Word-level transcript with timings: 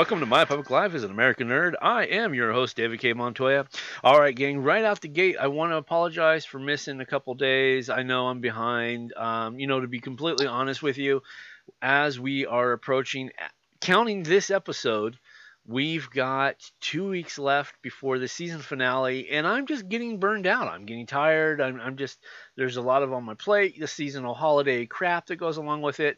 Welcome 0.00 0.20
to 0.20 0.26
My 0.26 0.46
Public 0.46 0.70
Life 0.70 0.94
as 0.94 1.04
an 1.04 1.10
American 1.10 1.48
Nerd. 1.48 1.74
I 1.82 2.04
am 2.06 2.32
your 2.32 2.54
host, 2.54 2.74
David 2.74 3.00
K. 3.00 3.12
Montoya. 3.12 3.66
All 4.02 4.18
right, 4.18 4.34
gang, 4.34 4.62
right 4.62 4.82
out 4.82 5.02
the 5.02 5.08
gate, 5.08 5.36
I 5.38 5.48
want 5.48 5.72
to 5.72 5.76
apologize 5.76 6.46
for 6.46 6.58
missing 6.58 7.00
a 7.00 7.04
couple 7.04 7.34
days. 7.34 7.90
I 7.90 8.02
know 8.02 8.28
I'm 8.28 8.40
behind. 8.40 9.12
Um, 9.12 9.58
you 9.58 9.66
know, 9.66 9.78
to 9.78 9.86
be 9.86 10.00
completely 10.00 10.46
honest 10.46 10.82
with 10.82 10.96
you, 10.96 11.22
as 11.82 12.18
we 12.18 12.46
are 12.46 12.72
approaching, 12.72 13.30
counting 13.82 14.22
this 14.22 14.50
episode, 14.50 15.18
we've 15.66 16.08
got 16.08 16.56
two 16.80 17.10
weeks 17.10 17.38
left 17.38 17.74
before 17.82 18.18
the 18.18 18.26
season 18.26 18.60
finale, 18.60 19.28
and 19.28 19.46
I'm 19.46 19.66
just 19.66 19.86
getting 19.86 20.18
burned 20.18 20.46
out. 20.46 20.68
I'm 20.68 20.86
getting 20.86 21.04
tired. 21.04 21.60
I'm, 21.60 21.78
I'm 21.78 21.98
just, 21.98 22.18
there's 22.56 22.78
a 22.78 22.82
lot 22.82 23.02
of 23.02 23.12
on 23.12 23.24
my 23.24 23.34
plate, 23.34 23.78
the 23.78 23.86
seasonal 23.86 24.32
holiday 24.32 24.86
crap 24.86 25.26
that 25.26 25.36
goes 25.36 25.58
along 25.58 25.82
with 25.82 26.00
it 26.00 26.16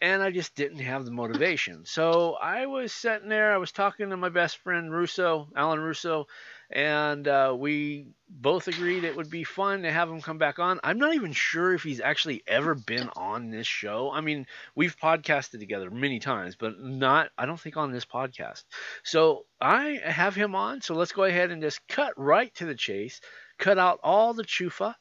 and 0.00 0.22
I 0.22 0.30
just 0.30 0.54
didn't 0.54 0.78
have 0.78 1.04
the 1.04 1.10
motivation. 1.10 1.84
So 1.84 2.34
I 2.40 2.66
was 2.66 2.92
sitting 2.92 3.28
there, 3.28 3.52
I 3.52 3.58
was 3.58 3.72
talking 3.72 4.10
to 4.10 4.16
my 4.16 4.30
best 4.30 4.58
friend 4.58 4.90
Russo, 4.92 5.48
Alan 5.54 5.80
Russo, 5.80 6.26
and 6.70 7.26
uh, 7.28 7.54
we 7.58 8.06
both 8.28 8.68
agreed 8.68 9.04
it 9.04 9.16
would 9.16 9.28
be 9.28 9.44
fun 9.44 9.82
to 9.82 9.92
have 9.92 10.08
him 10.08 10.22
come 10.22 10.38
back 10.38 10.58
on. 10.58 10.80
I'm 10.84 10.98
not 10.98 11.14
even 11.14 11.32
sure 11.32 11.74
if 11.74 11.82
he's 11.82 12.00
actually 12.00 12.42
ever 12.46 12.74
been 12.74 13.10
on 13.16 13.50
this 13.50 13.66
show. 13.66 14.10
I 14.10 14.20
mean, 14.22 14.46
we've 14.74 14.96
podcasted 14.96 15.58
together 15.58 15.90
many 15.90 16.18
times, 16.18 16.56
but 16.56 16.80
not, 16.80 17.30
I 17.36 17.44
don't 17.46 17.60
think 17.60 17.76
on 17.76 17.92
this 17.92 18.06
podcast. 18.06 18.64
So 19.02 19.44
I 19.60 20.00
have 20.04 20.34
him 20.34 20.54
on. 20.54 20.80
So 20.80 20.94
let's 20.94 21.12
go 21.12 21.24
ahead 21.24 21.50
and 21.50 21.60
just 21.60 21.86
cut 21.88 22.14
right 22.16 22.54
to 22.54 22.64
the 22.66 22.74
chase, 22.74 23.20
cut 23.58 23.78
out 23.78 24.00
all 24.02 24.32
the 24.32 24.44
chufa, 24.44 24.94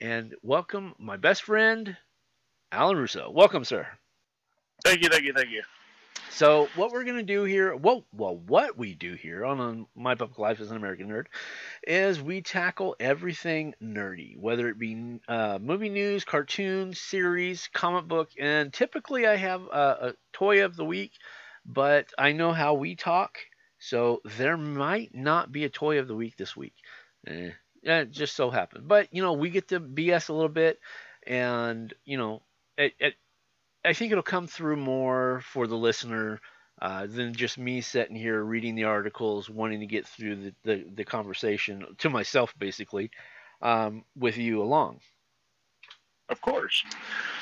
and 0.00 0.34
welcome 0.42 0.94
my 0.98 1.16
best 1.16 1.42
friend, 1.42 1.96
Alan 2.72 2.96
Russo. 2.96 3.30
Welcome, 3.30 3.64
sir. 3.64 3.88
Thank 4.84 5.02
you, 5.02 5.08
thank 5.08 5.24
you, 5.24 5.32
thank 5.32 5.50
you. 5.50 5.62
So 6.30 6.68
what 6.76 6.92
we're 6.92 7.04
gonna 7.04 7.22
do 7.24 7.42
here, 7.44 7.74
well, 7.74 8.04
well, 8.12 8.36
what 8.36 8.78
we 8.78 8.94
do 8.94 9.14
here 9.14 9.44
on, 9.44 9.86
My 9.96 10.14
Public 10.14 10.38
Life 10.38 10.60
as 10.60 10.70
an 10.70 10.76
American 10.76 11.08
Nerd, 11.08 11.26
is 11.84 12.22
we 12.22 12.42
tackle 12.42 12.94
everything 13.00 13.74
nerdy, 13.82 14.38
whether 14.38 14.68
it 14.68 14.78
be 14.78 15.18
uh, 15.26 15.58
movie 15.60 15.88
news, 15.88 16.24
cartoons, 16.24 17.00
series, 17.00 17.68
comic 17.72 18.06
book, 18.06 18.30
and 18.38 18.72
typically 18.72 19.26
I 19.26 19.36
have 19.36 19.62
a, 19.62 19.98
a 20.10 20.14
toy 20.32 20.64
of 20.64 20.76
the 20.76 20.84
week, 20.84 21.12
but 21.66 22.06
I 22.16 22.32
know 22.32 22.52
how 22.52 22.74
we 22.74 22.94
talk, 22.94 23.38
so 23.80 24.20
there 24.36 24.56
might 24.56 25.12
not 25.14 25.50
be 25.50 25.64
a 25.64 25.70
toy 25.70 25.98
of 25.98 26.06
the 26.06 26.14
week 26.14 26.36
this 26.36 26.56
week. 26.56 26.74
Eh, 27.26 27.50
it 27.82 28.10
just 28.12 28.36
so 28.36 28.50
happened. 28.50 28.86
But 28.86 29.12
you 29.12 29.22
know, 29.22 29.32
we 29.32 29.50
get 29.50 29.68
to 29.68 29.80
BS 29.80 30.28
a 30.28 30.34
little 30.34 30.48
bit, 30.48 30.78
and 31.26 31.92
you 32.04 32.16
know, 32.16 32.42
it 32.76 33.14
I 33.88 33.94
think 33.94 34.12
it'll 34.12 34.22
come 34.22 34.46
through 34.46 34.76
more 34.76 35.40
for 35.50 35.66
the 35.66 35.74
listener 35.74 36.42
uh, 36.82 37.06
than 37.06 37.32
just 37.32 37.56
me 37.56 37.80
sitting 37.80 38.14
here 38.14 38.42
reading 38.42 38.74
the 38.74 38.84
articles, 38.84 39.48
wanting 39.48 39.80
to 39.80 39.86
get 39.86 40.06
through 40.06 40.36
the, 40.36 40.54
the, 40.62 40.84
the 40.94 41.04
conversation 41.06 41.96
to 41.96 42.10
myself, 42.10 42.52
basically, 42.58 43.10
um, 43.62 44.04
with 44.14 44.36
you 44.36 44.62
along. 44.62 45.00
Of 46.28 46.42
course. 46.42 46.84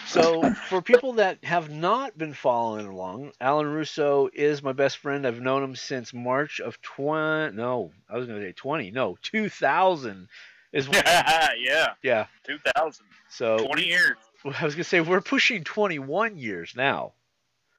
So, 0.06 0.52
for 0.68 0.80
people 0.80 1.14
that 1.14 1.42
have 1.42 1.68
not 1.68 2.16
been 2.16 2.32
following 2.32 2.86
along, 2.86 3.32
Alan 3.40 3.66
Russo 3.66 4.28
is 4.32 4.62
my 4.62 4.72
best 4.72 4.98
friend. 4.98 5.26
I've 5.26 5.40
known 5.40 5.64
him 5.64 5.74
since 5.74 6.14
March 6.14 6.60
of 6.60 6.80
20. 6.82 7.56
No, 7.56 7.90
I 8.08 8.16
was 8.16 8.28
going 8.28 8.38
to 8.38 8.46
say 8.46 8.52
20. 8.52 8.92
No, 8.92 9.18
2000 9.20 10.28
is. 10.72 10.88
yeah. 10.92 11.94
Yeah. 12.04 12.26
2000. 12.44 13.04
So 13.28 13.58
20 13.66 13.84
years. 13.84 14.16
I 14.60 14.64
was 14.64 14.74
gonna 14.74 14.84
say 14.84 15.00
we're 15.00 15.20
pushing 15.20 15.64
21 15.64 16.36
years 16.36 16.74
now. 16.76 17.12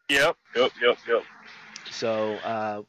Yep, 0.09 0.37
yep, 0.55 0.71
yep, 0.81 0.97
yep. 1.07 1.23
So 1.91 2.35
uh, 2.35 2.81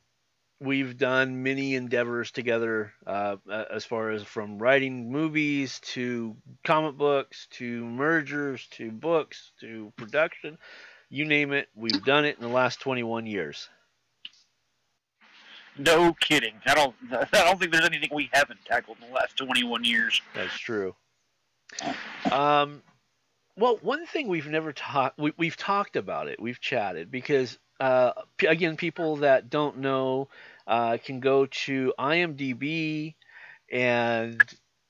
we've 0.60 0.96
done 0.96 1.42
many 1.42 1.74
endeavors 1.74 2.30
together, 2.30 2.92
uh, 3.06 3.36
as 3.70 3.84
far 3.84 4.10
as 4.10 4.22
from 4.22 4.58
writing 4.58 5.10
movies 5.10 5.80
to 5.80 6.36
comic 6.64 6.96
books 6.96 7.46
to 7.52 7.84
mergers 7.84 8.66
to 8.72 8.90
books 8.90 9.52
to 9.60 9.92
production, 9.96 10.58
you 11.10 11.24
name 11.24 11.52
it, 11.52 11.68
we've 11.74 12.04
done 12.04 12.24
it 12.24 12.36
in 12.36 12.42
the 12.42 12.52
last 12.52 12.80
21 12.80 13.26
years. 13.26 13.68
No 15.76 16.12
kidding. 16.20 16.54
I 16.66 16.74
don't. 16.74 16.94
I 17.12 17.26
don't 17.44 17.58
think 17.58 17.70
there's 17.70 17.86
anything 17.86 18.10
we 18.12 18.28
haven't 18.32 18.64
tackled 18.64 18.98
in 19.00 19.08
the 19.08 19.14
last 19.14 19.36
21 19.36 19.84
years. 19.84 20.20
That's 20.34 20.58
true. 20.58 20.96
Um, 22.32 22.82
well, 23.58 23.78
one 23.82 24.06
thing 24.06 24.28
we've 24.28 24.46
never 24.46 24.72
talked, 24.72 25.18
we, 25.18 25.32
we've 25.36 25.56
talked 25.56 25.96
about 25.96 26.28
it, 26.28 26.40
we've 26.40 26.60
chatted, 26.60 27.10
because 27.10 27.58
uh, 27.80 28.12
p- 28.36 28.46
again, 28.46 28.76
people 28.76 29.16
that 29.16 29.50
don't 29.50 29.78
know 29.78 30.28
uh, 30.66 30.98
can 31.04 31.20
go 31.20 31.46
to 31.46 31.92
IMDb 31.98 33.14
and 33.70 34.40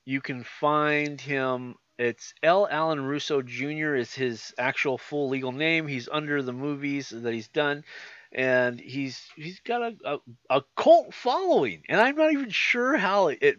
you 0.05 0.21
can 0.21 0.45
find 0.45 1.21
him. 1.21 1.77
It's 1.99 2.33
L. 2.43 2.69
Allen 2.71 3.05
Russo 3.05 3.43
Jr. 3.43 3.97
is 3.97 4.15
his 4.15 4.55
actual 4.59 4.99
full 4.99 5.31
legal 5.31 5.53
name. 5.53 5.89
He's 5.89 6.09
under 6.11 6.43
the 6.43 6.53
movies 6.53 7.09
that 7.11 7.33
he's 7.33 7.49
done 7.49 7.85
and 8.33 8.79
he's 8.79 9.27
he's 9.37 9.61
got 9.61 9.83
a, 9.83 9.97
a, 10.05 10.19
a 10.51 10.63
cult 10.77 11.15
following, 11.15 11.83
and 11.89 12.01
I'm 12.01 12.17
not 12.17 12.33
even 12.33 12.51
sure 12.51 12.97
how 12.97 13.29
it, 13.29 13.39
it 13.41 13.57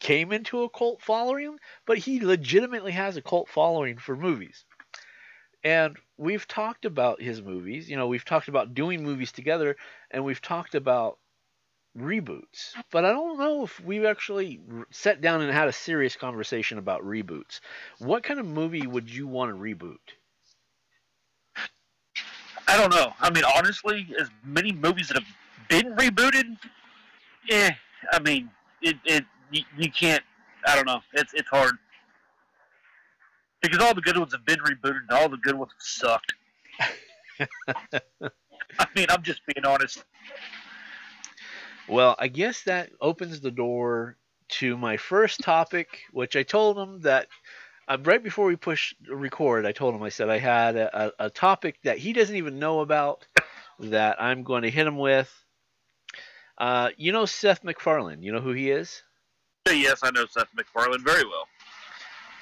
came 0.00 0.32
into 0.32 0.62
a 0.62 0.68
cult 0.68 1.02
following, 1.02 1.58
but 1.86 1.98
he 1.98 2.24
legitimately 2.24 2.92
has 2.92 3.16
a 3.16 3.22
cult 3.22 3.48
following 3.48 3.98
for 3.98 4.16
movies. 4.16 4.64
And 5.62 5.96
we've 6.18 6.46
talked 6.46 6.84
about 6.84 7.22
his 7.22 7.40
movies, 7.40 7.88
you 7.88 7.96
know, 7.96 8.06
we've 8.08 8.24
talked 8.24 8.48
about 8.48 8.74
doing 8.74 9.02
movies 9.02 9.32
together, 9.32 9.76
and 10.10 10.24
we've 10.24 10.42
talked 10.42 10.74
about 10.74 11.18
reboots. 11.96 12.74
But 12.90 13.04
I 13.04 13.12
don't 13.12 13.38
know 13.38 13.64
if 13.64 13.80
we've 13.80 14.04
actually 14.04 14.60
sat 14.90 15.20
down 15.20 15.40
and 15.40 15.50
had 15.52 15.68
a 15.68 15.72
serious 15.72 16.16
conversation 16.16 16.78
about 16.78 17.02
reboots. 17.02 17.60
What 17.98 18.22
kind 18.24 18.38
of 18.40 18.46
movie 18.46 18.86
would 18.86 19.08
you 19.08 19.26
want 19.26 19.50
to 19.52 19.56
reboot? 19.56 19.96
I 22.74 22.76
don't 22.76 22.90
know. 22.90 23.12
I 23.20 23.30
mean, 23.30 23.44
honestly, 23.44 24.12
as 24.18 24.28
many 24.42 24.72
movies 24.72 25.06
that 25.06 25.14
have 25.14 25.28
been 25.68 25.94
rebooted, 25.94 26.58
eh. 27.48 27.70
I 28.10 28.18
mean, 28.18 28.50
it 28.82 28.96
it 29.04 29.24
you, 29.52 29.62
you 29.78 29.92
can't. 29.92 30.24
I 30.66 30.74
don't 30.74 30.84
know. 30.84 31.00
It's 31.12 31.32
it's 31.34 31.48
hard 31.48 31.76
because 33.62 33.78
all 33.78 33.94
the 33.94 34.00
good 34.00 34.18
ones 34.18 34.32
have 34.32 34.44
been 34.44 34.58
rebooted, 34.58 35.02
and 35.08 35.10
all 35.12 35.28
the 35.28 35.36
good 35.36 35.54
ones 35.54 35.70
have 35.72 35.82
sucked. 36.18 36.34
I 38.80 38.86
mean, 38.96 39.06
I'm 39.08 39.22
just 39.22 39.42
being 39.46 39.64
honest. 39.64 40.02
Well, 41.88 42.16
I 42.18 42.26
guess 42.26 42.64
that 42.64 42.90
opens 43.00 43.40
the 43.40 43.52
door 43.52 44.16
to 44.48 44.76
my 44.76 44.96
first 44.96 45.42
topic, 45.44 46.00
which 46.10 46.34
I 46.34 46.42
told 46.42 46.76
him 46.76 47.02
that 47.02 47.28
uh, 47.88 47.98
right 48.02 48.22
before 48.22 48.46
we 48.46 48.56
push 48.56 48.94
record, 49.08 49.66
I 49.66 49.72
told 49.72 49.94
him 49.94 50.02
I 50.02 50.08
said 50.08 50.28
I 50.28 50.38
had 50.38 50.76
a, 50.76 51.06
a, 51.06 51.26
a 51.26 51.30
topic 51.30 51.78
that 51.84 51.98
he 51.98 52.12
doesn't 52.12 52.36
even 52.36 52.58
know 52.58 52.80
about 52.80 53.26
that 53.78 54.22
I'm 54.22 54.42
going 54.42 54.62
to 54.62 54.70
hit 54.70 54.86
him 54.86 54.98
with. 54.98 55.32
Uh, 56.56 56.90
you 56.96 57.12
know 57.12 57.26
Seth 57.26 57.64
MacFarlane. 57.64 58.22
You 58.22 58.32
know 58.32 58.40
who 58.40 58.52
he 58.52 58.70
is? 58.70 59.02
Yes, 59.66 60.00
I 60.02 60.10
know 60.10 60.26
Seth 60.26 60.48
MacFarlane 60.54 61.02
very 61.02 61.24
well. 61.24 61.48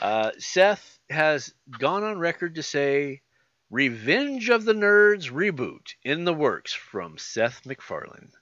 Uh, 0.00 0.30
Seth 0.38 0.98
has 1.08 1.54
gone 1.78 2.02
on 2.02 2.18
record 2.18 2.56
to 2.56 2.62
say 2.62 3.22
Revenge 3.70 4.50
of 4.50 4.64
the 4.64 4.74
Nerds 4.74 5.30
reboot 5.30 5.94
in 6.04 6.24
the 6.24 6.34
works 6.34 6.72
from 6.72 7.16
Seth 7.18 7.64
MacFarlane. 7.64 8.32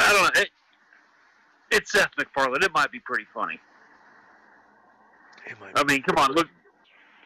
I 0.00 0.12
don't 0.12 0.22
know. 0.22 0.40
It, 0.40 0.50
it's 1.70 1.92
Seth 1.92 2.10
MacFarlane. 2.18 2.62
It 2.62 2.72
might 2.72 2.90
be 2.90 3.00
pretty 3.00 3.26
funny. 3.32 3.60
I 5.74 5.84
mean, 5.84 6.02
come 6.02 6.16
on, 6.18 6.32
look. 6.32 6.48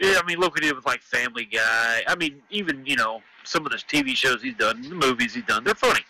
Yeah, 0.00 0.18
I 0.20 0.26
mean, 0.26 0.38
look 0.38 0.56
at 0.56 0.64
him 0.64 0.76
with 0.76 0.86
like 0.86 1.02
Family 1.02 1.44
Guy. 1.44 2.02
I 2.06 2.16
mean, 2.16 2.42
even 2.50 2.84
you 2.84 2.96
know 2.96 3.22
some 3.44 3.64
of 3.64 3.72
the 3.72 3.78
TV 3.78 4.16
shows 4.16 4.42
he's 4.42 4.56
done, 4.56 4.82
the 4.82 4.94
movies 4.94 5.34
he's 5.34 5.44
done, 5.44 5.64
they're 5.64 5.74
funny. 5.74 6.00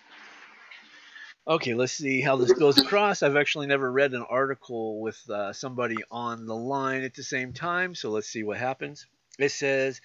Okay, 1.46 1.74
let's 1.74 1.92
see 1.92 2.22
how 2.22 2.36
this 2.36 2.52
goes 2.52 2.78
across. 2.78 3.22
I've 3.22 3.36
actually 3.36 3.66
never 3.66 3.92
read 3.92 4.14
an 4.14 4.24
article 4.30 5.00
with 5.00 5.18
uh, 5.28 5.52
somebody 5.52 5.96
on 6.10 6.46
the 6.46 6.54
line 6.54 7.02
at 7.02 7.14
the 7.14 7.22
same 7.22 7.52
time, 7.52 7.94
so 7.94 8.10
let's 8.10 8.28
see 8.28 8.42
what 8.42 8.56
happens. 8.56 9.06
It 9.38 9.50
says 9.50 10.00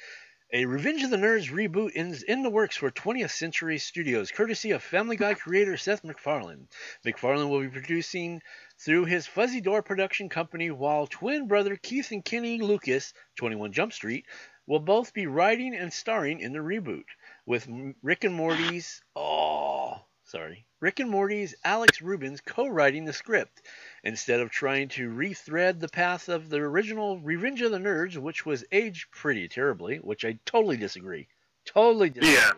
A 0.51 0.65
Revenge 0.65 1.03
of 1.03 1.11
the 1.11 1.17
Nerds 1.17 1.51
reboot 1.51 1.91
is 1.93 2.23
in 2.23 2.41
the 2.41 2.49
works 2.49 2.75
for 2.75 2.89
20th 2.89 3.29
Century 3.29 3.77
Studios, 3.77 4.31
courtesy 4.31 4.71
of 4.71 4.81
Family 4.81 5.15
Guy 5.15 5.35
creator 5.35 5.77
Seth 5.77 6.03
MacFarlane. 6.03 6.67
MacFarlane 7.05 7.49
will 7.49 7.61
be 7.61 7.69
producing 7.69 8.41
through 8.79 9.05
his 9.05 9.27
Fuzzy 9.27 9.61
Door 9.61 9.83
production 9.83 10.27
company, 10.27 10.71
while 10.71 11.05
twin 11.05 11.47
brother 11.47 11.75
Keith 11.75 12.09
and 12.09 12.25
Kenny 12.25 12.59
Lucas, 12.61 13.13
21 13.35 13.73
Jump 13.73 13.93
Street, 13.93 14.25
will 14.65 14.79
both 14.79 15.13
be 15.13 15.27
writing 15.27 15.75
and 15.75 15.93
starring 15.93 16.39
in 16.39 16.51
the 16.51 16.57
reboot, 16.57 17.05
with 17.45 17.67
Rick 18.01 18.23
and 18.23 18.33
Morty's 18.33 19.03
oh 19.15 20.03
sorry 20.23 20.65
Rick 20.79 20.99
and 20.99 21.11
Morty's 21.11 21.53
Alex 21.63 22.01
Rubens 22.01 22.41
co-writing 22.41 23.05
the 23.05 23.13
script 23.13 23.61
instead 24.03 24.39
of 24.39 24.49
trying 24.49 24.87
to 24.89 25.09
rethread 25.09 25.79
the 25.79 25.89
path 25.89 26.29
of 26.29 26.49
the 26.49 26.57
original 26.57 27.19
Revenge 27.19 27.61
of 27.61 27.71
the 27.71 27.77
Nerds, 27.77 28.17
which 28.17 28.45
was 28.45 28.63
aged 28.71 29.11
pretty 29.11 29.47
terribly, 29.47 29.97
which 29.97 30.25
I 30.25 30.39
totally 30.45 30.77
disagree. 30.77 31.27
Totally 31.65 32.09
disagree. 32.09 32.33
Yeah. 32.33 32.51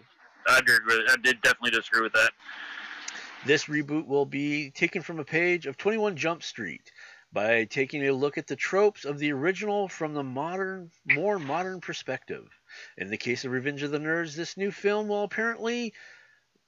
I 0.48 0.58
agree. 0.60 0.80
I 1.10 1.16
did 1.22 1.42
definitely 1.42 1.72
disagree 1.72 2.02
with 2.02 2.14
that. 2.14 2.32
This 3.46 3.66
reboot 3.66 4.06
will 4.06 4.26
be 4.26 4.72
taken 4.72 5.02
from 5.02 5.20
a 5.20 5.26
page 5.26 5.66
of 5.66 5.78
21 5.78 6.16
Jump 6.16 6.44
Street 6.44 6.92
by 7.34 7.64
taking 7.66 8.08
a 8.08 8.14
look 8.14 8.38
at 8.38 8.48
the 8.48 8.56
tropes 8.56 9.06
of 9.06 9.18
the 9.18 9.32
original 9.32 9.88
from 9.88 10.14
the 10.14 10.24
modern, 10.24 10.92
more 11.06 11.40
modern 11.40 11.80
perspective. 11.80 12.48
In 12.98 13.10
the 13.10 13.18
case 13.18 13.46
of 13.46 13.52
Revenge 13.52 13.84
of 13.84 13.92
the 13.92 14.00
Nerds, 14.00 14.36
this 14.36 14.58
new 14.58 14.72
film 14.72 15.08
will 15.08 15.24
apparently 15.24 15.94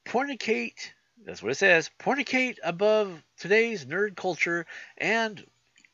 pornicate, 0.06 0.92
that's 1.26 1.42
what 1.42 1.52
it 1.52 1.56
says, 1.56 1.90
pornicate 2.00 2.58
above 2.64 3.24
today's 3.38 3.86
nerd 3.86 4.16
culture 4.16 4.66
and 4.98 5.46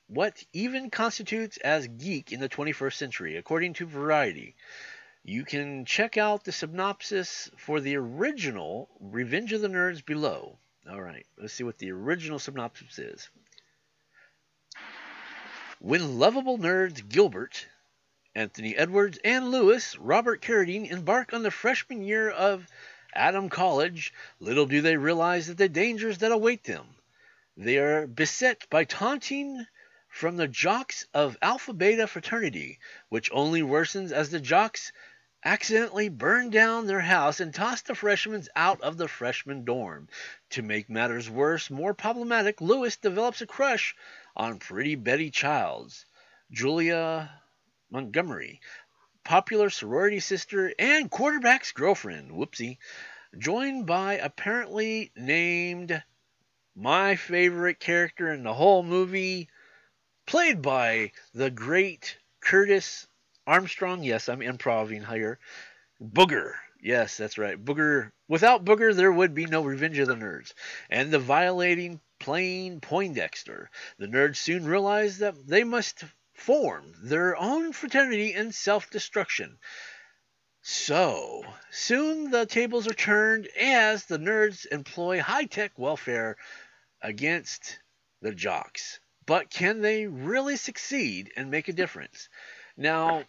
what 0.07 0.44
even 0.54 0.89
constitutes 0.89 1.57
as 1.57 1.88
geek 1.88 2.31
in 2.31 2.39
the 2.39 2.50
21st 2.50 2.94
century, 2.94 3.38
according 3.38 3.74
to 3.74 3.86
Variety. 3.86 4.56
You 5.24 5.45
can 5.45 5.86
check 5.86 6.18
out 6.18 6.44
the 6.44 6.51
synopsis 6.51 7.51
for 7.57 7.80
the 7.80 7.98
original 7.98 8.89
Revenge 9.00 9.54
of 9.54 9.62
the 9.62 9.68
Nerds 9.68 10.04
below. 10.04 10.57
All 10.89 11.01
right, 11.01 11.25
let's 11.38 11.54
see 11.54 11.63
what 11.63 11.77
the 11.77 11.92
original 11.92 12.39
synopsis 12.39 12.98
is. 12.98 13.30
When 15.80 16.18
lovable 16.18 16.57
nerds 16.57 17.07
Gilbert, 17.07 17.68
Anthony 18.33 18.75
Edwards, 18.75 19.19
and 19.24 19.51
Lewis 19.51 19.98
Robert 19.98 20.42
Carradine 20.42 20.89
embark 20.89 21.33
on 21.33 21.44
the 21.44 21.51
freshman 21.51 22.01
year 22.01 22.30
of 22.30 22.66
Adam 23.14 23.50
College, 23.50 24.14
little 24.40 24.66
do 24.66 24.82
they 24.82 24.98
realize 24.98 25.48
that 25.48 25.58
the 25.58 25.70
dangers 25.70 26.20
that 26.20 26.32
await 26.32 26.64
them. 26.66 26.96
They 27.58 27.78
are 27.78 28.08
beset 28.08 28.70
by 28.70 28.84
taunting 28.84 29.66
from 30.08 30.38
the 30.38 30.48
jocks 30.48 31.06
of 31.14 31.38
Alpha 31.42 31.74
Beta 31.74 32.08
fraternity, 32.08 32.80
which 33.10 33.30
only 33.32 33.62
worsens 33.62 34.12
as 34.12 34.30
the 34.30 34.40
jocks 34.40 34.92
accidentally 35.44 36.10
burn 36.10 36.50
down 36.50 36.86
their 36.86 37.02
house 37.02 37.40
and 37.40 37.54
toss 37.54 37.82
the 37.82 37.96
freshmen 37.96 38.44
out 38.56 38.82
of 38.82 38.98
the 38.98 39.08
freshman 39.08 39.64
dorm. 39.64 40.08
To 40.52 40.62
make 40.62 40.90
matters 40.90 41.30
worse, 41.30 41.70
more 41.70 41.94
problematic, 41.94 42.60
Lewis 42.60 42.98
develops 42.98 43.42
a 43.42 43.48
crush 43.48 43.96
on 44.36 44.60
pretty 44.60 44.96
Betty 44.96 45.32
Childs, 45.32 46.06
Julia 46.52 47.42
Montgomery, 47.90 48.60
popular 49.30 49.70
sorority 49.70 50.20
sister 50.20 50.74
and 50.80 51.12
quarterback's 51.12 51.72
girlfriend, 51.72 52.31
whoopsie, 52.31 52.80
joined 53.38 53.86
by 53.86 54.16
apparently 54.16 55.12
named 55.16 56.02
my 56.76 57.16
favorite 57.16 57.80
character 57.80 58.34
in 58.34 58.42
the 58.42 58.56
whole 58.56 58.81
movie, 58.81 59.48
played 60.26 60.64
by 60.64 61.12
the 61.36 61.52
great 61.52 62.18
Curtis 62.42 63.06
Armstrong. 63.46 64.04
Yes, 64.04 64.30
I'm 64.30 64.42
improving 64.42 65.06
here. 65.06 65.38
Booger. 66.02 66.54
Yes, 66.81 67.16
that's 67.16 67.38
right. 67.38 67.64
Booger. 67.64 68.10
Without 68.28 68.66
Booger, 68.66 68.96
there 68.96 69.12
would 69.12 69.36
be 69.36 69.46
no 69.46 69.62
Revenge 69.62 70.00
of 70.00 70.08
the 70.08 70.16
Nerds. 70.16 70.54
And 70.90 71.12
the 71.12 71.20
violating 71.20 72.02
plain 72.20 72.80
Poindexter. 72.81 73.70
The 74.00 74.08
nerds 74.08 74.38
soon 74.38 74.66
realize 74.66 75.20
that 75.20 75.36
they 75.46 75.64
must 75.64 76.04
form 76.40 76.94
their 77.04 77.36
own 77.36 77.74
fraternity 77.74 78.34
in 78.34 78.52
self 78.52 78.90
destruction. 78.90 79.60
So, 80.62 81.44
soon 81.72 82.32
the 82.32 82.46
tables 82.46 82.88
are 82.88 82.94
turned 82.94 83.48
as 83.60 84.06
the 84.06 84.18
nerds 84.18 84.66
employ 84.72 85.22
high 85.22 85.46
tech 85.46 85.78
welfare 85.78 86.38
against 87.02 87.80
the 88.22 88.34
jocks. 88.34 89.00
But 89.26 89.50
can 89.50 89.82
they 89.82 90.08
really 90.08 90.56
succeed 90.56 91.32
and 91.36 91.52
make 91.52 91.68
a 91.68 91.74
difference? 91.74 92.30
Now, 92.76 93.24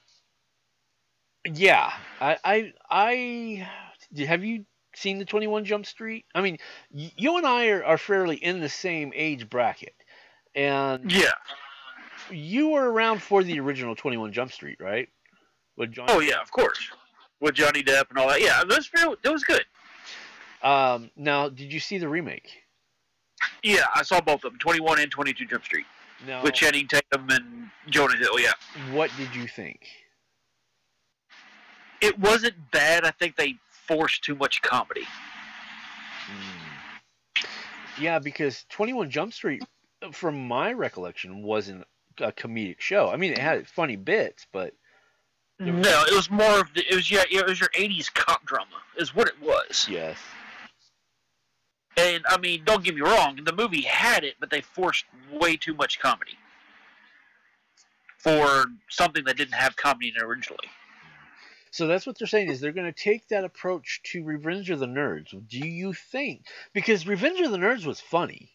yeah, 1.45 1.93
I, 2.21 2.39
I, 2.45 2.73
I 2.91 4.25
have 4.25 4.45
you 4.45 4.65
seen 4.95 5.19
the 5.19 5.25
21 5.25 5.65
Jump 5.65 5.87
Street? 5.87 6.27
I 6.35 6.41
mean, 6.41 6.59
you 6.91 7.37
and 7.37 7.47
I 7.47 7.69
are, 7.69 7.85
are 7.85 7.99
fairly 7.99 8.37
in 8.37 8.61
the 8.61 8.69
same 8.69 9.13
age 9.15 9.49
bracket. 9.49 9.95
And 10.55 11.11
Yeah. 11.11 11.33
You 12.33 12.71
were 12.71 12.91
around 12.91 13.23
for 13.23 13.43
the 13.43 13.59
original 13.61 13.95
21 13.95 14.33
Jump 14.33 14.53
Street, 14.53 14.79
right? 14.81 15.09
With 15.77 15.93
Johnny 15.93 16.13
Oh 16.13 16.21
yeah, 16.21 16.41
of 16.41 16.51
course. 16.51 16.79
With 17.41 17.55
Johnny 17.55 17.83
Depp 17.83 18.11
and 18.11 18.19
all 18.19 18.29
that. 18.29 18.41
Yeah, 18.41 18.61
it 18.61 18.69
was 18.69 18.91
it 18.95 19.29
was 19.29 19.45
good. 19.45 19.65
Um, 20.63 21.11
now, 21.17 21.49
did 21.49 21.73
you 21.73 21.81
see 21.81 21.99
the 21.99 22.09
remake? 22.09 22.49
Yeah, 23.63 23.87
I 23.95 24.03
saw 24.03 24.21
both 24.21 24.45
of 24.45 24.53
them, 24.53 24.59
21 24.59 25.01
and 25.01 25.11
22 25.11 25.47
Jump 25.47 25.65
Street, 25.65 25.87
with 26.43 26.53
Channing 26.53 26.87
Tatum 26.87 27.31
and 27.31 27.71
Jonah 27.89 28.17
Hill. 28.17 28.39
Yeah, 28.39 28.53
what 28.93 29.11
did 29.17 29.35
you 29.35 29.47
think? 29.47 29.87
it 32.01 32.19
wasn't 32.19 32.55
bad. 32.71 33.05
I 33.05 33.11
think 33.11 33.37
they 33.37 33.57
forced 33.87 34.25
too 34.25 34.35
much 34.35 34.63
comedy. 34.63 35.05
Hmm. 36.27 38.03
Yeah, 38.03 38.19
because 38.19 38.65
21 38.71 39.11
Jump 39.11 39.33
Street, 39.33 39.63
from 40.13 40.49
my 40.49 40.73
recollection, 40.73 41.43
wasn't 41.43 41.85
a 42.21 42.33
comedic 42.33 42.81
show. 42.81 43.09
I 43.11 43.17
mean, 43.17 43.33
it 43.33 43.39
had 43.39 43.67
funny 43.69 43.97
bits, 43.97 44.47
but 44.53 44.75
No, 45.59 46.05
it 46.07 46.15
was 46.15 46.31
more 46.31 46.61
of 46.61 46.73
the, 46.75 46.83
it 46.91 46.95
was 46.95 47.11
yeah, 47.11 47.25
it 47.31 47.47
was 47.47 47.61
your 47.61 47.69
80s 47.71 48.13
cop 48.13 48.45
drama 48.47 48.67
is 48.97 49.15
what 49.15 49.29
it 49.29 49.41
was. 49.41 49.87
yes. 49.91 50.17
And 51.97 52.25
I 52.29 52.39
mean, 52.39 52.63
don't 52.65 52.83
get 52.85 52.95
me 52.95 53.01
wrong, 53.03 53.39
the 53.45 53.53
movie 53.53 53.83
had 53.83 54.25
it, 54.25 54.37
but 54.41 54.49
they 54.51 54.61
forced 54.63 55.05
way 55.33 55.57
too 55.57 55.75
much 55.75 55.99
comedy 56.01 56.39
for 58.19 58.67
something 58.89 59.25
that 59.25 59.37
didn't 59.37 59.55
have 59.55 59.77
comedy 59.77 60.09
in 60.09 60.17
it 60.17 60.23
originally. 60.23 60.69
So 61.73 61.87
that's 61.87 62.07
what 62.07 62.19
they're 62.19 62.27
saying 62.29 62.49
is 62.51 62.61
they're 62.61 62.73
going 62.73 62.93
to 62.93 63.01
take 63.05 63.29
that 63.29 63.45
approach 63.45 64.01
to 64.13 64.25
Revenge 64.25 64.71
of 64.71 64.81
the 64.81 64.87
Nerds. 64.87 65.31
Do 65.49 65.59
you 65.59 65.93
think? 65.93 66.43
Because 66.73 67.07
Revenge 67.07 67.41
of 67.41 67.53
the 67.53 67.59
Nerds 67.59 67.87
was 67.87 68.01
funny, 68.01 68.51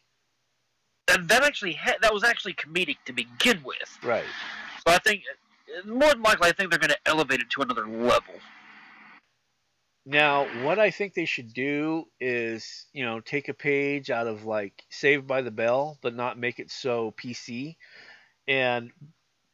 And 1.07 1.29
that 1.29 1.43
actually 1.43 1.73
had, 1.73 1.97
that 2.01 2.13
was 2.13 2.23
actually 2.23 2.53
comedic 2.53 2.97
to 3.05 3.13
begin 3.13 3.61
with. 3.63 3.97
right? 4.03 4.23
So 4.87 4.93
I 4.93 4.99
think 4.99 5.23
more 5.85 6.09
than 6.09 6.21
likely, 6.21 6.49
I 6.49 6.51
think 6.51 6.69
they're 6.69 6.79
going 6.79 6.89
to 6.89 7.07
elevate 7.07 7.41
it 7.41 7.49
to 7.51 7.61
another 7.61 7.87
level. 7.87 8.33
Now, 10.05 10.45
what 10.63 10.77
I 10.77 10.91
think 10.91 11.13
they 11.13 11.25
should 11.25 11.53
do 11.53 12.05
is, 12.19 12.85
you 12.93 13.03
know, 13.03 13.19
take 13.19 13.49
a 13.49 13.53
page 13.53 14.11
out 14.11 14.27
of 14.27 14.45
like 14.45 14.83
Saved 14.89 15.25
by 15.25 15.41
the 15.41 15.51
Bell, 15.51 15.97
but 16.01 16.15
not 16.15 16.37
make 16.37 16.59
it 16.59 16.69
so 16.69 17.13
PC, 17.17 17.75
and 18.47 18.91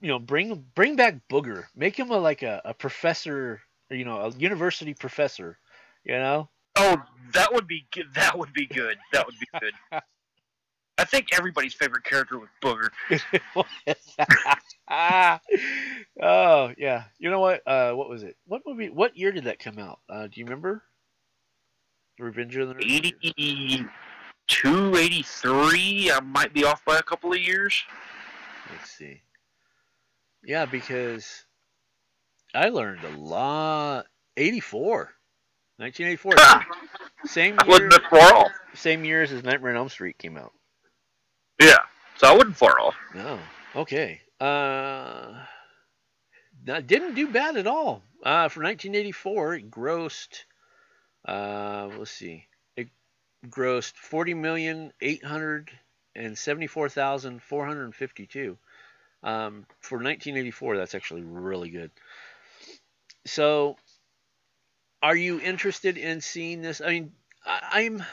you 0.02 0.10
know, 0.10 0.20
bring 0.20 0.66
bring 0.76 0.98
back 0.98 1.16
Booger, 1.30 1.66
make 1.76 1.98
him 1.98 2.12
a 2.12 2.18
like 2.18 2.44
a, 2.44 2.62
a 2.66 2.74
professor, 2.74 3.62
or, 3.90 3.96
you 3.96 4.04
know, 4.04 4.20
a 4.20 4.30
university 4.32 4.94
professor, 4.94 5.58
you 6.04 6.16
know. 6.16 6.50
Oh, 6.76 7.02
that 7.34 7.54
would 7.54 7.68
be 7.68 7.86
good. 7.94 8.08
That 8.16 8.38
would 8.38 8.52
be 8.52 8.66
good. 8.66 8.98
That 9.14 9.26
would 9.26 9.40
be 9.40 9.48
good. 9.60 9.74
I 11.02 11.06
think 11.06 11.28
everybody's 11.34 11.74
favorite 11.74 12.04
character 12.04 12.38
was 12.40 12.50
Booger. 12.62 12.90
oh 16.22 16.72
yeah, 16.78 17.04
you 17.18 17.30
know 17.32 17.40
what? 17.40 17.62
Uh, 17.66 17.94
what 17.94 18.10
was 18.10 18.24
it? 18.24 18.36
What 18.46 18.62
movie? 18.66 18.90
What 18.90 19.18
year 19.18 19.32
did 19.32 19.46
that 19.46 19.60
come 19.60 19.80
out? 19.80 20.00
Uh, 20.10 20.28
do 20.28 20.40
you 20.40 20.46
remember? 20.46 20.84
Revenge 22.20 22.56
of 22.58 22.68
the 22.70 22.76
Nerds? 22.76 23.88
82, 24.48 24.96
83. 24.96 26.12
I 26.12 26.20
might 26.20 26.54
be 26.54 26.64
off 26.66 26.86
by 26.86 26.98
a 26.98 27.02
couple 27.02 27.34
of 27.34 27.40
years. 27.40 27.82
Let's 28.72 28.92
see. 28.92 29.22
Yeah, 30.44 30.66
because 30.66 31.46
I 32.54 32.70
learned 32.70 33.04
a 33.04 33.18
lot. 33.18 34.06
84. 34.38 35.10
1984. 35.78 36.34
Same 37.26 37.56
year, 37.56 37.66
Wasn't 37.68 37.92
that 37.92 38.04
far 38.10 38.34
off. 38.36 38.52
same 38.76 39.04
years 39.04 39.32
as 39.32 39.44
Nightmare 39.44 39.72
on 39.72 39.78
Elm 39.78 39.90
Street 39.90 40.18
came 40.20 40.38
out. 40.38 40.52
So 42.22 42.28
I 42.28 42.38
wouldn't 42.38 42.56
far 42.56 42.80
off. 42.80 42.96
No. 43.16 43.40
Okay. 43.76 44.22
Uh, 44.40 45.44
that 46.66 46.86
didn't 46.86 47.16
do 47.16 47.28
bad 47.28 47.58
at 47.58 47.66
all. 47.66 48.04
Uh, 48.22 48.48
for 48.48 48.62
1984, 48.62 49.56
it 49.56 49.72
grossed. 49.72 50.44
Uh, 51.28 51.90
let's 51.98 52.12
see. 52.12 52.46
It 52.78 52.90
grossed 53.50 53.96
40 53.96 54.36
million 54.36 54.94
eight 55.02 55.26
hundred 55.26 55.72
and 56.16 56.38
seventy-four 56.38 56.90
thousand 56.90 57.42
four 57.42 57.66
hundred 57.66 57.96
fifty-two. 57.96 58.56
Um, 59.24 59.66
for 59.80 59.96
1984, 59.96 60.78
that's 60.78 60.94
actually 60.94 61.24
really 61.24 61.72
good. 61.72 61.90
So, 63.26 63.78
are 65.02 65.16
you 65.16 65.42
interested 65.42 65.98
in 65.98 66.22
seeing 66.22 66.62
this? 66.62 66.82
I 66.82 66.90
mean, 66.90 67.14
I, 67.44 67.62
I'm. 67.72 68.04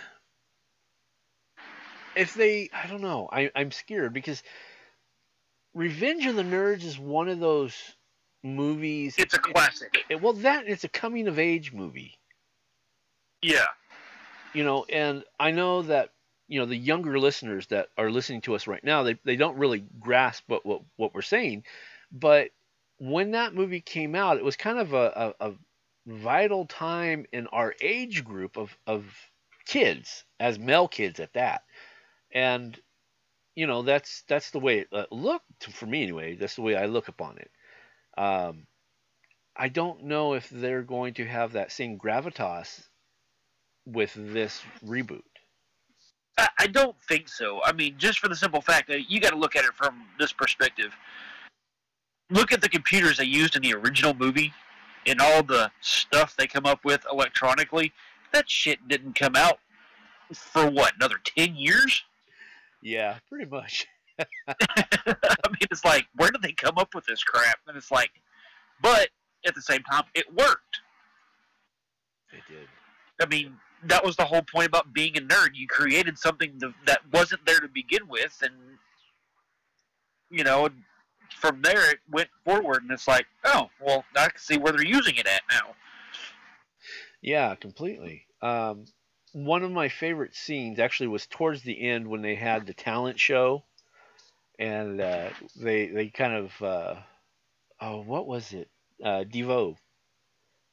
If 2.18 2.34
they, 2.34 2.68
I 2.72 2.86
don't 2.88 3.00
know. 3.00 3.28
I, 3.32 3.50
I'm 3.54 3.70
scared 3.70 4.12
because 4.12 4.42
Revenge 5.74 6.26
of 6.26 6.36
the 6.36 6.42
Nerds 6.42 6.84
is 6.84 6.98
one 6.98 7.28
of 7.28 7.38
those 7.38 7.74
movies. 8.42 9.14
It's 9.18 9.34
a 9.34 9.38
classic. 9.38 10.04
It, 10.08 10.20
well, 10.20 10.32
that 10.34 10.66
it's 10.66 10.84
a 10.84 10.88
coming 10.88 11.28
of 11.28 11.38
age 11.38 11.72
movie. 11.72 12.18
Yeah. 13.42 13.66
You 14.54 14.64
know, 14.64 14.84
and 14.84 15.24
I 15.38 15.50
know 15.52 15.82
that 15.82 16.10
you 16.48 16.58
know 16.58 16.66
the 16.66 16.76
younger 16.76 17.18
listeners 17.18 17.66
that 17.68 17.88
are 17.98 18.10
listening 18.10 18.40
to 18.42 18.54
us 18.54 18.66
right 18.66 18.82
now, 18.82 19.02
they 19.02 19.18
they 19.24 19.36
don't 19.36 19.58
really 19.58 19.84
grasp 20.00 20.44
what 20.46 20.64
what, 20.64 20.82
what 20.96 21.14
we're 21.14 21.22
saying, 21.22 21.64
but 22.10 22.50
when 22.98 23.32
that 23.32 23.54
movie 23.54 23.80
came 23.80 24.14
out, 24.14 24.38
it 24.38 24.44
was 24.44 24.56
kind 24.56 24.78
of 24.78 24.92
a, 24.92 25.34
a, 25.40 25.48
a 25.48 25.52
vital 26.06 26.66
time 26.66 27.26
in 27.32 27.46
our 27.48 27.74
age 27.80 28.24
group 28.24 28.56
of 28.56 28.76
of 28.86 29.04
kids, 29.66 30.24
as 30.40 30.58
male 30.58 30.88
kids 30.88 31.20
at 31.20 31.34
that, 31.34 31.62
and 32.32 32.78
you 33.54 33.66
know 33.66 33.82
that's 33.82 34.22
that's 34.28 34.50
the 34.50 34.60
way 34.60 34.80
it 34.80 34.88
uh, 34.92 35.06
looked 35.10 35.64
for 35.72 35.86
me 35.86 36.02
anyway. 36.02 36.36
That's 36.36 36.56
the 36.56 36.62
way 36.62 36.76
I 36.76 36.86
look 36.86 37.08
upon 37.08 37.38
it. 37.38 37.50
Um, 38.16 38.66
I 39.56 39.68
don't 39.68 40.04
know 40.04 40.34
if 40.34 40.48
they're 40.50 40.82
going 40.82 41.14
to 41.14 41.26
have 41.26 41.52
that 41.52 41.72
same 41.72 41.98
gravitas 41.98 42.86
with 43.86 44.12
this 44.14 44.62
reboot. 44.84 45.22
I, 46.56 46.68
don't 46.68 46.96
think 47.08 47.28
so. 47.28 47.60
I 47.64 47.72
mean, 47.72 47.96
just 47.98 48.20
for 48.20 48.28
the 48.28 48.36
simple 48.36 48.60
fact 48.60 48.86
that 48.88 49.10
you 49.10 49.20
got 49.20 49.30
to 49.30 49.36
look 49.36 49.56
at 49.56 49.64
it 49.64 49.74
from 49.74 50.04
this 50.20 50.32
perspective. 50.32 50.94
Look 52.30 52.52
at 52.52 52.60
the 52.60 52.68
computers 52.68 53.18
they 53.18 53.24
used 53.24 53.56
in 53.56 53.62
the 53.62 53.74
original 53.74 54.14
movie 54.14 54.52
and 55.06 55.20
all 55.20 55.42
the 55.42 55.70
stuff 55.80 56.36
they 56.36 56.46
come 56.46 56.66
up 56.66 56.84
with 56.84 57.04
electronically. 57.10 57.92
That 58.32 58.48
shit 58.48 58.86
didn't 58.86 59.14
come 59.14 59.34
out 59.34 59.58
for 60.32 60.70
what, 60.70 60.94
another 60.96 61.16
10 61.24 61.56
years? 61.56 62.04
Yeah, 62.82 63.18
pretty 63.28 63.50
much. 63.50 63.86
I 64.18 64.54
mean, 65.48 65.68
it's 65.70 65.84
like, 65.84 66.06
where 66.16 66.30
did 66.30 66.42
they 66.42 66.52
come 66.52 66.78
up 66.78 66.94
with 66.94 67.06
this 67.06 67.22
crap? 67.22 67.58
And 67.66 67.76
it's 67.76 67.90
like, 67.90 68.10
but 68.82 69.08
at 69.46 69.54
the 69.54 69.62
same 69.62 69.82
time, 69.82 70.04
it 70.14 70.26
worked. 70.34 70.80
It 72.32 72.42
did. 72.48 72.68
I 73.20 73.26
mean, 73.26 73.56
that 73.84 74.04
was 74.04 74.16
the 74.16 74.24
whole 74.24 74.42
point 74.42 74.66
about 74.66 74.92
being 74.92 75.16
a 75.16 75.20
nerd. 75.20 75.50
You 75.54 75.66
created 75.66 76.18
something 76.18 76.60
that 76.86 77.00
wasn't 77.12 77.44
there 77.46 77.60
to 77.60 77.68
begin 77.68 78.08
with, 78.08 78.36
and 78.42 78.52
you 80.30 80.44
know, 80.44 80.68
from 81.30 81.62
there 81.62 81.90
it 81.90 81.98
went 82.10 82.28
forward, 82.44 82.82
and 82.82 82.90
it's 82.90 83.08
like, 83.08 83.26
oh, 83.44 83.70
well, 83.80 84.04
I 84.16 84.28
can 84.28 84.38
see 84.38 84.58
where 84.58 84.72
they're 84.72 84.84
using 84.84 85.16
it 85.16 85.26
at 85.26 85.42
now. 85.50 85.74
Yeah, 87.22 87.54
completely. 87.54 88.26
Um, 88.42 88.84
one 89.44 89.62
of 89.62 89.70
my 89.70 89.88
favorite 89.88 90.34
scenes 90.34 90.78
actually 90.78 91.08
was 91.08 91.26
towards 91.26 91.62
the 91.62 91.80
end 91.80 92.08
when 92.08 92.22
they 92.22 92.34
had 92.34 92.66
the 92.66 92.74
talent 92.74 93.20
show, 93.20 93.64
and 94.58 95.00
uh, 95.00 95.30
they 95.56 95.86
they 95.88 96.08
kind 96.08 96.34
of 96.34 96.62
uh, 96.62 96.94
oh, 97.80 98.02
what 98.02 98.26
was 98.26 98.52
it? 98.52 98.68
Uh, 99.02 99.24
Devo. 99.24 99.76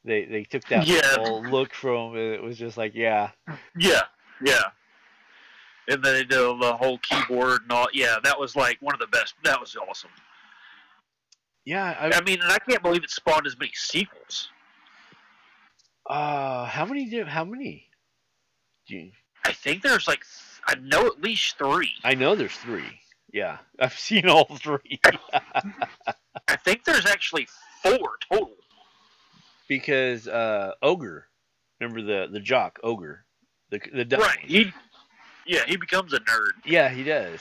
They 0.04 0.24
they 0.24 0.44
took 0.44 0.66
that 0.68 0.86
Yeah. 0.86 1.16
whole 1.16 1.44
look 1.44 1.74
from 1.74 2.14
and 2.14 2.34
it 2.34 2.42
was 2.42 2.58
just 2.58 2.76
like 2.76 2.94
yeah 2.94 3.30
Yeah, 3.78 4.02
yeah. 4.44 4.62
And 5.88 6.02
then 6.04 6.14
they 6.14 6.24
did 6.24 6.38
the 6.60 6.76
whole 6.76 6.98
keyboard 6.98 7.62
and 7.62 7.72
all. 7.72 7.88
Yeah, 7.92 8.16
that 8.24 8.38
was 8.38 8.56
like 8.56 8.78
one 8.80 8.94
of 8.94 9.00
the 9.00 9.06
best. 9.06 9.34
That 9.44 9.60
was 9.60 9.76
awesome. 9.76 10.10
yeah 11.64 11.96
I, 11.98 12.18
I 12.18 12.20
mean, 12.22 12.40
and 12.40 12.50
I 12.50 12.58
can't 12.58 12.82
believe 12.82 13.04
it 13.04 13.10
spawned 13.10 13.46
as 13.46 13.58
many 13.58 13.72
sequels. 13.74 14.50
uh 16.08 16.64
how 16.66 16.84
many 16.84 17.08
do 17.10 17.24
how 17.24 17.44
many? 17.44 17.88
You, 18.86 19.10
I 19.44 19.52
think 19.52 19.82
there's 19.82 20.06
like, 20.08 20.24
I 20.66 20.74
know 20.76 21.06
at 21.06 21.20
least 21.20 21.58
three. 21.58 21.90
I 22.04 22.14
know 22.14 22.34
there's 22.34 22.56
three. 22.56 23.00
Yeah, 23.32 23.58
I've 23.80 23.98
seen 23.98 24.28
all 24.28 24.44
three. 24.56 25.00
I 26.48 26.56
think 26.64 26.84
there's 26.84 27.06
actually 27.06 27.48
four 27.82 28.16
total. 28.30 28.54
because 29.68 30.28
uh, 30.28 30.72
Ogre, 30.82 31.26
remember 31.80 32.02
the 32.02 32.28
the 32.32 32.40
jock 32.40 32.78
Ogre, 32.82 33.24
the 33.70 33.80
the 33.92 34.04
dumb 34.04 34.20
Right. 34.20 34.38
one. 34.40 34.48
He, 34.48 34.72
yeah, 35.46 35.64
he 35.66 35.76
becomes 35.76 36.12
a 36.12 36.20
nerd. 36.20 36.50
Yeah, 36.64 36.88
he 36.88 37.02
does. 37.04 37.40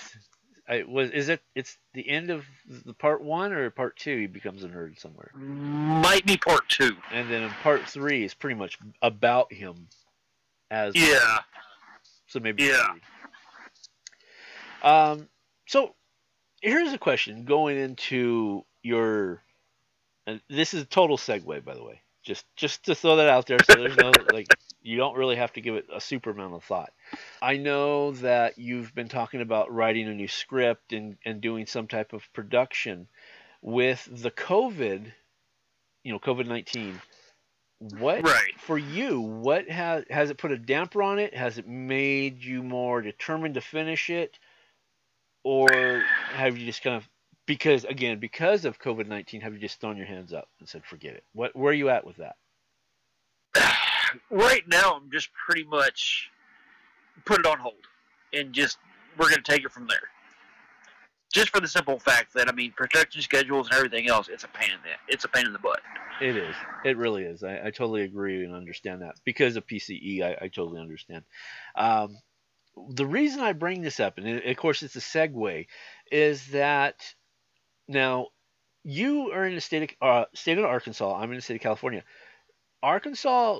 I 0.67 0.83
was 0.87 1.11
is 1.11 1.29
it 1.29 1.41
it's 1.53 1.77
the 1.93 2.07
end 2.09 2.31
of 2.31 2.43
the 2.85 2.93
part 2.93 3.21
one 3.21 3.53
or 3.53 3.69
part 3.69 3.97
two 3.97 4.17
he 4.21 4.27
becomes 4.27 4.63
a 4.63 4.67
nerd 4.67 4.99
somewhere, 4.99 5.31
Might 5.35 6.25
be 6.25 6.37
part 6.37 6.67
two. 6.67 6.95
and 7.11 7.29
then 7.29 7.43
in 7.43 7.49
part 7.61 7.87
three 7.87 8.23
is 8.25 8.33
pretty 8.33 8.55
much 8.55 8.79
about 9.03 9.53
him 9.53 9.87
as 10.71 10.95
Yeah. 10.95 11.39
so 12.27 12.39
maybe 12.39 12.63
Yeah. 12.63 12.91
three. 12.91 13.01
Um, 14.81 15.29
so 15.67 15.95
here's 16.61 16.93
a 16.93 16.97
question 16.97 17.45
going 17.45 17.77
into 17.77 18.65
your, 18.83 19.41
and 20.27 20.41
this 20.49 20.73
is 20.73 20.83
a 20.83 20.85
total 20.85 21.17
segue 21.17 21.63
by 21.63 21.73
the 21.73 21.83
way, 21.83 22.01
just 22.23 22.45
just 22.55 22.85
to 22.85 22.95
throw 22.95 23.15
that 23.17 23.29
out 23.29 23.45
there 23.47 23.57
so 23.63 23.75
there's 23.75 23.97
no 23.97 24.11
like 24.33 24.47
you 24.81 24.97
don't 24.97 25.15
really 25.17 25.35
have 25.35 25.51
to 25.53 25.61
give 25.61 25.75
it 25.75 25.87
a 25.93 25.99
super 25.99 26.29
amount 26.29 26.53
of 26.53 26.63
thought. 26.63 26.91
I 27.41 27.57
know 27.57 28.11
that 28.13 28.59
you've 28.59 28.93
been 28.93 29.09
talking 29.09 29.41
about 29.41 29.73
writing 29.73 30.07
a 30.07 30.13
new 30.13 30.27
script 30.27 30.93
and, 30.93 31.17
and 31.25 31.41
doing 31.41 31.65
some 31.65 31.87
type 31.87 32.13
of 32.13 32.21
production 32.33 33.07
with 33.63 34.07
the 34.11 34.29
COVID, 34.29 35.11
you 36.03 36.11
know, 36.13 36.19
COVID 36.19 36.47
nineteen. 36.47 37.01
What 37.79 38.23
Right. 38.23 38.59
for 38.59 38.77
you? 38.77 39.19
What 39.19 39.69
has 39.69 40.05
has 40.09 40.29
it 40.29 40.37
put 40.37 40.51
a 40.51 40.57
damper 40.57 41.03
on 41.03 41.19
it? 41.19 41.33
Has 41.35 41.57
it 41.57 41.67
made 41.67 42.43
you 42.43 42.63
more 42.63 43.01
determined 43.01 43.55
to 43.55 43.61
finish 43.61 44.09
it, 44.09 44.39
or 45.43 46.03
have 46.29 46.57
you 46.57 46.65
just 46.65 46.81
kind 46.81 46.95
of 46.95 47.07
because 47.45 47.83
again 47.83 48.19
because 48.19 48.65
of 48.65 48.79
COVID 48.79 49.07
nineteen 49.07 49.41
have 49.41 49.53
you 49.53 49.59
just 49.59 49.81
thrown 49.81 49.97
your 49.97 50.05
hands 50.05 50.31
up 50.31 50.47
and 50.59 50.69
said 50.69 50.85
forget 50.85 51.15
it? 51.15 51.23
What 51.33 51.55
where 51.55 51.71
are 51.71 51.73
you 51.73 51.89
at 51.89 52.05
with 52.05 52.17
that? 52.17 52.37
right 54.29 54.67
now, 54.67 54.93
I'm 54.93 55.11
just 55.11 55.29
pretty 55.33 55.65
much 55.65 56.29
put 57.25 57.39
it 57.39 57.45
on 57.45 57.59
hold 57.59 57.75
and 58.33 58.53
just 58.53 58.77
we're 59.17 59.29
going 59.29 59.41
to 59.43 59.51
take 59.51 59.63
it 59.63 59.71
from 59.71 59.87
there. 59.87 60.09
Just 61.33 61.49
for 61.49 61.59
the 61.59 61.67
simple 61.67 61.99
fact 61.99 62.33
that 62.33 62.47
I 62.47 62.51
mean, 62.51 62.71
production 62.71 63.21
schedules 63.21 63.67
and 63.67 63.75
everything 63.75 64.07
else, 64.07 64.29
it's 64.29 64.43
a 64.43 64.47
pain 64.47 64.69
in 64.71 64.77
the 64.83 65.13
it's 65.13 65.25
a 65.25 65.27
pain 65.27 65.45
in 65.45 65.53
the 65.53 65.59
butt. 65.59 65.81
It 66.21 66.37
is. 66.37 66.55
It 66.83 66.97
really 66.97 67.23
is. 67.23 67.43
I, 67.43 67.65
I 67.65 67.71
totally 67.71 68.03
agree 68.03 68.43
and 68.45 68.53
understand 68.53 69.01
that. 69.01 69.15
Because 69.25 69.55
of 69.55 69.67
PCE, 69.67 70.21
I, 70.21 70.45
I 70.45 70.47
totally 70.47 70.79
understand. 70.79 71.23
Um, 71.75 72.17
the 72.89 73.05
reason 73.05 73.41
I 73.41 73.53
bring 73.53 73.81
this 73.81 73.99
up, 73.99 74.17
and 74.17 74.27
of 74.27 74.57
course 74.57 74.83
it's 74.83 74.95
a 74.95 74.99
segue, 74.99 75.67
is 76.11 76.47
that 76.47 76.95
now 77.87 78.27
you 78.83 79.31
are 79.31 79.45
in 79.45 79.55
the 79.55 79.61
state 79.61 79.95
of, 80.01 80.07
uh, 80.07 80.25
state 80.33 80.57
of 80.57 80.65
Arkansas. 80.65 81.15
I'm 81.15 81.31
in 81.31 81.37
the 81.37 81.41
state 81.41 81.55
of 81.55 81.61
California. 81.61 82.03
Arkansas, 82.83 83.59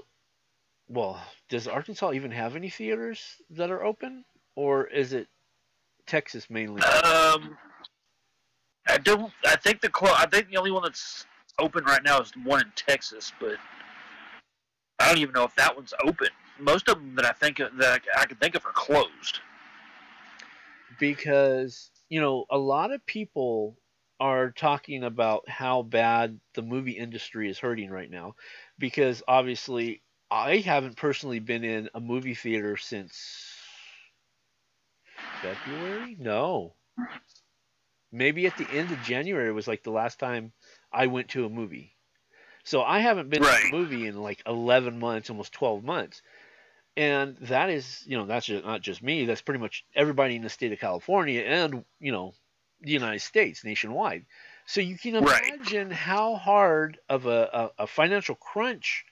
well, 0.87 1.21
does 1.49 1.67
Arkansas 1.67 2.13
even 2.13 2.31
have 2.31 2.55
any 2.55 2.69
theaters 2.69 3.19
that 3.51 3.71
are 3.71 3.83
open, 3.83 4.23
or 4.55 4.85
is 4.85 5.13
it 5.13 5.27
Texas 6.05 6.49
mainly? 6.49 6.81
Um, 6.81 7.57
I 8.87 8.97
don't. 9.03 9.31
I 9.45 9.55
think 9.55 9.81
the 9.81 9.89
I 10.03 10.27
think 10.27 10.49
the 10.49 10.57
only 10.57 10.71
one 10.71 10.83
that's 10.83 11.25
open 11.59 11.83
right 11.85 12.03
now 12.03 12.21
is 12.21 12.31
the 12.31 12.39
one 12.41 12.61
in 12.61 12.71
Texas, 12.75 13.31
but 13.39 13.57
I 14.99 15.07
don't 15.09 15.19
even 15.19 15.33
know 15.33 15.43
if 15.43 15.55
that 15.55 15.75
one's 15.75 15.93
open. 16.03 16.29
Most 16.59 16.89
of 16.89 16.97
them 16.97 17.15
that 17.15 17.25
I 17.25 17.31
think 17.33 17.59
of, 17.59 17.75
that 17.77 18.01
I, 18.15 18.21
I 18.21 18.25
can 18.25 18.37
think 18.37 18.55
of 18.55 18.65
are 18.65 18.71
closed. 18.73 19.39
because 20.99 21.89
you 22.09 22.21
know 22.21 22.45
a 22.49 22.57
lot 22.57 22.91
of 22.91 23.05
people 23.05 23.77
are 24.19 24.51
talking 24.51 25.03
about 25.03 25.47
how 25.49 25.81
bad 25.81 26.39
the 26.53 26.61
movie 26.61 26.93
industry 26.93 27.49
is 27.49 27.59
hurting 27.59 27.89
right 27.89 28.09
now 28.09 28.35
because 28.79 29.21
obviously 29.27 30.01
I 30.31 30.57
haven't 30.57 30.97
personally 30.97 31.39
been 31.39 31.63
in 31.63 31.89
a 31.93 31.99
movie 31.99 32.35
theater 32.35 32.77
since 32.77 33.67
February 35.41 36.15
no 36.19 36.75
maybe 38.11 38.47
at 38.47 38.57
the 38.57 38.69
end 38.71 38.91
of 38.91 39.01
January 39.01 39.51
was 39.51 39.67
like 39.67 39.83
the 39.83 39.91
last 39.91 40.19
time 40.19 40.53
I 40.95 41.07
went 41.07 41.29
to 41.29 41.45
a 41.45 41.49
movie. 41.49 41.95
So 42.63 42.81
I 42.81 42.99
haven't 42.99 43.29
been 43.29 43.41
Right. 43.43 43.61
to 43.61 43.67
a 43.69 43.71
movie 43.71 44.07
in 44.07 44.15
like 44.15 44.41
11 44.47 44.99
months 44.99 45.29
almost 45.29 45.53
12 45.53 45.83
months. 45.83 46.21
And 46.97 47.37
that 47.41 47.69
is 47.69 48.03
you 48.07 48.17
know 48.17 48.25
that's 48.25 48.45
just, 48.45 48.63
not 48.65 48.81
just 48.81 49.03
me. 49.03 49.25
That's 49.25 49.41
pretty 49.41 49.59
much 49.59 49.85
everybody 49.95 50.35
in 50.35 50.41
the 50.41 50.49
state 50.49 50.71
of 50.71 50.79
california 50.79 51.41
and 51.41 51.83
you 51.99 52.11
know 52.11 52.33
the 52.81 52.91
united 52.91 53.19
states 53.19 53.63
nationwide. 53.63 54.25
So 54.65 54.81
you 54.81 54.97
can 54.97 55.15
Right. 55.19 55.43
imagine 55.57 55.91
how 55.91 56.35
hard 56.35 56.99
of 57.09 57.25
a, 57.27 57.71
a, 57.77 57.83
a 57.83 57.87
financial 57.87 58.35
crunch 58.35 59.05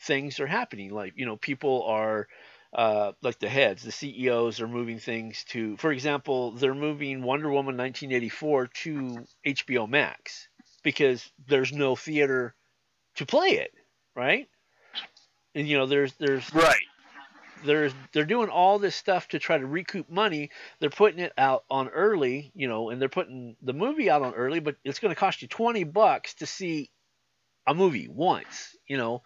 things 0.00 0.40
are 0.40 0.46
happening. 0.46 0.90
Like 0.90 1.14
you 1.16 1.26
know 1.26 1.36
people 1.36 1.82
are 1.84 2.28
uh, 2.72 3.12
like 3.22 3.38
the 3.38 3.48
heads 3.48 3.82
the 3.82 3.92
ceos 3.92 4.60
are 4.60 4.68
moving 4.68 4.98
things 4.98 5.44
to 5.44 5.76
for 5.76 5.92
example 5.92 6.52
they're 6.52 6.74
moving 6.74 7.22
wonder 7.22 7.48
woman 7.48 7.76
1984 7.76 8.66
to 8.66 9.24
hbo 9.46 9.88
max 9.88 10.48
because 10.84 11.28
there's 11.48 11.72
no 11.72 11.96
theater 11.96 12.54
to 13.16 13.26
play 13.26 13.48
it, 13.48 13.72
right? 14.14 14.48
And 15.56 15.66
you 15.68 15.76
know, 15.76 15.86
there's 15.86 16.12
there's 16.14 16.52
Right. 16.54 16.76
there's 17.64 17.92
they're 18.12 18.24
doing 18.24 18.48
all 18.48 18.78
this 18.78 18.94
stuff 18.94 19.28
to 19.28 19.38
try 19.40 19.58
to 19.58 19.66
recoup 19.66 20.08
money. 20.08 20.50
They're 20.78 20.90
putting 20.90 21.18
it 21.18 21.32
out 21.36 21.64
on 21.70 21.88
early, 21.88 22.52
you 22.54 22.68
know, 22.68 22.90
and 22.90 23.00
they're 23.00 23.08
putting 23.08 23.56
the 23.62 23.72
movie 23.72 24.10
out 24.10 24.22
on 24.22 24.34
early, 24.34 24.60
but 24.60 24.76
it's 24.84 25.00
going 25.00 25.14
to 25.14 25.18
cost 25.18 25.42
you 25.42 25.48
20 25.48 25.84
bucks 25.84 26.34
to 26.34 26.46
see 26.46 26.90
a 27.66 27.74
movie 27.74 28.08
once, 28.08 28.76
you 28.86 28.96
know, 28.98 29.22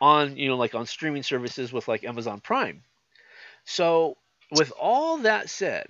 on, 0.00 0.36
you 0.36 0.48
know, 0.48 0.56
like 0.56 0.74
on 0.74 0.86
streaming 0.86 1.22
services 1.22 1.72
with 1.72 1.86
like 1.88 2.04
Amazon 2.04 2.40
Prime. 2.40 2.82
So, 3.64 4.16
with 4.50 4.72
all 4.80 5.18
that 5.18 5.50
said, 5.50 5.88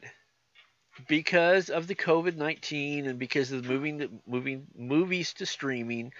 because 1.06 1.70
of 1.70 1.86
the 1.86 1.94
COVID-19 1.94 3.08
and 3.08 3.18
because 3.18 3.52
of 3.52 3.62
the 3.62 3.68
moving 3.68 4.20
moving 4.26 4.66
movies 4.76 5.32
to 5.34 5.46
streaming, 5.46 6.12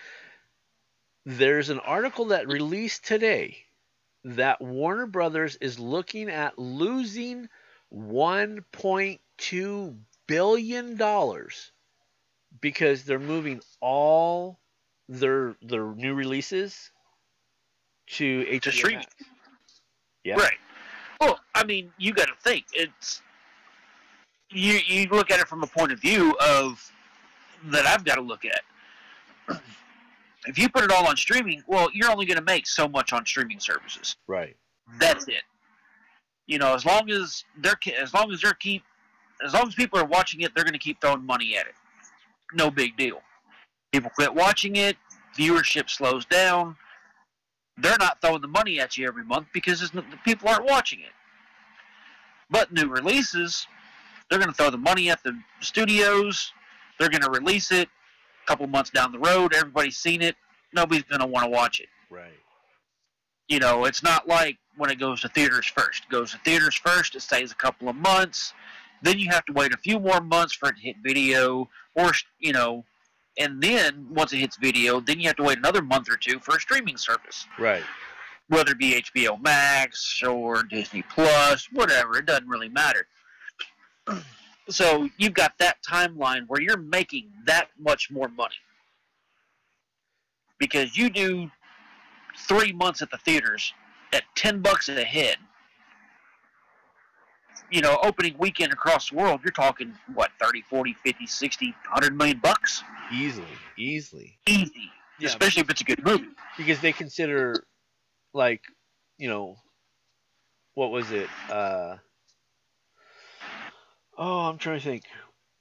there's 1.25 1.71
an 1.71 1.81
article 1.81 2.27
that 2.27 2.49
released 2.49 3.05
today 3.05 3.65
that 4.25 4.61
Warner 4.61 5.07
Brothers 5.07 5.57
is 5.57 5.79
looking 5.79 6.31
at 6.31 6.59
losing 6.59 7.49
1.2 7.93 9.97
billion 10.27 10.97
dollars 10.97 11.73
because 12.61 13.05
they're 13.05 13.19
moving 13.19 13.61
all 13.81 14.59
their 15.09 15.57
their 15.63 15.95
new 15.95 16.15
releases 16.15 16.91
to 18.07 18.45
HBO 18.45 18.73
streaming. 18.73 19.07
Yeah. 20.25 20.37
Right. 20.37 20.59
Well, 21.21 21.39
I 21.55 21.65
mean, 21.65 21.93
you 21.99 22.13
got 22.13 22.29
to 22.29 22.35
think 22.43 22.67
it's 22.73 23.23
you. 24.51 24.79
You 24.87 25.09
look 25.09 25.31
at 25.31 25.41
it 25.41 25.49
from 25.49 25.63
a 25.63 25.67
point 25.67 25.93
of 25.93 26.01
view 26.01 26.37
of 26.41 26.93
that 27.67 27.87
I've 27.87 28.05
got 28.05 28.17
to 28.17 28.23
look 28.23 28.45
at. 28.45 29.61
If 30.47 30.59
you 30.59 30.69
put 30.69 30.85
it 30.85 30.91
all 30.91 31.07
on 31.07 31.17
streaming, 31.17 31.63
well, 31.67 31.89
you're 31.93 32.11
only 32.11 32.25
going 32.25 32.39
to 32.39 32.45
make 32.45 32.67
so 32.67 32.89
much 32.89 33.13
on 33.13 33.27
streaming 33.27 33.61
services. 33.61 34.17
Right. 34.27 34.57
That's 34.99 35.29
it. 35.29 35.43
You 36.47 36.59
know, 36.59 36.75
as 36.75 36.87
long 36.87 37.11
as 37.11 37.45
they're 37.59 37.79
as 38.01 38.15
long 38.15 38.33
as 38.33 38.41
they're 38.41 38.55
keep 38.55 38.83
as 39.45 39.53
long 39.53 39.69
as 39.69 39.75
people 39.75 39.99
are 39.99 40.07
watching 40.07 40.41
it, 40.41 40.55
they're 40.55 40.65
going 40.65 40.73
to 40.73 40.79
keep 40.79 41.01
throwing 41.01 41.25
money 41.25 41.57
at 41.57 41.67
it. 41.67 41.75
No 42.55 42.71
big 42.71 42.97
deal. 42.97 43.21
People 43.93 44.11
quit 44.11 44.35
watching 44.35 44.77
it, 44.77 44.97
viewership 45.37 45.91
slows 45.91 46.25
down. 46.25 46.77
They're 47.77 47.99
not 47.99 48.21
throwing 48.21 48.43
the 48.43 48.49
money 48.49 48.81
at 48.81 48.97
you 48.97 49.07
every 49.07 49.25
month 49.25 49.49
because 49.53 49.83
it's, 49.83 49.93
the 49.93 50.03
people 50.25 50.49
aren't 50.49 50.65
watching 50.65 51.01
it. 51.01 51.13
But 52.51 52.73
new 52.73 52.89
releases, 52.89 53.67
they're 54.29 54.39
going 54.39 54.51
to 54.51 54.55
throw 54.55 54.71
the 54.71 54.79
money 54.79 55.11
at 55.11 55.23
the 55.23 55.39
studios. 55.61 56.53
They're 56.99 57.09
going 57.09 57.23
to 57.23 57.31
release 57.31 57.71
it 57.71 57.89
a 57.89 58.47
couple 58.47 58.67
months 58.67 58.91
down 58.91 59.13
the 59.13 59.19
road. 59.19 59.55
Everybody's 59.55 59.97
seen 59.97 60.23
it. 60.23 60.37
Nobody's 60.75 61.05
going 61.05 61.21
to 61.21 61.27
want 61.27 61.45
to 61.45 61.51
watch 61.51 61.81
it. 61.81 61.89
Right. 62.11 62.33
You 63.49 63.59
know, 63.59 63.87
it's 63.87 64.03
not 64.03 64.29
like 64.29 64.59
when 64.77 64.91
it 64.91 65.01
goes 65.01 65.23
to 65.23 65.29
theaters 65.29 65.67
first. 65.67 66.05
It 66.05 66.11
goes 66.11 66.33
to 66.33 66.39
theaters 66.39 66.77
first, 66.77 67.15
it 67.15 67.23
stays 67.23 67.51
a 67.51 67.55
couple 67.55 67.89
of 67.89 67.97
months. 67.97 68.53
Then 69.03 69.19
you 69.19 69.31
have 69.31 69.45
to 69.47 69.53
wait 69.53 69.73
a 69.73 69.77
few 69.77 69.99
more 69.99 70.21
months 70.21 70.55
for 70.55 70.69
it 70.69 70.77
to 70.77 70.83
hit 70.83 70.97
video, 71.03 71.69
or, 71.95 72.11
you 72.41 72.53
know, 72.53 72.85
and 73.39 73.63
then 73.63 74.09
once 74.11 74.33
it 74.33 74.39
hits 74.39 74.57
video, 74.57 75.01
then 75.01 75.21
you 75.21 75.29
have 75.29 75.37
to 75.37 75.45
wait 75.45 75.59
another 75.59 75.83
month 75.83 76.11
or 76.11 76.17
two 76.17 76.41
for 76.41 76.57
a 76.57 76.61
streaming 76.61 76.97
service. 76.97 77.47
Right. 77.59 77.85
Whether 78.49 78.73
it 78.73 78.79
be 78.79 79.01
HBO 79.01 79.41
Max 79.41 80.23
or 80.23 80.63
Disney 80.65 81.03
Plus, 81.03 81.69
whatever, 81.73 82.19
it 82.19 82.27
doesn't 82.27 82.49
really 82.49 82.69
matter. 82.69 83.07
So 84.69 85.09
you've 85.17 85.35
got 85.35 85.53
that 85.59 85.79
timeline 85.83 86.43
where 86.47 86.61
you're 86.61 86.77
making 86.77 87.31
that 87.47 87.69
much 87.79 88.11
more 88.11 88.29
money. 88.29 88.55
Because 90.59 90.97
you 90.97 91.09
do 91.09 91.51
three 92.47 92.73
months 92.73 93.01
at 93.01 93.11
the 93.11 93.17
theaters 93.19 93.73
at 94.13 94.25
10 94.35 94.61
bucks 94.61 94.89
a 94.89 95.05
head. 95.05 95.37
You 97.71 97.81
know, 97.83 97.99
opening 98.03 98.35
weekend 98.39 98.73
across 98.73 99.11
the 99.11 99.17
world, 99.17 99.41
you're 99.45 99.53
talking, 99.53 99.95
what, 100.15 100.31
30, 100.41 100.63
40, 100.71 100.95
50, 101.05 101.27
60, 101.27 101.67
100 101.67 102.17
million 102.17 102.39
bucks? 102.43 102.83
Easily. 103.13 103.47
Easily. 103.77 104.39
Easy. 104.47 104.91
Yeah. 105.21 105.29
Especially 105.29 105.63
if 105.63 105.71
it's 105.71 105.81
a 105.81 105.85
good 105.85 106.05
movie. 106.05 106.29
because 106.57 106.81
they 106.81 106.93
consider 106.93 107.65
like 108.35 108.63
you 109.17 109.29
know 109.29 109.57
what 110.75 110.91
was 110.91 111.11
it 111.13 111.29
uh 111.51 111.97
oh 114.19 114.41
i'm 114.41 114.59
trying 114.59 114.79
to 114.79 114.85
think 114.85 115.05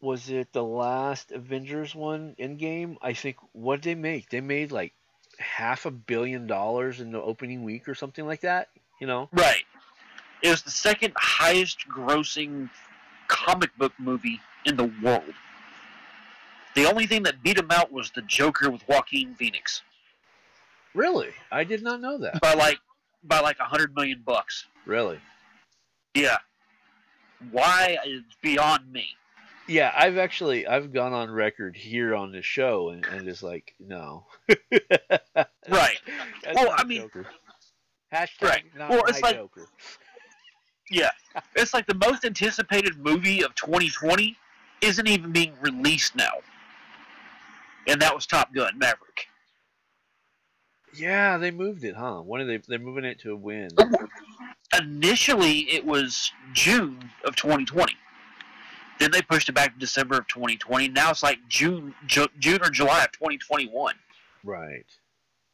was 0.02 0.30
it 0.30 0.52
the 0.52 0.64
last 0.64 1.32
avengers 1.32 1.96
one 1.96 2.36
Endgame 2.40 2.98
i 3.02 3.14
think 3.14 3.38
what 3.54 3.82
did 3.82 3.92
they 3.92 3.96
make 3.96 4.30
they 4.30 4.42
made 4.42 4.72
like 4.72 4.94
half 5.40 5.86
a 5.86 5.92
billion 5.92 6.48
dollars 6.48 7.00
in 7.00 7.12
the 7.12 7.22
opening 7.22 7.64
week 7.64 7.88
or 7.88 7.96
something 7.96 8.26
like 8.26 8.42
that 8.42 8.70
you 9.00 9.08
know 9.08 9.30
Right. 9.32 9.64
It 10.44 10.50
was 10.50 10.62
the 10.62 10.72
second 10.72 11.14
highest 11.18 11.80
grossing 11.90 12.70
comic 13.28 13.76
book 13.76 13.92
movie 13.98 14.40
in 14.66 14.76
the 14.78 14.92
world. 15.02 15.34
The 16.76 16.86
only 16.86 17.08
thing 17.08 17.24
that 17.24 17.42
beat 17.42 17.58
him 17.58 17.72
out 17.72 17.92
was 17.92 18.12
the 18.12 18.22
Joker 18.22 18.70
with 18.70 18.88
Joaquin 18.88 19.34
Phoenix 19.34 19.82
really 20.98 21.30
i 21.52 21.64
did 21.64 21.84
not 21.84 22.02
know 22.02 22.18
that 22.18 22.42
by 22.42 22.54
like 22.54 22.80
by 23.24 23.40
like 23.40 23.60
a 23.60 23.64
hundred 23.64 23.94
million 23.96 24.22
bucks. 24.26 24.66
really 24.86 25.20
Yeah. 26.16 26.38
Why 27.52 27.98
is 28.06 28.22
beyond 28.42 28.92
me. 28.92 29.08
yeah 29.68 29.92
i've 29.96 30.18
actually 30.18 30.66
i've 30.66 30.92
gone 30.94 31.14
on 31.14 31.30
record 31.30 31.76
here 31.76 32.16
on 32.16 32.32
the 32.32 32.42
show 32.42 32.90
and, 32.90 33.06
and 33.06 33.26
just 33.26 33.44
like 33.44 33.74
no 33.80 34.26
Right. 35.70 36.00
Well, 36.56 36.74
I 36.78 36.84
mean- 36.86 37.02
Joker. 37.02 37.26
hashtag 38.14 38.42
Right. 38.42 38.64
not 38.78 38.90
Well, 38.90 39.00
my 39.04 39.10
it's 39.10 39.22
like- 39.22 39.36
Joker. 39.36 39.68
Yeah. 40.90 41.12
It's 41.56 41.74
like 41.74 41.86
the 41.86 41.96
most 41.96 42.24
anticipated 42.26 42.98
movie 42.98 43.44
of 43.44 43.54
2020 43.56 44.36
isn't 44.82 45.08
even 45.08 45.32
being 45.32 45.54
released 45.62 46.16
now. 46.16 46.32
And 47.88 48.02
that 48.02 48.16
was 48.16 48.26
Top 48.26 48.54
Gun 48.54 48.78
Maverick. 48.80 49.28
Yeah, 50.96 51.38
they 51.38 51.52
moved 51.52 51.84
it, 51.84 51.96
huh? 51.96 52.22
When 52.22 52.42
are 52.42 52.46
they? 52.46 52.58
They're 52.68 52.80
moving 52.80 53.04
it 53.06 53.20
to 53.22 53.36
when? 53.36 53.70
Initially 54.78 55.60
it 55.72 55.86
was 55.86 56.32
June 56.54 57.12
of 57.26 57.36
2020. 57.36 57.94
Then 59.00 59.12
they 59.12 59.22
pushed 59.22 59.48
it 59.48 59.54
back 59.54 59.74
to 59.74 59.80
December 59.80 60.18
of 60.18 60.28
2020. 60.28 60.88
Now 60.90 61.12
it's 61.12 61.22
like 61.22 61.38
June, 61.48 61.94
Ju- 62.08 62.28
June 62.40 62.60
or 62.64 62.70
July 62.70 63.04
of 63.04 63.12
2021 63.12 63.94
Right. 64.44 64.86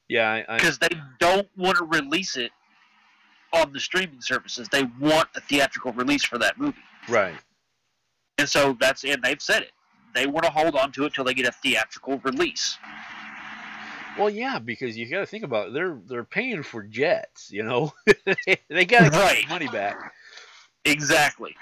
Yeah, 0.08 0.30
I, 0.32 0.46
I, 0.48 0.58
because 0.58 0.78
they 0.78 0.90
don't 1.20 1.48
want 1.58 1.78
to 1.78 1.86
release 1.86 2.38
it 2.38 2.52
on 3.54 3.74
the 3.74 3.80
streaming 3.80 4.22
services. 4.22 4.68
They 4.70 4.84
want 5.00 5.30
a 5.36 5.42
theatrical 5.42 5.94
release 5.94 6.24
for 6.24 6.38
that 6.38 6.60
movie, 6.60 6.78
right. 7.10 7.36
and 8.38 8.48
so 8.48 8.78
that's 8.80 9.04
and 9.04 9.24
they've 9.24 9.42
said 9.42 9.64
it. 9.64 9.72
They 10.14 10.28
want 10.28 10.44
to 10.46 10.52
hold 10.52 10.76
on 10.76 10.92
to 10.92 11.06
it 11.06 11.14
till 11.14 11.24
they 11.24 11.34
get 11.34 11.48
a 11.48 11.52
theatrical 11.52 12.20
release. 12.20 12.78
Well, 14.18 14.30
yeah, 14.30 14.60
because 14.60 14.98
you 14.98 15.10
got 15.10 15.20
to 15.20 15.26
think 15.26 15.44
about 15.44 15.70
it. 15.70 15.74
they're 15.74 15.98
they're 16.08 16.24
paying 16.24 16.64
for 16.64 16.84
jets, 16.84 17.52
you 17.52 17.64
know. 17.64 17.92
they 18.70 18.86
got 18.86 19.06
to 19.06 19.10
get 19.10 19.14
Right. 19.14 19.50
money 19.50 19.68
back. 19.68 20.14
Exactly. 20.86 21.56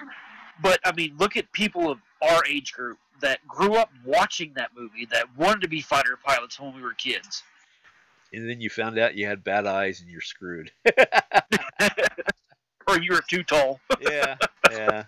But 0.62 0.80
I 0.84 0.92
mean, 0.92 1.16
look 1.18 1.38
at 1.38 1.52
people 1.54 1.90
of 1.90 2.00
our 2.22 2.46
age 2.46 2.74
group 2.74 2.98
that 3.22 3.46
grew 3.48 3.76
up 3.76 3.92
watching 4.06 4.54
that 4.56 4.72
movie 4.76 5.06
that 5.12 5.26
wanted 5.38 5.62
to 5.62 5.68
be 5.68 5.82
fighter 5.82 6.18
pilots 6.24 6.60
when 6.60 6.76
we 6.76 6.82
were 6.82 6.94
kids. 6.94 7.44
And 8.34 8.50
then 8.50 8.62
you 8.62 8.70
found 8.70 8.98
out 8.98 9.16
you 9.16 9.28
had 9.28 9.44
bad 9.44 9.68
eyes 9.68 10.02
and 10.02 10.10
you're 10.10 10.22
screwed. 10.22 10.72
or 12.88 13.00
you 13.02 13.14
were 13.14 13.24
too 13.30 13.44
tall. 13.44 13.80
yeah. 14.02 14.36
Yeah. 14.70 15.04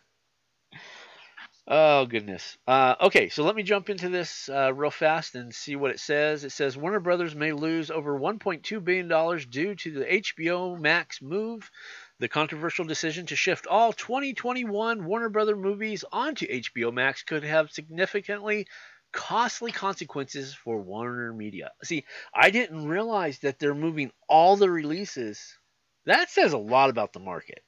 Oh 1.76 2.06
goodness. 2.06 2.56
Uh, 2.68 2.94
okay, 3.02 3.30
so 3.30 3.44
let 3.44 3.56
me 3.56 3.64
jump 3.64 3.90
into 3.90 4.08
this 4.08 4.48
uh, 4.48 4.72
real 4.76 4.92
fast 4.92 5.34
and 5.34 5.52
see 5.52 5.76
what 5.76 5.90
it 5.90 6.00
says. 6.00 6.44
It 6.44 6.52
says 6.52 6.78
Warner 6.78 7.00
Brothers 7.00 7.34
may 7.34 7.52
lose 7.52 7.90
over 7.90 8.20
1.2 8.20 8.84
billion 8.84 9.08
dollars 9.08 9.48
due 9.48 9.74
to 9.74 9.92
the 9.92 10.06
HBO 10.06 10.80
Max 10.80 11.20
move. 11.20 11.72
The 12.20 12.28
controversial 12.28 12.86
decision 12.86 13.26
to 13.26 13.36
shift 13.36 13.66
all 13.66 13.92
2021 13.92 15.04
Warner 15.04 15.30
Brother 15.30 15.56
movies 15.56 16.06
onto 16.12 16.46
HBO 16.48 16.94
Max 16.94 17.24
could 17.24 17.44
have 17.44 17.72
significantly 17.72 18.68
costly 19.12 19.72
consequences 19.72 20.54
for 20.54 20.80
Warner 20.80 21.34
Media. 21.34 21.72
See, 21.84 22.06
I 22.36 22.52
didn't 22.52 22.88
realize 22.88 23.40
that 23.40 23.58
they're 23.58 23.74
moving 23.74 24.12
all 24.30 24.58
the 24.58 24.70
releases. 24.70 25.58
That 26.06 26.30
says 26.30 26.54
a 26.54 26.58
lot 26.60 26.92
about 26.92 27.14
the 27.14 27.20
market. 27.20 27.64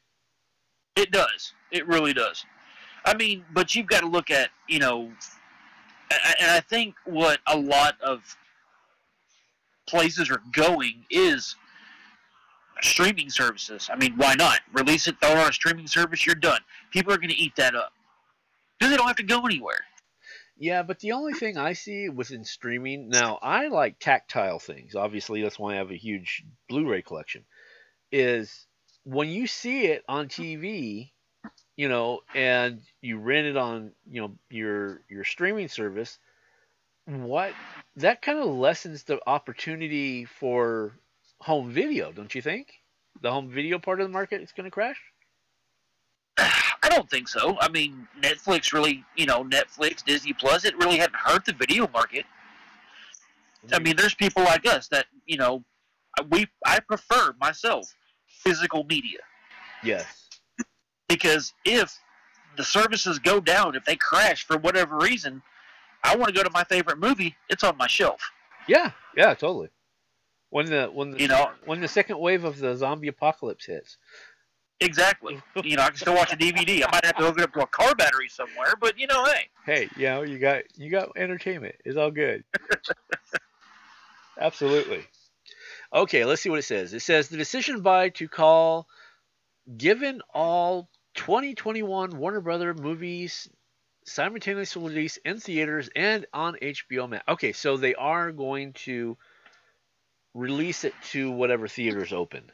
It 0.95 1.09
does. 1.09 1.53
It 1.71 1.87
really 1.87 2.13
does. 2.13 2.45
I 3.05 3.15
mean, 3.15 3.45
but 3.53 3.75
you've 3.75 3.87
got 3.87 4.01
to 4.01 4.07
look 4.07 4.31
at, 4.31 4.49
you 4.67 4.79
know, 4.79 5.11
and 6.39 6.51
I 6.51 6.59
think 6.59 6.95
what 7.05 7.39
a 7.47 7.57
lot 7.57 7.99
of 8.01 8.21
places 9.87 10.29
are 10.31 10.41
going 10.53 11.05
is 11.09 11.55
streaming 12.81 13.29
services. 13.29 13.89
I 13.91 13.95
mean, 13.95 14.13
why 14.17 14.35
not? 14.35 14.59
Release 14.73 15.07
it, 15.07 15.19
throw 15.21 15.31
on 15.31 15.49
a 15.49 15.53
streaming 15.53 15.87
service, 15.87 16.25
you're 16.25 16.35
done. 16.35 16.61
People 16.91 17.13
are 17.13 17.17
going 17.17 17.29
to 17.29 17.37
eat 17.39 17.55
that 17.57 17.75
up. 17.75 17.93
Because 18.77 18.91
they 18.91 18.97
don't 18.97 19.07
have 19.07 19.15
to 19.17 19.23
go 19.23 19.45
anywhere. 19.45 19.85
Yeah, 20.57 20.83
but 20.83 20.99
the 20.99 21.11
only 21.11 21.33
thing 21.33 21.57
I 21.57 21.73
see 21.73 22.09
within 22.09 22.43
streaming 22.43 23.09
now, 23.09 23.39
I 23.41 23.67
like 23.67 23.99
tactile 23.99 24.59
things. 24.59 24.95
Obviously, 24.95 25.41
that's 25.41 25.59
why 25.59 25.73
I 25.73 25.77
have 25.77 25.91
a 25.91 25.97
huge 25.97 26.43
Blu-ray 26.69 27.01
collection. 27.01 27.43
Is 28.11 28.65
when 29.03 29.29
you 29.29 29.47
see 29.47 29.85
it 29.85 30.03
on 30.07 30.27
TV, 30.27 31.11
you 31.77 31.89
know, 31.89 32.21
and 32.33 32.81
you 33.01 33.17
rent 33.17 33.47
it 33.47 33.57
on, 33.57 33.91
you 34.09 34.21
know, 34.21 34.31
your 34.49 35.01
your 35.09 35.23
streaming 35.23 35.67
service, 35.67 36.19
what 37.05 37.53
that 37.97 38.21
kind 38.21 38.39
of 38.39 38.47
lessens 38.47 39.03
the 39.03 39.19
opportunity 39.27 40.25
for 40.25 40.93
home 41.39 41.71
video, 41.71 42.11
don't 42.11 42.33
you 42.33 42.41
think? 42.41 42.73
The 43.21 43.31
home 43.31 43.49
video 43.49 43.79
part 43.79 44.01
of 44.01 44.07
the 44.07 44.13
market 44.13 44.41
is 44.41 44.51
going 44.51 44.65
to 44.65 44.71
crash. 44.71 44.99
I 46.37 46.89
don't 46.89 47.09
think 47.09 47.27
so. 47.27 47.57
I 47.59 47.69
mean, 47.69 48.07
Netflix 48.21 48.73
really, 48.73 49.03
you 49.15 49.25
know, 49.25 49.43
Netflix, 49.43 50.03
Disney 50.03 50.33
Plus, 50.33 50.65
it 50.65 50.77
really 50.77 50.97
hadn't 50.97 51.15
hurt 51.15 51.45
the 51.45 51.53
video 51.53 51.87
market. 51.91 52.25
I 53.73 53.79
mean, 53.79 53.95
there's 53.95 54.13
people 54.13 54.43
like 54.43 54.67
us 54.67 54.87
that, 54.89 55.05
you 55.25 55.37
know, 55.37 55.63
we 56.29 56.47
I 56.65 56.79
prefer 56.79 57.33
myself 57.39 57.93
physical 58.27 58.83
media 58.83 59.19
yes, 59.83 60.24
because 61.07 61.53
if 61.65 61.97
the 62.57 62.63
services 62.63 63.19
go 63.19 63.39
down, 63.39 63.75
if 63.75 63.85
they 63.85 63.95
crash 63.95 64.45
for 64.45 64.57
whatever 64.57 64.97
reason, 64.97 65.41
I 66.03 66.15
want 66.15 66.29
to 66.29 66.33
go 66.35 66.43
to 66.43 66.51
my 66.51 66.63
favorite 66.63 66.99
movie. 66.99 67.35
It's 67.49 67.63
on 67.63 67.77
my 67.77 67.87
shelf. 67.87 68.21
yeah, 68.67 68.91
yeah, 69.15 69.33
totally. 69.33 69.69
When 70.49 70.67
the 70.67 70.85
when 70.87 71.11
the 71.11 71.19
You 71.19 71.27
know, 71.27 71.51
when 71.65 71.81
the 71.81 71.87
second 71.87 72.19
wave 72.19 72.43
of 72.43 72.59
the 72.59 72.75
zombie 72.77 73.07
apocalypse 73.09 73.65
hits, 73.65 73.97
exactly. 74.79 75.41
You 75.63 75.75
know, 75.75 75.83
I 75.83 75.89
can 75.89 75.97
still 75.97 76.15
watch 76.15 76.31
a 76.31 76.37
DVD. 76.37 76.83
I 76.83 76.91
might 76.91 77.05
have 77.05 77.17
to 77.17 77.23
hook 77.23 77.39
it 77.39 77.43
up 77.43 77.53
to 77.53 77.61
a 77.61 77.67
car 77.67 77.93
battery 77.95 78.29
somewhere, 78.29 78.75
but 78.79 78.97
you 78.97 79.07
know, 79.07 79.25
hey, 79.25 79.49
hey, 79.65 79.89
you 79.97 80.05
know, 80.05 80.21
you 80.21 80.39
got 80.39 80.63
you 80.77 80.89
got 80.89 81.09
entertainment. 81.17 81.75
It's 81.83 81.97
all 81.97 82.11
good. 82.11 82.43
Absolutely. 84.39 85.03
Okay, 85.93 86.25
let's 86.25 86.41
see 86.41 86.49
what 86.49 86.59
it 86.59 86.63
says. 86.63 86.93
It 86.93 87.01
says 87.01 87.29
the 87.29 87.37
decision 87.37 87.81
by 87.81 88.09
to 88.09 88.27
call 88.27 88.87
given 89.77 90.21
all 90.33 90.89
2021 91.15 92.17
Warner 92.17 92.41
Brother 92.41 92.73
movies 92.73 93.49
simultaneously 94.05 94.83
released 94.83 95.19
in 95.25 95.39
theaters 95.39 95.89
and 95.95 96.25
on 96.33 96.55
HBO 96.61 97.09
Max. 97.09 97.23
Okay, 97.27 97.53
so 97.53 97.77
they 97.77 97.95
are 97.95 98.31
going 98.31 98.73
to 98.73 99.17
release 100.33 100.83
it 100.83 100.93
to 101.11 101.31
whatever 101.31 101.67
theaters 101.67 102.11
open 102.13 102.51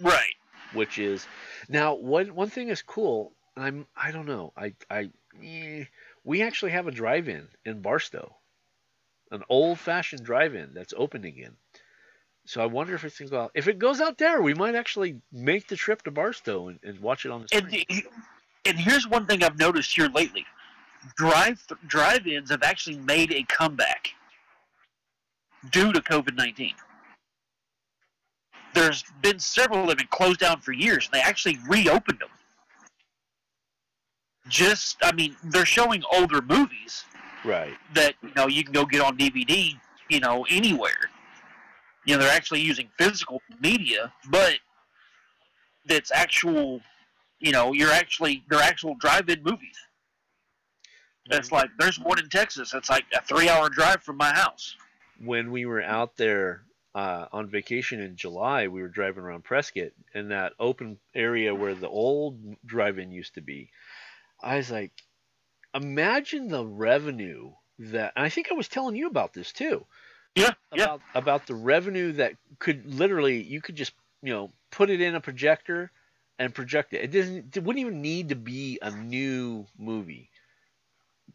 right. 0.00 0.34
which 0.72 0.98
is 0.98 1.26
now 1.68 1.94
one 1.94 2.34
one 2.34 2.48
thing 2.48 2.68
is 2.68 2.82
cool. 2.82 3.32
I'm 3.56 3.86
I 3.96 4.10
don't 4.10 4.26
know 4.26 4.52
I 4.56 4.74
I 4.90 5.10
eh, 5.42 5.84
we 6.24 6.42
actually 6.42 6.72
have 6.72 6.86
a 6.86 6.92
drive-in 6.92 7.48
in 7.64 7.80
Barstow, 7.80 8.36
an 9.30 9.42
old-fashioned 9.48 10.24
drive-in 10.24 10.74
that's 10.74 10.94
open 10.96 11.24
again. 11.24 11.56
So 12.48 12.62
I 12.62 12.66
wonder 12.66 12.94
if 12.94 13.04
it's 13.04 13.18
going 13.18 13.28
to 13.28 13.30
go 13.30 13.40
out. 13.42 13.50
If 13.52 13.68
it 13.68 13.78
goes 13.78 14.00
out 14.00 14.16
there, 14.16 14.40
we 14.40 14.54
might 14.54 14.74
actually 14.74 15.20
make 15.30 15.68
the 15.68 15.76
trip 15.76 16.00
to 16.04 16.10
Barstow 16.10 16.68
and, 16.68 16.78
and 16.82 16.98
watch 16.98 17.26
it 17.26 17.30
on 17.30 17.42
the 17.42 17.48
And 17.54 17.66
screen. 17.68 18.02
and 18.64 18.78
here's 18.78 19.06
one 19.06 19.26
thing 19.26 19.44
I've 19.44 19.58
noticed 19.58 19.94
here 19.94 20.08
lately: 20.08 20.46
drive 21.16 21.62
drive-ins 21.86 22.48
have 22.50 22.62
actually 22.62 22.96
made 23.00 23.32
a 23.34 23.42
comeback 23.50 24.14
due 25.72 25.92
to 25.92 26.00
COVID 26.00 26.36
nineteen. 26.36 26.72
There's 28.72 29.04
been 29.20 29.38
several 29.38 29.82
that 29.82 29.88
have 29.90 29.98
been 29.98 30.06
closed 30.06 30.40
down 30.40 30.60
for 30.62 30.72
years, 30.72 31.04
and 31.12 31.20
they 31.20 31.22
actually 31.22 31.58
reopened 31.68 32.20
them. 32.20 32.30
Just, 34.48 34.96
I 35.02 35.12
mean, 35.12 35.36
they're 35.44 35.66
showing 35.66 36.02
older 36.10 36.40
movies 36.40 37.04
Right. 37.44 37.74
that 37.92 38.14
you 38.22 38.32
know 38.34 38.46
you 38.46 38.64
can 38.64 38.72
go 38.72 38.86
get 38.86 39.02
on 39.02 39.18
DVD, 39.18 39.74
you 40.08 40.20
know, 40.20 40.46
anywhere. 40.48 41.10
You 42.04 42.16
know, 42.16 42.22
they're 42.22 42.34
actually 42.34 42.60
using 42.62 42.88
physical 42.98 43.42
media, 43.60 44.12
but 44.30 44.58
that's 45.86 46.10
actual. 46.12 46.80
You 47.40 47.52
know, 47.52 47.72
you're 47.72 47.92
actually 47.92 48.44
they're 48.50 48.60
actual 48.60 48.96
drive-in 48.98 49.42
movies. 49.42 49.76
It's 51.30 51.52
like 51.52 51.70
there's 51.78 51.98
one 51.98 52.18
in 52.18 52.28
Texas. 52.30 52.72
It's 52.74 52.88
like 52.88 53.04
a 53.14 53.20
three-hour 53.22 53.68
drive 53.68 54.02
from 54.02 54.16
my 54.16 54.32
house. 54.34 54.74
when 55.22 55.50
we 55.50 55.66
were 55.66 55.82
out 55.82 56.16
there 56.16 56.62
uh, 56.94 57.26
on 57.32 57.48
vacation 57.50 58.00
in 58.00 58.16
July, 58.16 58.68
we 58.68 58.80
were 58.82 58.88
driving 58.88 59.22
around 59.22 59.44
Prescott 59.44 59.92
in 60.14 60.28
that 60.28 60.52
open 60.58 60.98
area 61.14 61.54
where 61.54 61.74
the 61.74 61.88
old 61.88 62.56
drive-in 62.64 63.12
used 63.12 63.34
to 63.34 63.40
be. 63.40 63.70
I 64.42 64.56
was 64.56 64.70
like, 64.70 64.92
imagine 65.74 66.48
the 66.48 66.64
revenue 66.64 67.52
that. 67.78 68.12
And 68.16 68.24
I 68.24 68.28
think 68.28 68.48
I 68.50 68.54
was 68.54 68.68
telling 68.68 68.96
you 68.96 69.06
about 69.06 69.34
this 69.34 69.52
too. 69.52 69.84
Yeah, 70.38 70.54
yeah, 70.74 70.84
About 70.84 71.00
about 71.14 71.46
the 71.46 71.54
revenue 71.54 72.12
that 72.12 72.34
could 72.58 72.86
literally 72.86 73.42
you 73.42 73.60
could 73.60 73.76
just 73.76 73.92
you 74.22 74.32
know 74.32 74.50
put 74.70 74.90
it 74.90 75.00
in 75.00 75.14
a 75.14 75.20
projector 75.20 75.90
and 76.38 76.54
project 76.54 76.92
it. 76.94 77.02
It 77.02 77.10
doesn't. 77.10 77.56
It 77.56 77.64
wouldn't 77.64 77.80
even 77.80 78.00
need 78.00 78.28
to 78.30 78.36
be 78.36 78.78
a 78.80 78.90
new 78.90 79.66
movie. 79.78 80.30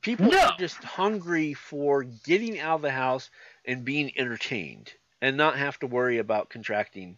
People 0.02 0.28
No. 0.32 0.39
are 0.39 0.58
just 0.58 0.84
hungry 0.84 1.54
for 1.54 2.04
getting 2.04 2.60
out 2.60 2.76
of 2.76 2.82
the 2.82 2.92
house 2.92 3.30
and 3.66 3.86
being 3.86 4.12
entertained 4.18 4.92
and 5.22 5.38
not 5.38 5.58
have 5.58 5.78
to 5.80 5.88
worry 5.88 6.18
about 6.18 6.50
contracting 6.50 7.18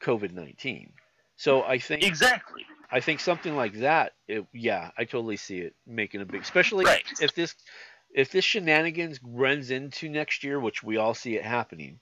COVID 0.00 0.32
nineteen. 0.32 0.92
So 1.36 1.62
I 1.62 1.78
think 1.78 2.04
exactly. 2.04 2.64
I 2.90 3.00
think 3.00 3.20
something 3.20 3.56
like 3.56 3.72
that, 3.80 4.12
it, 4.28 4.44
yeah, 4.52 4.90
I 4.98 5.04
totally 5.04 5.38
see 5.38 5.60
it 5.60 5.74
making 5.86 6.20
a 6.20 6.26
big, 6.26 6.42
especially 6.42 6.84
Right. 6.84 7.04
if 7.20 7.34
this 7.34 7.54
if 8.14 8.30
this 8.30 8.44
shenanigans 8.44 9.18
runs 9.22 9.70
into 9.70 10.08
next 10.08 10.44
year, 10.44 10.60
which 10.60 10.82
we 10.82 10.96
all 10.96 11.14
see 11.14 11.36
it 11.36 11.44
happening. 11.44 11.98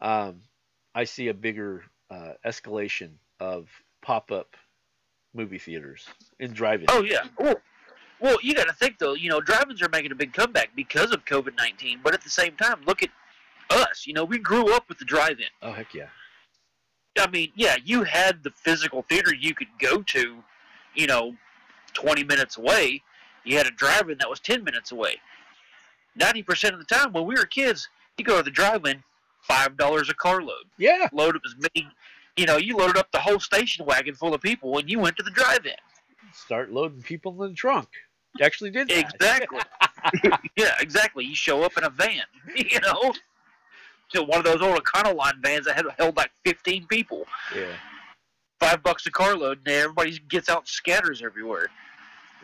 Um, 0.00 0.42
I 0.94 1.04
see 1.04 1.28
a 1.28 1.34
bigger 1.34 1.84
uh, 2.10 2.32
escalation 2.44 3.12
of 3.40 3.68
pop 4.02 4.30
up 4.30 4.56
movie 5.34 5.58
theaters 5.58 6.06
and 6.40 6.54
drive-ins. 6.54 6.88
Oh 6.90 7.02
yeah. 7.02 7.24
Well, 7.38 7.56
well, 8.20 8.38
you 8.42 8.54
got 8.54 8.66
to 8.66 8.72
think 8.72 8.98
though. 8.98 9.14
You 9.14 9.30
know, 9.30 9.40
drive-ins 9.40 9.82
are 9.82 9.88
making 9.90 10.12
a 10.12 10.14
big 10.14 10.32
comeback 10.32 10.70
because 10.74 11.12
of 11.12 11.24
COVID 11.24 11.56
nineteen. 11.56 12.00
But 12.02 12.14
at 12.14 12.22
the 12.22 12.30
same 12.30 12.56
time, 12.56 12.80
look 12.86 13.02
at 13.02 13.10
us. 13.70 14.06
You 14.06 14.14
know, 14.14 14.24
we 14.24 14.38
grew 14.38 14.74
up 14.74 14.88
with 14.88 14.98
the 14.98 15.04
drive-in. 15.04 15.46
Oh 15.62 15.72
heck 15.72 15.92
yeah! 15.94 16.08
I 17.18 17.28
mean, 17.28 17.52
yeah, 17.54 17.76
you 17.84 18.04
had 18.04 18.42
the 18.42 18.50
physical 18.50 19.02
theater 19.02 19.34
you 19.34 19.54
could 19.54 19.68
go 19.78 20.02
to, 20.02 20.42
you 20.94 21.06
know, 21.06 21.34
20 21.94 22.24
minutes 22.24 22.56
away. 22.56 23.02
You 23.44 23.56
had 23.56 23.66
a 23.66 23.70
drive-in 23.70 24.18
that 24.18 24.28
was 24.28 24.40
10 24.40 24.64
minutes 24.64 24.92
away. 24.92 25.16
90% 26.18 26.72
of 26.72 26.78
the 26.78 26.84
time 26.84 27.12
when 27.12 27.26
we 27.26 27.34
were 27.34 27.46
kids, 27.46 27.88
you 28.18 28.24
go 28.24 28.38
to 28.38 28.42
the 28.42 28.50
drive-in, 28.50 29.02
$5 29.48 30.10
a 30.10 30.14
carload. 30.14 30.64
Yeah, 30.78 31.08
Load 31.12 31.36
up 31.36 31.42
as 31.46 31.54
many, 31.58 31.88
you 32.36 32.46
know, 32.46 32.56
you 32.56 32.76
loaded 32.76 32.96
up 32.96 33.10
the 33.12 33.18
whole 33.18 33.40
station 33.40 33.84
wagon 33.86 34.14
full 34.14 34.34
of 34.34 34.40
people 34.40 34.72
when 34.72 34.88
you 34.88 34.98
went 34.98 35.16
to 35.16 35.22
the 35.22 35.30
drive-in. 35.30 35.74
start 36.32 36.70
loading 36.70 37.02
people 37.02 37.42
in 37.44 37.50
the 37.50 37.56
trunk. 37.56 37.88
You 38.38 38.44
actually 38.44 38.70
did 38.70 38.88
that. 38.88 38.98
Exactly. 39.14 39.60
yeah, 40.56 40.74
exactly. 40.80 41.24
You 41.24 41.34
show 41.34 41.62
up 41.62 41.76
in 41.78 41.84
a 41.84 41.90
van, 41.90 42.22
you 42.56 42.80
know. 42.80 43.14
To 44.10 44.22
one 44.22 44.38
of 44.38 44.44
those 44.44 44.62
old 44.62 44.78
Econoline 44.84 45.42
vans 45.42 45.66
that 45.66 45.74
had 45.74 45.86
held 45.98 46.16
like 46.16 46.30
15 46.44 46.86
people. 46.86 47.26
Yeah. 47.54 47.72
Five 48.60 48.82
bucks 48.82 49.04
a 49.06 49.10
carload, 49.10 49.58
and 49.66 49.68
everybody 49.68 50.16
gets 50.28 50.48
out 50.48 50.58
and 50.58 50.68
scatters 50.68 51.22
everywhere. 51.22 51.68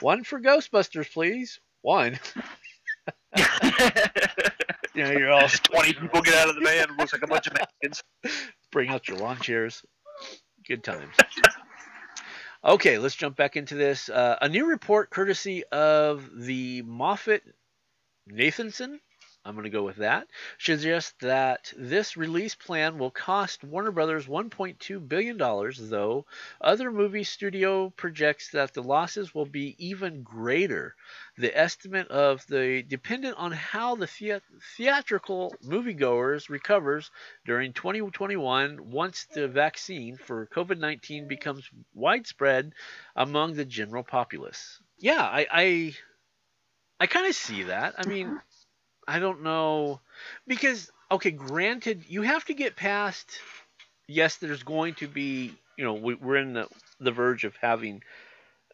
One 0.00 0.24
for 0.24 0.40
Ghostbusters, 0.40 1.12
please. 1.12 1.60
One. 1.82 2.18
You 4.94 5.04
know, 5.04 5.10
you're 5.12 5.30
all 5.30 5.48
Twenty 5.48 5.92
people 5.94 6.20
get 6.20 6.34
out 6.34 6.48
of 6.48 6.54
the 6.54 6.60
van. 6.60 6.96
Looks 6.98 7.12
like 7.12 7.22
a 7.22 7.26
bunch 7.26 7.46
of 7.46 7.54
Mexicans. 7.54 8.02
bring 8.70 8.90
out 8.90 9.08
your 9.08 9.18
lawn 9.18 9.38
chairs. 9.38 9.82
Good 10.66 10.84
times. 10.84 11.14
Okay, 12.64 12.98
let's 12.98 13.16
jump 13.16 13.36
back 13.36 13.56
into 13.56 13.74
this. 13.74 14.08
Uh, 14.08 14.36
a 14.40 14.48
new 14.48 14.66
report 14.68 15.10
courtesy 15.10 15.64
of 15.72 16.28
the 16.36 16.82
Moffat 16.82 17.42
Nathanson. 18.30 18.98
I'm 19.44 19.54
going 19.54 19.64
to 19.64 19.70
go 19.70 19.82
with 19.82 19.96
that. 19.96 20.28
Suggests 20.58 21.14
that 21.20 21.72
this 21.76 22.16
release 22.16 22.54
plan 22.54 22.96
will 22.96 23.10
cost 23.10 23.64
Warner 23.64 23.90
Brothers 23.90 24.26
1.2 24.26 25.08
billion 25.08 25.36
dollars, 25.36 25.78
though 25.90 26.26
other 26.60 26.92
movie 26.92 27.24
studio 27.24 27.90
projects 27.90 28.50
that 28.52 28.72
the 28.72 28.82
losses 28.84 29.34
will 29.34 29.46
be 29.46 29.74
even 29.84 30.22
greater. 30.22 30.94
The 31.38 31.56
estimate 31.58 32.06
of 32.08 32.46
the 32.46 32.84
dependent 32.86 33.36
on 33.36 33.50
how 33.50 33.96
the 33.96 34.06
thea- 34.06 34.42
theatrical 34.76 35.56
moviegoers 35.64 36.48
recovers 36.48 37.10
during 37.44 37.72
2021 37.72 38.90
once 38.92 39.24
the 39.34 39.48
vaccine 39.48 40.16
for 40.16 40.46
COVID-19 40.46 41.26
becomes 41.26 41.68
widespread 41.94 42.74
among 43.16 43.54
the 43.54 43.64
general 43.64 44.04
populace. 44.04 44.80
Yeah, 44.98 45.20
I 45.20 45.46
I, 45.50 45.94
I 47.00 47.06
kind 47.08 47.26
of 47.26 47.34
see 47.34 47.64
that. 47.64 47.94
I 47.98 48.06
mean, 48.06 48.40
I 49.06 49.18
don't 49.18 49.42
know 49.42 50.00
because 50.46 50.90
okay, 51.10 51.30
granted, 51.30 52.04
you 52.08 52.22
have 52.22 52.44
to 52.46 52.54
get 52.54 52.76
past. 52.76 53.38
Yes, 54.08 54.36
there's 54.36 54.62
going 54.62 54.94
to 54.96 55.08
be 55.08 55.56
you 55.76 55.84
know 55.84 55.94
we, 55.94 56.14
we're 56.14 56.36
in 56.36 56.52
the 56.54 56.68
the 57.00 57.12
verge 57.12 57.44
of 57.44 57.56
having 57.56 58.02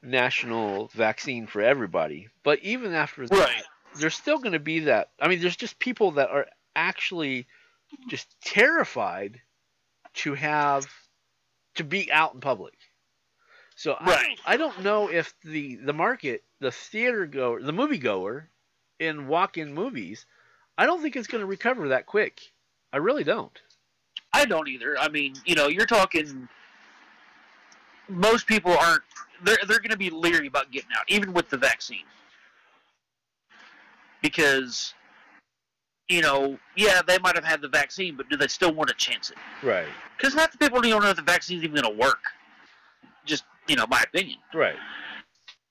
national 0.02 0.88
vaccine 0.94 1.46
for 1.46 1.62
everybody, 1.62 2.28
but 2.42 2.60
even 2.60 2.94
after 2.94 3.26
that, 3.28 3.38
Right. 3.38 3.62
there's 3.94 4.14
still 4.14 4.38
going 4.38 4.52
to 4.52 4.58
be 4.58 4.80
that. 4.80 5.10
I 5.20 5.28
mean, 5.28 5.40
there's 5.40 5.56
just 5.56 5.78
people 5.78 6.12
that 6.12 6.30
are 6.30 6.46
actually 6.76 7.46
just 8.08 8.40
terrified 8.42 9.40
to 10.14 10.34
have 10.34 10.88
to 11.76 11.84
be 11.84 12.10
out 12.12 12.34
in 12.34 12.40
public. 12.40 12.74
So 13.76 13.96
I, 13.98 14.06
Right. 14.06 14.26
don't, 14.26 14.38
I 14.46 14.56
don't 14.56 14.82
know 14.82 15.08
if 15.08 15.34
the 15.42 15.76
the 15.76 15.92
market, 15.92 16.44
the 16.60 16.72
theater 16.72 17.26
goer, 17.26 17.62
the 17.62 17.72
movie 17.72 17.98
goer, 17.98 18.50
in 18.98 19.28
walk-in 19.28 19.72
movies, 19.72 20.26
I 20.76 20.86
don't 20.86 21.02
think 21.02 21.16
it's 21.16 21.28
going 21.28 21.40
to 21.40 21.46
recover 21.46 21.88
that 21.88 22.06
quick. 22.06 22.40
I 22.92 22.98
really 22.98 23.24
don't. 23.24 23.58
I 24.32 24.44
don't 24.44 24.68
either. 24.68 24.98
I 24.98 25.08
mean, 25.08 25.34
you 25.44 25.54
know, 25.54 25.68
you're 25.68 25.86
talking. 25.86 26.48
Most 28.08 28.46
people 28.46 28.72
aren't. 28.72 29.02
They're 29.42 29.58
they're 29.66 29.78
going 29.78 29.90
to 29.90 29.96
be 29.96 30.10
leery 30.10 30.46
about 30.46 30.70
getting 30.70 30.90
out, 30.96 31.04
even 31.08 31.32
with 31.32 31.48
the 31.48 31.56
vaccine, 31.56 32.04
because, 34.22 34.94
you 36.08 36.20
know, 36.22 36.58
yeah, 36.76 37.00
they 37.06 37.18
might 37.18 37.36
have 37.36 37.44
had 37.44 37.60
the 37.60 37.68
vaccine, 37.68 38.16
but 38.16 38.28
do 38.28 38.36
they 38.36 38.48
still 38.48 38.72
want 38.72 38.88
to 38.88 38.94
chance 38.94 39.30
it? 39.30 39.36
Right. 39.64 39.86
Because 40.16 40.34
half 40.34 40.52
the 40.52 40.58
people 40.58 40.80
don't 40.80 41.02
know 41.02 41.10
if 41.10 41.16
the 41.16 41.22
vaccine's 41.22 41.62
even 41.62 41.80
going 41.80 41.94
to 41.94 42.00
work. 42.00 42.20
Just 43.24 43.44
you 43.68 43.76
know, 43.76 43.86
my 43.88 44.02
opinion. 44.02 44.38
Right. 44.52 44.76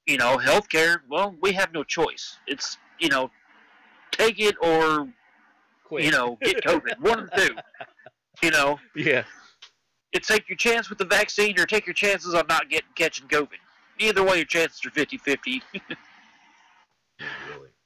You 0.06 0.18
know, 0.18 0.38
healthcare. 0.38 1.02
Well, 1.10 1.36
we 1.42 1.52
have 1.54 1.74
no 1.74 1.84
choice. 1.84 2.38
It's 2.48 2.78
you 3.00 3.10
know, 3.10 3.30
take 4.12 4.40
it 4.40 4.56
or 4.62 5.08
Quick. 5.86 6.06
you 6.06 6.12
know, 6.12 6.38
get 6.42 6.64
COVID. 6.64 7.00
One 7.00 7.20
of 7.20 7.30
the 7.32 7.36
two. 7.48 7.56
You 8.44 8.52
know, 8.52 8.80
Yeah. 8.96 9.24
it's 10.14 10.28
take 10.28 10.48
your 10.50 10.58
chance 10.58 10.90
with 10.90 10.98
the 11.00 11.06
vaccine 11.06 11.60
or 11.60 11.66
take 11.66 11.86
your 11.88 11.94
chances 11.94 12.34
on 12.34 12.46
not 12.48 12.70
getting 12.70 12.90
catching 12.96 13.28
COVID. 13.28 13.58
Either 14.00 14.24
way, 14.24 14.38
your 14.38 14.46
chances 14.46 14.86
are 14.86 14.92
50-50. 14.92 15.62
Really. 17.50 17.70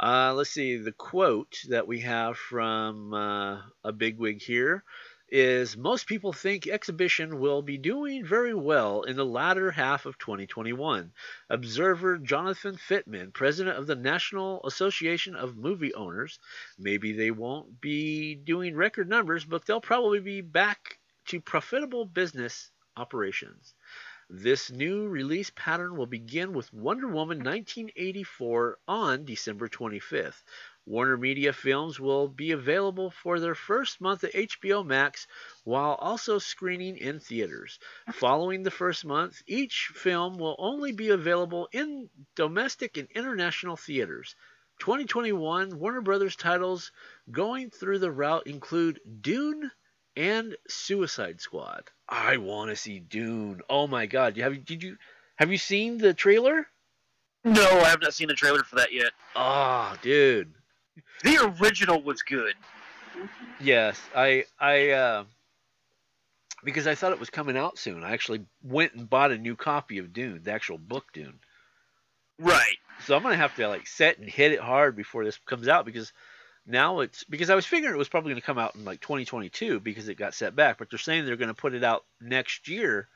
Uh, 0.00 0.32
let's 0.32 0.50
see. 0.50 0.76
The 0.76 0.92
quote 0.92 1.56
that 1.70 1.88
we 1.88 1.98
have 2.02 2.36
from 2.36 3.12
uh, 3.12 3.62
a 3.82 3.90
bigwig 3.92 4.40
here 4.40 4.84
is 5.30 5.76
Most 5.76 6.06
people 6.06 6.32
think 6.32 6.66
exhibition 6.66 7.38
will 7.38 7.60
be 7.60 7.76
doing 7.76 8.24
very 8.24 8.54
well 8.54 9.02
in 9.02 9.16
the 9.16 9.24
latter 9.26 9.70
half 9.70 10.06
of 10.06 10.18
2021. 10.18 11.12
Observer 11.50 12.18
Jonathan 12.18 12.76
Fitman, 12.76 13.32
president 13.32 13.76
of 13.76 13.86
the 13.86 13.94
National 13.94 14.64
Association 14.64 15.34
of 15.36 15.56
Movie 15.56 15.94
Owners, 15.94 16.38
maybe 16.78 17.12
they 17.12 17.30
won't 17.30 17.80
be 17.80 18.34
doing 18.34 18.74
record 18.74 19.08
numbers, 19.08 19.44
but 19.44 19.66
they'll 19.66 19.80
probably 19.80 20.20
be 20.20 20.40
back 20.40 20.98
to 21.26 21.40
profitable 21.40 22.06
business 22.06 22.70
operations. 22.96 23.74
This 24.30 24.70
new 24.70 25.08
release 25.08 25.50
pattern 25.56 25.96
will 25.96 26.06
begin 26.06 26.52
with 26.52 26.70
Wonder 26.72 27.06
Woman 27.06 27.38
1984 27.38 28.78
on 28.86 29.24
December 29.24 29.68
25th. 29.68 30.42
Warner 30.88 31.18
Media 31.18 31.52
Films 31.52 32.00
will 32.00 32.28
be 32.28 32.52
available 32.52 33.10
for 33.10 33.38
their 33.38 33.54
first 33.54 34.00
month 34.00 34.24
at 34.24 34.32
HBO 34.32 34.84
Max 34.86 35.26
while 35.64 35.92
also 36.00 36.38
screening 36.38 36.96
in 36.96 37.20
theaters. 37.20 37.78
Following 38.12 38.62
the 38.62 38.70
first 38.70 39.04
month, 39.04 39.42
each 39.46 39.90
film 39.94 40.38
will 40.38 40.56
only 40.58 40.92
be 40.92 41.10
available 41.10 41.68
in 41.72 42.08
domestic 42.34 42.96
and 42.96 43.06
international 43.14 43.76
theaters. 43.76 44.34
2021 44.78 45.78
Warner 45.78 46.00
Brothers 46.00 46.36
titles 46.36 46.90
going 47.30 47.68
through 47.68 47.98
the 47.98 48.10
route 48.10 48.46
include 48.46 49.00
Dune 49.20 49.70
and 50.16 50.56
Suicide 50.68 51.42
Squad. 51.42 51.90
I 52.08 52.38
want 52.38 52.70
to 52.70 52.76
see 52.76 52.98
Dune. 52.98 53.60
Oh 53.68 53.86
my 53.86 54.06
god. 54.06 54.38
Have 54.38 54.54
you 54.54 54.60
did 54.60 54.82
you 54.82 54.96
have 55.36 55.52
you 55.52 55.58
seen 55.58 55.98
the 55.98 56.14
trailer? 56.14 56.66
no, 57.44 57.80
I 57.80 57.88
have 57.88 58.00
not 58.00 58.14
seen 58.14 58.28
the 58.28 58.34
trailer 58.34 58.62
for 58.62 58.76
that 58.76 58.92
yet. 58.92 59.12
Oh, 59.36 59.94
dude. 60.02 60.54
The 61.24 61.54
original 61.60 62.02
was 62.02 62.22
good. 62.22 62.54
Yes, 63.60 64.00
I 64.14 64.44
I 64.58 64.90
uh, 64.90 65.24
because 66.64 66.86
I 66.86 66.94
thought 66.94 67.12
it 67.12 67.20
was 67.20 67.30
coming 67.30 67.56
out 67.56 67.78
soon. 67.78 68.04
I 68.04 68.12
actually 68.12 68.44
went 68.62 68.94
and 68.94 69.08
bought 69.08 69.32
a 69.32 69.38
new 69.38 69.56
copy 69.56 69.98
of 69.98 70.12
Dune, 70.12 70.42
the 70.42 70.52
actual 70.52 70.78
book 70.78 71.06
Dune. 71.12 71.40
Right. 72.38 72.76
So 73.04 73.16
I'm 73.16 73.22
gonna 73.22 73.36
have 73.36 73.54
to 73.56 73.68
like 73.68 73.86
set 73.86 74.18
and 74.18 74.28
hit 74.28 74.52
it 74.52 74.60
hard 74.60 74.96
before 74.96 75.24
this 75.24 75.38
comes 75.46 75.68
out 75.68 75.84
because 75.84 76.12
now 76.66 77.00
it's 77.00 77.24
because 77.24 77.50
I 77.50 77.54
was 77.54 77.66
figuring 77.66 77.94
it 77.94 77.98
was 77.98 78.08
probably 78.08 78.30
gonna 78.30 78.40
come 78.40 78.58
out 78.58 78.74
in 78.74 78.84
like 78.84 79.00
2022 79.00 79.80
because 79.80 80.08
it 80.08 80.16
got 80.16 80.34
set 80.34 80.54
back, 80.54 80.78
but 80.78 80.90
they're 80.90 80.98
saying 80.98 81.24
they're 81.24 81.36
gonna 81.36 81.54
put 81.54 81.74
it 81.74 81.84
out 81.84 82.04
next 82.20 82.68
year 82.68 83.08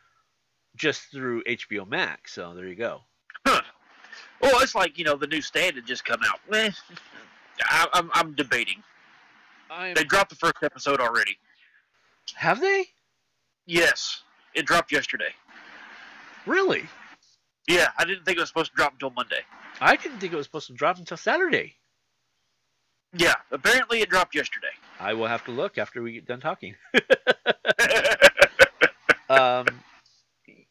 just 0.76 1.02
through 1.10 1.44
HBO 1.44 1.86
Max. 1.86 2.32
So 2.32 2.54
there 2.54 2.66
you 2.66 2.74
go. 2.74 3.00
Huh. 3.46 3.62
Well, 4.40 4.60
it's 4.60 4.74
like 4.74 4.98
you 4.98 5.04
know 5.04 5.16
the 5.16 5.26
new 5.26 5.42
standard 5.42 5.86
just 5.86 6.04
come 6.04 6.20
out. 6.24 6.40
I, 7.64 7.86
I'm 7.92 8.10
I'm 8.14 8.34
debating. 8.34 8.82
I'm, 9.70 9.94
They 9.94 10.04
dropped 10.04 10.30
the 10.30 10.36
first 10.36 10.56
episode 10.62 11.00
already. 11.00 11.36
have 12.34 12.60
they 12.60 12.86
Yes, 13.66 14.22
it 14.54 14.66
dropped 14.66 14.92
yesterday. 14.92 15.30
really? 16.46 16.84
Yeah, 17.68 17.88
I 17.96 18.04
didn't 18.04 18.24
think 18.24 18.38
it 18.38 18.40
was 18.40 18.48
supposed 18.48 18.72
to 18.72 18.76
drop 18.76 18.92
until 18.94 19.10
Monday. 19.10 19.40
I 19.80 19.94
didn't 19.96 20.18
think 20.18 20.32
it 20.32 20.36
was 20.36 20.46
supposed 20.46 20.66
to 20.66 20.72
drop 20.72 20.98
until 20.98 21.16
Saturday. 21.16 21.76
Yeah, 23.14 23.34
apparently 23.52 24.00
it 24.00 24.10
dropped 24.10 24.34
yesterday. 24.34 24.72
I 24.98 25.14
will 25.14 25.28
have 25.28 25.44
to 25.44 25.52
look 25.52 25.78
after 25.78 26.02
we 26.02 26.12
get 26.12 26.26
done 26.26 26.40
talking. 26.40 26.74
um, 29.28 29.66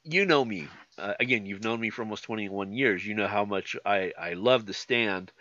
you 0.04 0.26
know 0.26 0.44
me. 0.44 0.68
Uh, 0.98 1.14
again, 1.20 1.46
you've 1.46 1.64
known 1.64 1.80
me 1.80 1.90
for 1.90 2.02
almost 2.02 2.24
21 2.24 2.74
years. 2.74 3.06
You 3.06 3.16
know 3.16 3.28
how 3.28 3.46
much 3.46 3.76
I, 3.86 4.12
I 4.20 4.34
love 4.34 4.66
the 4.66 4.74
stand, 4.74 5.32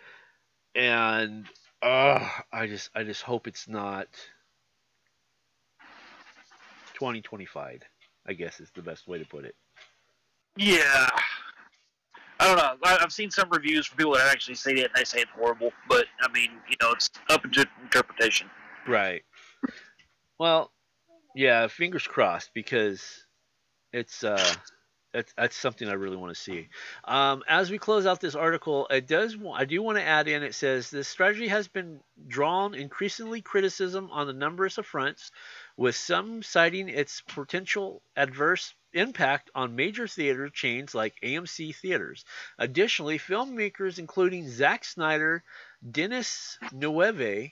and 0.75 1.45
uh, 1.81 2.27
I 2.51 2.67
just 2.67 2.89
I 2.95 3.03
just 3.03 3.21
hope 3.21 3.47
it's 3.47 3.67
not 3.67 4.07
2025. 6.93 7.81
I 8.27 8.33
guess 8.33 8.59
is 8.59 8.69
the 8.75 8.81
best 8.81 9.07
way 9.07 9.17
to 9.17 9.25
put 9.25 9.45
it. 9.45 9.55
yeah, 10.55 11.09
I 12.39 12.47
don't 12.47 12.57
know. 12.57 12.75
I, 12.83 12.99
I've 13.01 13.11
seen 13.11 13.31
some 13.31 13.49
reviews 13.49 13.87
from 13.87 13.97
people 13.97 14.13
that 14.13 14.31
actually 14.31 14.55
say 14.55 14.73
it 14.73 14.85
and 14.85 14.93
they 14.95 15.03
say 15.03 15.19
it's 15.19 15.31
horrible. 15.31 15.71
But 15.89 16.05
I 16.21 16.31
mean, 16.31 16.51
you 16.69 16.75
know, 16.81 16.91
it's 16.91 17.09
up 17.29 17.41
to 17.43 17.65
interpretation. 17.83 18.49
Right. 18.87 19.23
Well, 20.39 20.71
yeah, 21.35 21.67
fingers 21.67 22.05
crossed 22.07 22.51
because 22.53 23.25
it's 23.93 24.23
uh 24.23 24.53
that's, 25.13 25.33
that's 25.33 25.55
something 25.55 25.89
I 25.89 25.93
really 25.93 26.15
want 26.15 26.33
to 26.33 26.41
see. 26.41 26.69
Um, 27.03 27.43
as 27.47 27.69
we 27.69 27.77
close 27.77 28.05
out 28.05 28.21
this 28.21 28.35
article, 28.35 28.87
it 28.89 29.07
does 29.07 29.35
I 29.53 29.65
do 29.65 29.81
want 29.81 29.97
to 29.97 30.03
add 30.03 30.27
in 30.27 30.43
it 30.43 30.55
says 30.55 30.89
this 30.89 31.07
strategy 31.07 31.49
has 31.49 31.67
been 31.67 31.99
drawn 32.27 32.73
increasingly 32.73 33.41
criticism 33.41 34.09
on 34.11 34.27
the 34.27 34.33
numerous 34.33 34.79
fronts, 34.83 35.31
with 35.75 35.95
some 35.95 36.43
citing 36.43 36.87
its 36.87 37.21
potential 37.21 38.01
adverse 38.15 38.73
impact 38.93 39.49
on 39.53 39.75
major 39.75 40.07
theater 40.07 40.49
chains 40.49 40.95
like 40.95 41.19
AMC 41.23 41.75
theaters. 41.75 42.23
Additionally, 42.57 43.19
filmmakers 43.19 43.99
including 43.99 44.49
Zack 44.49 44.85
Snyder, 44.85 45.43
Denis 45.89 46.57
Villeneuve, 46.71 47.51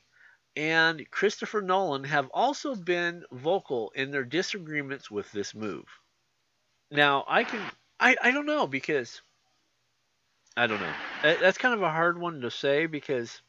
and 0.56 1.10
Christopher 1.12 1.62
Nolan 1.62 2.04
have 2.06 2.30
also 2.34 2.76
been 2.76 3.24
vocal 3.32 3.92
in 3.96 4.12
their 4.12 4.26
disagreements 4.26 5.10
with 5.12 5.32
this 5.32 5.54
move. 5.54 5.86
Now, 6.92 7.26
I 7.28 7.44
can 7.44 7.62
I, 8.00 8.16
I 8.22 8.32
don't 8.32 8.46
know 8.46 8.68
because 8.68 9.22
I 10.58 10.68
don't 10.68 10.82
know. 10.82 10.94
That's 11.22 11.58
kind 11.58 11.74
of 11.74 11.82
a 11.82 11.90
hard 11.90 12.20
one 12.20 12.42
to 12.42 12.52
say 12.52 12.86
because 12.86 13.42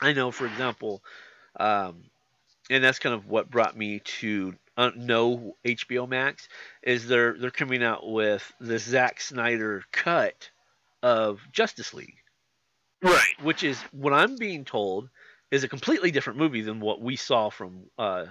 I 0.00 0.12
know, 0.12 0.30
for 0.30 0.46
example, 0.46 1.02
um, 1.58 2.04
and 2.70 2.82
that's 2.82 2.98
kind 2.98 3.14
of 3.14 3.28
what 3.28 3.50
brought 3.50 3.76
me 3.76 4.00
to 4.20 4.54
uh, 4.76 4.90
know 4.96 5.56
HBO 5.64 6.08
Max 6.08 6.48
is 6.82 7.06
they're 7.06 7.36
they're 7.38 7.50
coming 7.50 7.82
out 7.82 8.08
with 8.10 8.50
the 8.60 8.78
Zack 8.78 9.20
Snyder 9.20 9.84
cut 9.92 10.50
of 11.02 11.40
Justice 11.52 11.92
League 11.94 12.22
Right. 13.02 13.34
which 13.42 13.64
is 13.64 13.80
what 13.90 14.12
I'm 14.12 14.36
being 14.36 14.64
told 14.64 15.08
is 15.50 15.64
a 15.64 15.68
completely 15.68 16.10
different 16.10 16.38
movie 16.38 16.62
than 16.62 16.80
what 16.80 17.00
we 17.00 17.16
saw 17.16 17.50
from 17.50 17.90
uh, 17.98 18.26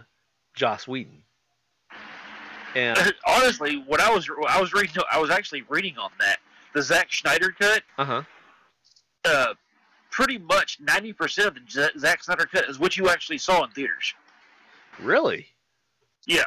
Joss 0.56 0.88
Whedon. 0.88 1.24
And 2.76 3.14
Honestly, 3.28 3.84
when 3.88 4.00
I 4.02 4.10
was 4.12 4.30
I 4.48 4.60
was 4.62 4.74
reading, 4.74 4.96
I 5.12 5.20
was 5.20 5.30
actually 5.30 5.64
reading 5.70 5.98
on 5.98 6.10
that 6.20 6.38
the 6.74 6.82
Zack 6.82 7.12
Snyder 7.12 7.52
cut. 7.58 7.84
uh 7.98 8.06
huh, 8.06 8.24
Uh, 9.26 9.54
pretty 10.10 10.38
much 10.38 10.80
ninety 10.80 11.14
percent 11.14 11.48
of 11.50 11.56
the 11.56 11.62
Z- 11.70 12.00
Zack 12.00 12.24
Snyder 12.24 12.46
cut 12.46 12.70
is 12.70 12.80
what 12.80 12.96
you 12.98 13.10
actually 13.10 13.38
saw 13.38 13.64
in 13.64 13.72
theaters. 13.72 14.14
really? 15.00 15.48
Yeah. 16.28 16.44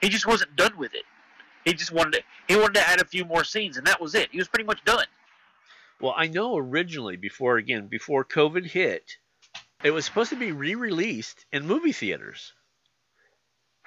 He 0.00 0.08
just 0.08 0.26
wasn't 0.26 0.54
done 0.56 0.76
with 0.76 0.92
it. 0.94 1.04
He 1.64 1.72
just 1.72 1.92
wanted 1.92 2.14
to, 2.14 2.22
he 2.48 2.56
wanted 2.56 2.74
to 2.74 2.86
add 2.88 3.00
a 3.00 3.06
few 3.06 3.24
more 3.24 3.42
scenes, 3.44 3.78
and 3.78 3.86
that 3.86 4.00
was 4.00 4.14
it. 4.14 4.28
He 4.32 4.38
was 4.38 4.48
pretty 4.48 4.64
much 4.66 4.84
done. 4.84 5.06
Well, 6.00 6.12
I 6.16 6.26
know 6.26 6.58
originally 6.58 7.16
before 7.16 7.56
again 7.56 7.86
before 7.86 8.24
COVID 8.24 8.66
hit, 8.66 9.16
it 9.82 9.92
was 9.92 10.04
supposed 10.04 10.30
to 10.30 10.36
be 10.36 10.52
re-released 10.52 11.46
in 11.52 11.66
movie 11.66 11.92
theaters. 11.92 12.52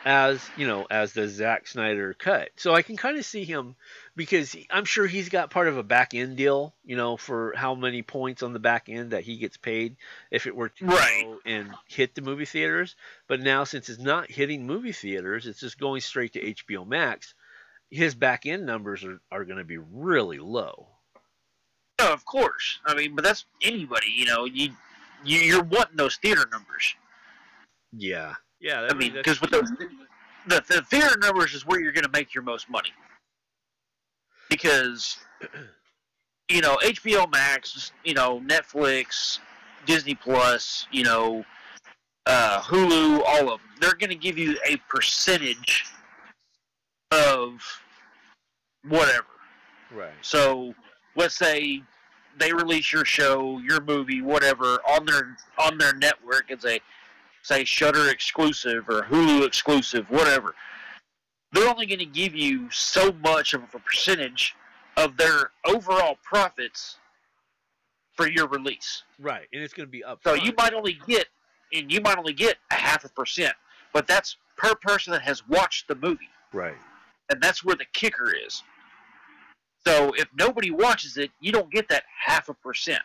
As 0.08 0.42
you 0.56 0.66
know 0.66 0.88
as 0.90 1.12
the 1.12 1.28
Zack 1.28 1.68
Snyder 1.68 2.14
cut. 2.14 2.52
So 2.56 2.74
I 2.74 2.82
can 2.82 2.96
kind 2.96 3.18
of 3.18 3.26
see 3.26 3.44
him 3.44 3.76
because 4.16 4.56
I'm 4.72 4.86
sure 4.86 5.06
he's 5.06 5.28
got 5.28 5.50
part 5.50 5.68
of 5.68 5.76
a 5.76 5.84
back 5.84 6.14
end 6.14 6.38
deal, 6.38 6.74
you 6.86 6.96
know, 6.96 7.18
for 7.18 7.54
how 7.58 7.76
many 7.76 8.04
points 8.04 8.42
on 8.42 8.54
the 8.54 8.60
back 8.60 8.88
end 8.88 9.12
that 9.12 9.26
he 9.26 9.38
gets 9.38 9.58
paid 9.58 9.98
if 10.32 10.48
it 10.48 10.56
were 10.56 10.70
to 10.70 10.86
Right. 10.86 11.24
go 11.26 11.40
and 11.46 11.74
hit 11.90 12.16
the 12.16 12.22
movie 12.22 12.46
theaters. 12.46 12.96
But 13.28 13.42
now 13.42 13.66
since 13.66 13.90
it's 13.90 14.00
not 14.00 14.32
hitting 14.32 14.66
movie 14.66 14.94
theaters, 14.94 15.46
it's 15.46 15.60
just 15.60 15.78
going 15.78 16.00
straight 16.00 16.32
to 16.34 16.54
HBO 16.54 16.88
Max. 16.88 17.34
His 17.92 18.16
back 18.16 18.46
end 18.46 18.66
numbers 18.66 19.04
are, 19.04 19.20
are 19.30 19.44
going 19.44 19.60
to 19.60 19.66
be 19.66 19.78
really 19.78 20.40
low. 20.40 20.88
No, 22.00 22.14
of 22.14 22.24
course. 22.24 22.80
I 22.86 22.96
mean, 22.96 23.14
but 23.14 23.26
that's 23.26 23.44
anybody. 23.62 24.08
You 24.16 24.26
know, 24.26 24.46
you, 24.46 24.70
you 25.26 25.40
you're 25.40 25.64
wanting 25.64 25.98
those 25.98 26.16
theater 26.16 26.46
numbers. 26.50 26.96
Yeah, 27.92 28.36
yeah. 28.60 28.88
I 28.90 28.94
mean, 28.94 29.14
because 29.14 29.42
with 29.42 29.52
those 29.52 29.70
the, 30.48 30.64
the 30.68 30.82
theater 30.90 31.18
numbers 31.20 31.54
is 31.54 31.66
where 31.66 31.80
you're 31.80 31.92
going 31.92 32.06
to 32.06 32.12
make 32.12 32.34
your 32.34 32.44
most 32.44 32.70
money. 32.70 32.92
Because 34.50 35.18
you 36.50 36.62
know 36.62 36.78
HBO 36.84 37.32
Max, 37.32 37.92
you 38.04 38.14
know 38.14 38.42
Netflix, 38.46 39.40
Disney 39.86 40.16
Plus, 40.16 40.88
you 40.92 41.04
know 41.04 41.46
uh, 42.28 42.62
Hulu, 42.62 43.22
all 43.26 43.54
of 43.54 43.60
them, 43.60 43.70
they're 43.80 43.96
going 43.96 44.10
to 44.10 44.16
give 44.16 44.38
you 44.38 44.58
a 44.68 44.78
percentage 44.90 45.86
of 47.12 47.62
whatever. 48.88 49.26
right. 49.96 50.12
So 50.22 50.74
let's 51.16 51.38
say 51.38 51.82
they 52.38 52.54
release 52.54 52.92
your 52.92 53.06
show, 53.06 53.60
your 53.60 53.82
movie, 53.82 54.22
whatever 54.22 54.80
on 54.88 55.06
their 55.06 55.38
on 55.58 55.78
their 55.78 55.94
network 55.96 56.52
as 56.52 56.66
a 56.66 56.80
say 57.48 57.64
Shudder 57.64 58.10
exclusive 58.10 58.90
or 58.90 59.04
Hulu 59.04 59.46
exclusive, 59.46 60.10
whatever. 60.10 60.54
They're 61.54 61.70
only 61.70 61.86
going 61.86 62.00
to 62.00 62.06
give 62.06 62.36
you 62.36 62.70
so 62.72 63.14
much 63.24 63.54
of 63.54 63.64
a 63.64 63.80
percentage 63.80 64.54
of 64.98 65.16
their 65.16 65.52
overall 65.66 66.18
profits 66.24 66.98
for 68.14 68.28
your 68.28 68.48
release. 68.48 69.04
Right, 69.20 69.48
and 69.54 69.64
it's 69.64 69.74
going 69.74 69.88
to 69.88 69.92
be 69.92 70.04
up. 70.04 70.20
So 70.24 70.34
you 70.34 70.52
might 70.58 70.74
only 70.74 71.00
get 71.08 71.28
and 71.74 71.92
you 71.92 72.02
might 72.02 72.18
only 72.18 72.34
get 72.34 72.58
a 72.72 72.76
half 72.76 73.06
a 73.06 73.10
percent, 73.10 73.54
but 73.94 74.08
that's 74.08 74.38
per 74.58 74.76
person 74.76 75.14
that 75.14 75.22
has 75.22 75.48
watched 75.48 75.88
the 75.88 75.96
movie 75.96 76.30
right. 76.52 76.74
and 77.30 77.42
that's 77.42 77.64
where 77.64 77.76
the 77.76 77.86
kicker 77.94 78.34
is. 78.46 78.64
So 79.86 80.14
if 80.18 80.28
nobody 80.38 80.72
watches 80.72 81.18
it, 81.18 81.32
you 81.40 81.52
don't 81.52 81.72
get 81.72 81.88
that 81.90 82.04
half 82.26 82.50
a 82.50 82.54
percent. 82.54 83.02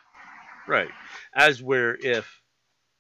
Right. 0.67 0.89
As 1.35 1.63
where 1.63 1.97
if 2.01 2.42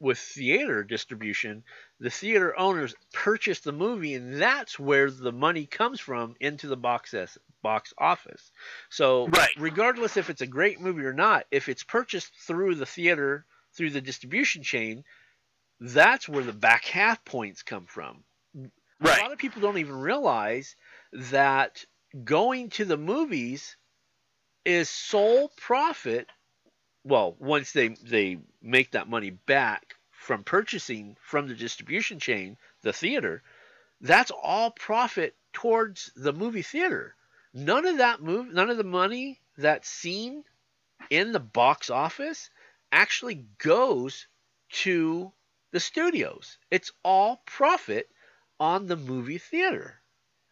with 0.02 0.18
theater 0.18 0.82
distribution, 0.82 1.62
the 2.00 2.10
theater 2.10 2.58
owners 2.58 2.92
purchase 3.12 3.60
the 3.60 3.72
movie 3.72 4.14
and 4.14 4.42
that's 4.42 4.76
where 4.76 5.10
the 5.10 5.30
money 5.30 5.64
comes 5.64 6.00
from 6.00 6.34
into 6.40 6.66
the 6.66 6.76
box 6.76 7.14
box 7.62 7.94
office. 7.96 8.50
So 8.90 9.28
Right. 9.28 9.52
regardless 9.56 10.16
if 10.16 10.28
it's 10.28 10.42
a 10.42 10.46
great 10.46 10.80
movie 10.80 11.04
or 11.04 11.12
not, 11.12 11.46
if 11.52 11.68
it's 11.68 11.84
purchased 11.84 12.34
through 12.34 12.74
the 12.74 12.86
theater 12.86 13.46
through 13.74 13.90
the 13.90 14.00
distribution 14.00 14.64
chain, 14.64 15.04
that's 15.80 16.28
where 16.28 16.44
the 16.44 16.52
back 16.52 16.84
half 16.84 17.24
points 17.24 17.62
come 17.62 17.86
from. 17.86 18.24
A 19.20 19.22
lot 19.22 19.32
of 19.32 19.38
people 19.38 19.62
don't 19.62 19.78
even 19.78 19.96
realize 19.96 20.74
that 21.12 21.84
going 22.24 22.70
to 22.70 22.84
the 22.84 22.96
movies 22.96 23.76
is 24.64 24.88
sole 24.90 25.50
profit. 25.56 26.28
Well, 27.04 27.34
once 27.38 27.72
they 27.72 27.88
they 27.88 28.38
make 28.60 28.92
that 28.92 29.08
money 29.08 29.30
back 29.30 29.96
from 30.10 30.44
purchasing 30.44 31.16
from 31.20 31.48
the 31.48 31.54
distribution 31.54 32.20
chain, 32.20 32.56
the 32.82 32.92
theater, 32.92 33.42
that's 34.00 34.30
all 34.30 34.70
profit 34.70 35.36
towards 35.52 36.12
the 36.14 36.32
movie 36.32 36.62
theater. 36.62 37.14
None 37.52 37.86
of 37.86 37.98
that 37.98 38.22
move, 38.22 38.52
none 38.52 38.70
of 38.70 38.76
the 38.76 38.84
money 38.84 39.40
that's 39.56 39.88
seen 39.88 40.44
in 41.10 41.32
the 41.32 41.40
box 41.40 41.90
office 41.90 42.50
actually 42.90 43.46
goes 43.58 44.26
to 44.70 45.32
the 45.72 45.80
studios. 45.80 46.58
It's 46.70 46.92
all 47.02 47.42
profit 47.46 48.08
on 48.60 48.86
the 48.86 48.96
movie 48.96 49.38
theater. 49.38 50.00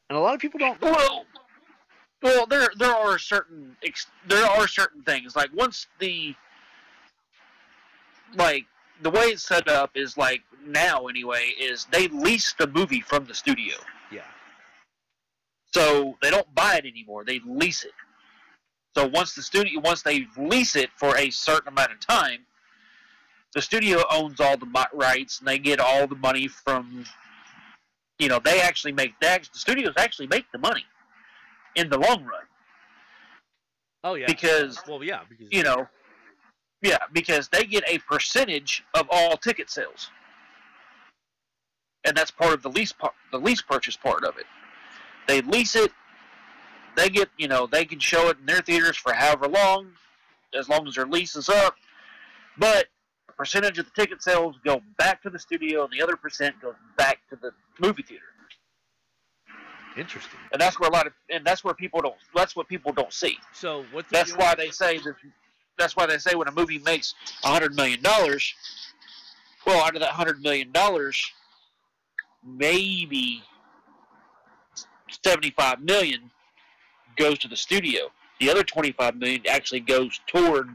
And 0.09 0.19
a 0.19 0.21
lot 0.21 0.35
of 0.35 0.41
people 0.41 0.59
don't 0.59 0.81
Well, 0.81 1.25
well, 2.22 2.46
there 2.46 2.68
there 2.76 2.94
are 2.94 3.18
certain 3.18 3.76
ex- 3.83 4.06
there 4.26 4.44
are 4.44 4.66
certain 4.68 5.02
things 5.02 5.35
like 5.37 5.50
once 5.54 5.87
the 5.98 6.35
like 8.37 8.66
the 9.02 9.11
way 9.11 9.24
it's 9.24 9.42
set 9.46 9.68
up 9.68 9.90
is 9.94 10.16
like 10.16 10.42
now 10.66 11.06
anyway 11.06 11.48
is 11.59 11.87
they 11.90 12.09
lease 12.09 12.52
the 12.59 12.66
movie 12.66 13.00
from 13.00 13.24
the 13.24 13.35
studio, 13.35 13.74
Yeah. 14.12 14.20
so 15.72 16.16
they 16.20 16.30
don't 16.30 16.54
buy 16.54 16.76
it 16.76 16.85
anymore. 16.87 17.24
They 17.24 17.40
lease 17.46 17.85
it. 17.85 17.92
So 18.94 19.06
once 19.06 19.35
the 19.35 19.42
studio 19.42 19.80
once 19.80 20.02
they 20.02 20.26
lease 20.37 20.76
it 20.76 20.90
for 20.96 21.16
a 21.16 21.30
certain 21.30 21.68
amount 21.68 21.92
of 21.92 22.00
time, 22.00 22.40
the 23.54 23.62
studio 23.62 24.04
owns 24.11 24.40
all 24.40 24.56
the 24.59 24.68
rights 24.92 25.38
and 25.38 25.48
they 25.48 25.59
get 25.59 25.80
all 25.80 26.06
the 26.06 26.16
money 26.16 26.48
from. 26.48 27.04
You 28.18 28.28
know, 28.28 28.38
they 28.38 28.61
actually 28.61 28.92
make 28.92 29.18
that. 29.20 29.48
The 29.50 29.59
studios 29.59 29.94
actually 29.96 30.26
make 30.26 30.44
the 30.52 30.59
money 30.59 30.85
in 31.76 31.88
the 31.88 31.98
long 31.98 32.24
run 32.24 32.42
Oh 34.02 34.14
yeah. 34.14 34.26
because 34.26 34.80
well, 34.88 35.04
yeah, 35.04 35.20
because 35.28 35.48
you 35.50 35.62
know, 35.62 35.87
yeah, 36.83 36.98
because 37.12 37.48
they 37.48 37.64
get 37.64 37.85
a 37.87 37.98
percentage 37.98 38.83
of 38.94 39.06
all 39.11 39.37
ticket 39.37 39.70
sales, 39.70 40.11
and 42.04 42.16
that's 42.16 42.30
part 42.30 42.54
of 42.54 42.62
the 42.62 42.70
lease 42.70 42.92
part, 42.92 43.12
the 43.30 43.38
lease 43.38 43.61
purchase 43.61 43.96
part 43.96 44.24
of 44.24 44.38
it. 44.38 44.46
They 45.28 45.42
lease 45.42 45.76
it. 45.76 45.92
They 46.96 47.11
get 47.11 47.28
you 47.37 47.48
know 47.48 47.66
they 47.66 47.85
can 47.85 47.98
show 47.98 48.28
it 48.28 48.38
in 48.40 48.46
their 48.46 48.62
theaters 48.62 48.96
for 48.96 49.12
however 49.12 49.46
long, 49.46 49.88
as 50.59 50.68
long 50.68 50.88
as 50.88 50.94
their 50.94 51.06
lease 51.06 51.37
is 51.37 51.50
up. 51.50 51.74
But 52.56 52.87
a 53.28 53.33
percentage 53.33 53.78
of 53.78 53.85
the 53.85 53.92
ticket 53.92 54.22
sales 54.22 54.56
go 54.64 54.80
back 54.96 55.22
to 55.22 55.30
the 55.30 55.38
studio, 55.38 55.85
and 55.85 55.92
the 55.92 56.02
other 56.02 56.16
percent 56.16 56.59
goes 56.62 56.74
back 56.96 57.18
to 57.28 57.37
the 57.37 57.50
movie 57.78 58.02
theater. 58.02 58.24
Interesting. 59.96 60.38
And 60.53 60.61
that's 60.61 60.79
where 60.81 60.88
a 60.88 60.92
lot 60.92 61.07
of 61.07 61.12
and 61.31 61.44
that's 61.44 61.62
where 61.64 61.74
people 61.74 62.00
don't. 62.00 62.16
That's 62.35 62.55
what 62.57 62.68
people 62.68 62.92
don't 62.92 63.12
see. 63.12 63.37
So 63.53 63.85
what? 63.92 64.07
That's 64.11 64.31
doing- 64.31 64.40
why 64.40 64.55
they 64.55 64.70
say 64.70 64.98
that. 64.98 65.14
That's 65.79 65.96
why 65.96 66.05
they 66.07 66.18
say 66.18 66.35
when 66.35 66.46
a 66.48 66.53
movie 66.53 66.79
makes 66.79 67.14
a 67.42 67.48
hundred 67.48 67.74
million 67.74 68.03
dollars, 68.03 68.55
well, 69.66 69.83
out 69.83 69.94
of 69.94 70.00
that 70.03 70.11
hundred 70.11 70.42
million 70.42 70.72
dollars, 70.72 71.33
maybe 72.46 73.42
seventy-five 75.24 75.81
million 75.81 76.31
goes 77.16 77.38
to 77.38 77.48
the 77.48 77.57
studio. 77.57 78.11
The 78.40 78.50
other 78.50 78.62
twenty-five 78.62 79.16
million 79.16 79.42
actually 79.48 79.81
goes 79.81 80.20
toward 80.26 80.68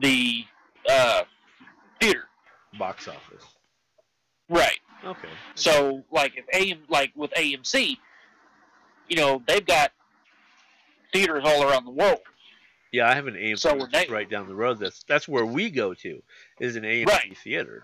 the 0.00 0.44
uh, 0.88 1.22
theater. 2.00 2.24
box 2.78 3.06
office. 3.08 3.44
Right. 4.48 4.78
Okay. 5.04 5.28
So, 5.54 6.04
like 6.10 6.34
if 6.36 6.44
AM, 6.52 6.80
like 6.88 7.12
with 7.14 7.30
AMC, 7.32 7.96
you 9.08 9.16
know 9.16 9.42
they've 9.46 9.64
got 9.66 9.92
theaters 11.12 11.42
all 11.44 11.62
around 11.62 11.84
the 11.84 11.90
world. 11.90 12.20
Yeah, 12.92 13.08
I 13.08 13.14
have 13.14 13.26
an 13.26 13.34
AMC 13.34 13.58
So 13.58 13.86
they- 13.90 14.06
right 14.08 14.28
down 14.28 14.46
the 14.48 14.54
road. 14.54 14.78
That's 14.78 15.02
that's 15.04 15.26
where 15.28 15.44
we 15.44 15.70
go 15.70 15.94
to 15.94 16.22
is 16.60 16.76
an 16.76 16.84
AMC 16.84 17.06
Right. 17.08 17.36
theater. 17.38 17.82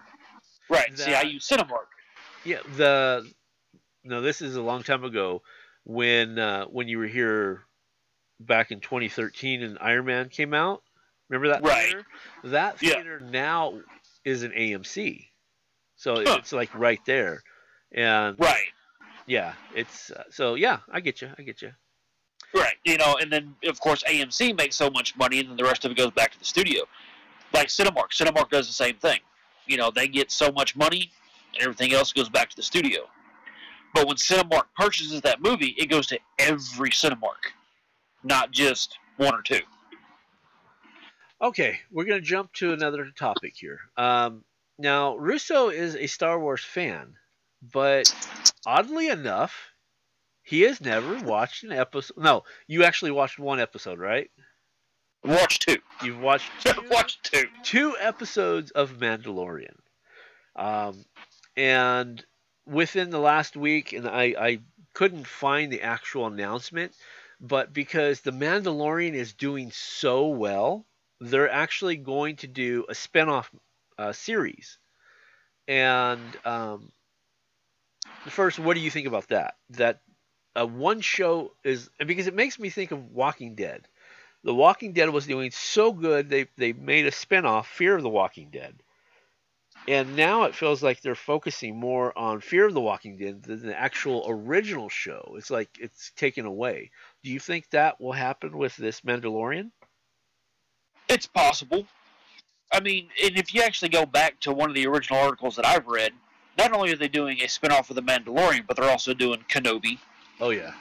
Right. 0.68 0.96
See, 0.96 1.14
I 1.14 1.22
use 1.22 1.46
Cinemark. 1.48 1.86
Yeah, 2.44 2.60
the 2.76 3.28
no, 4.04 4.20
this 4.20 4.40
is 4.40 4.56
a 4.56 4.62
long 4.62 4.82
time 4.82 5.04
ago 5.04 5.42
when 5.84 6.38
uh, 6.38 6.66
when 6.66 6.88
you 6.88 6.98
were 6.98 7.06
here 7.06 7.64
back 8.38 8.70
in 8.70 8.80
2013 8.80 9.62
and 9.62 9.78
Iron 9.80 10.06
Man 10.06 10.28
came 10.28 10.54
out. 10.54 10.82
Remember 11.28 11.48
that 11.48 11.62
Right. 11.62 11.84
theater? 11.86 12.06
That 12.44 12.82
Yeah. 12.82 12.94
theater 12.94 13.20
now 13.20 13.80
is 14.24 14.42
an 14.42 14.52
AMC, 14.52 15.29
so 16.00 16.24
Huh. 16.24 16.36
it's 16.38 16.52
like 16.52 16.74
right 16.74 17.00
there, 17.04 17.42
and 17.92 18.36
Right. 18.38 18.72
yeah, 19.26 19.52
it's 19.74 20.10
uh, 20.10 20.24
so 20.30 20.54
yeah, 20.54 20.78
I 20.90 21.00
get 21.00 21.20
you, 21.20 21.30
I 21.38 21.42
get 21.42 21.60
you. 21.60 21.72
Right. 22.54 22.76
You 22.84 22.96
know, 22.96 23.16
and 23.20 23.30
then 23.30 23.54
of 23.64 23.78
course 23.80 24.02
AMC 24.04 24.56
makes 24.56 24.76
so 24.76 24.88
much 24.90 25.14
money, 25.16 25.40
and 25.40 25.50
then 25.50 25.56
the 25.56 25.64
rest 25.64 25.84
of 25.84 25.90
it 25.90 25.96
goes 25.96 26.10
back 26.10 26.32
to 26.32 26.38
the 26.38 26.44
studio. 26.44 26.84
Like 27.52 27.68
Cinemark, 27.68 28.12
Cinemark 28.12 28.48
does 28.48 28.66
the 28.66 28.72
same 28.72 28.96
thing. 28.96 29.20
You 29.66 29.76
know, 29.76 29.90
they 29.90 30.08
get 30.08 30.30
so 30.30 30.50
much 30.50 30.74
money, 30.74 31.10
and 31.54 31.62
everything 31.62 31.92
else 31.92 32.12
goes 32.12 32.28
back 32.30 32.48
to 32.50 32.56
the 32.56 32.62
studio. 32.62 33.02
But 33.94 34.06
when 34.06 34.16
Cinemark 34.16 34.64
purchases 34.76 35.20
that 35.22 35.42
movie, 35.42 35.74
it 35.78 35.86
goes 35.86 36.06
to 36.08 36.18
every 36.38 36.90
Cinemark, 36.90 37.52
not 38.24 38.52
just 38.52 38.96
one 39.18 39.34
or 39.34 39.42
two. 39.42 39.60
Okay, 41.42 41.80
we're 41.90 42.04
gonna 42.04 42.20
jump 42.20 42.52
to 42.54 42.72
another 42.72 43.10
topic 43.16 43.54
here. 43.56 43.80
Um, 43.96 44.44
now 44.80 45.16
Russo 45.16 45.68
is 45.68 45.94
a 45.94 46.06
Star 46.06 46.38
Wars 46.40 46.64
fan, 46.64 47.14
but 47.62 48.12
oddly 48.66 49.08
enough, 49.08 49.54
he 50.42 50.62
has 50.62 50.80
never 50.80 51.18
watched 51.18 51.62
an 51.64 51.72
episode. 51.72 52.16
No, 52.16 52.44
you 52.66 52.84
actually 52.84 53.12
watched 53.12 53.38
one 53.38 53.60
episode, 53.60 53.98
right? 53.98 54.30
Watch 55.22 55.58
two. 55.60 55.78
You've 56.02 56.20
watched 56.20 56.50
two, 56.60 56.82
Watch 56.90 57.20
two. 57.22 57.44
two 57.62 57.96
episodes 58.00 58.70
of 58.70 58.98
Mandalorian. 58.98 59.76
Um, 60.56 61.04
and 61.56 62.24
within 62.66 63.10
the 63.10 63.18
last 63.18 63.56
week, 63.56 63.92
and 63.92 64.08
I, 64.08 64.34
I 64.38 64.60
couldn't 64.94 65.26
find 65.26 65.70
the 65.72 65.82
actual 65.82 66.26
announcement, 66.26 66.92
but 67.40 67.72
because 67.72 68.20
The 68.20 68.32
Mandalorian 68.32 69.14
is 69.14 69.32
doing 69.32 69.70
so 69.72 70.28
well, 70.28 70.86
they're 71.20 71.50
actually 71.50 71.96
going 71.96 72.36
to 72.36 72.46
do 72.46 72.86
a 72.88 72.92
spinoff 72.94 73.46
uh, 74.00 74.12
series. 74.12 74.78
And 75.68 76.20
um, 76.44 76.90
first, 78.26 78.58
what 78.58 78.74
do 78.74 78.80
you 78.80 78.90
think 78.90 79.06
about 79.06 79.28
that? 79.28 79.54
That 79.70 80.00
uh, 80.58 80.66
one 80.66 81.00
show 81.00 81.52
is 81.62 81.90
because 82.04 82.26
it 82.26 82.34
makes 82.34 82.58
me 82.58 82.70
think 82.70 82.90
of 82.90 83.12
Walking 83.12 83.54
Dead. 83.54 83.86
The 84.42 84.54
Walking 84.54 84.94
Dead 84.94 85.10
was 85.10 85.26
doing 85.26 85.50
so 85.50 85.92
good, 85.92 86.30
they 86.30 86.46
they 86.56 86.72
made 86.72 87.06
a 87.06 87.10
spinoff, 87.10 87.66
Fear 87.66 87.96
of 87.96 88.02
the 88.02 88.08
Walking 88.08 88.48
Dead. 88.50 88.82
And 89.86 90.16
now 90.16 90.44
it 90.44 90.54
feels 90.54 90.82
like 90.82 91.00
they're 91.00 91.14
focusing 91.14 91.78
more 91.78 92.16
on 92.18 92.40
Fear 92.40 92.66
of 92.66 92.74
the 92.74 92.80
Walking 92.80 93.16
Dead 93.16 93.42
than 93.42 93.66
the 93.66 93.78
actual 93.78 94.24
original 94.28 94.88
show. 94.88 95.34
It's 95.36 95.50
like 95.50 95.68
it's 95.78 96.10
taken 96.16 96.46
away. 96.46 96.90
Do 97.22 97.30
you 97.30 97.38
think 97.38 97.68
that 97.70 98.00
will 98.00 98.12
happen 98.12 98.56
with 98.56 98.76
this 98.76 99.02
Mandalorian? 99.02 99.70
It's 101.08 101.26
possible. 101.26 101.86
I 102.72 102.80
mean, 102.80 103.08
and 103.22 103.36
if 103.36 103.52
you 103.54 103.62
actually 103.62 103.88
go 103.88 104.06
back 104.06 104.40
to 104.40 104.52
one 104.52 104.68
of 104.70 104.76
the 104.76 104.86
original 104.86 105.18
articles 105.20 105.56
that 105.56 105.66
I've 105.66 105.86
read, 105.86 106.12
not 106.56 106.72
only 106.72 106.92
are 106.92 106.96
they 106.96 107.08
doing 107.08 107.40
a 107.40 107.46
spinoff 107.46 107.90
of 107.90 107.96
The 107.96 108.02
Mandalorian, 108.02 108.66
but 108.66 108.76
they're 108.76 108.90
also 108.90 109.14
doing 109.14 109.44
Kenobi. 109.48 109.98
Oh 110.40 110.50
yeah. 110.50 110.72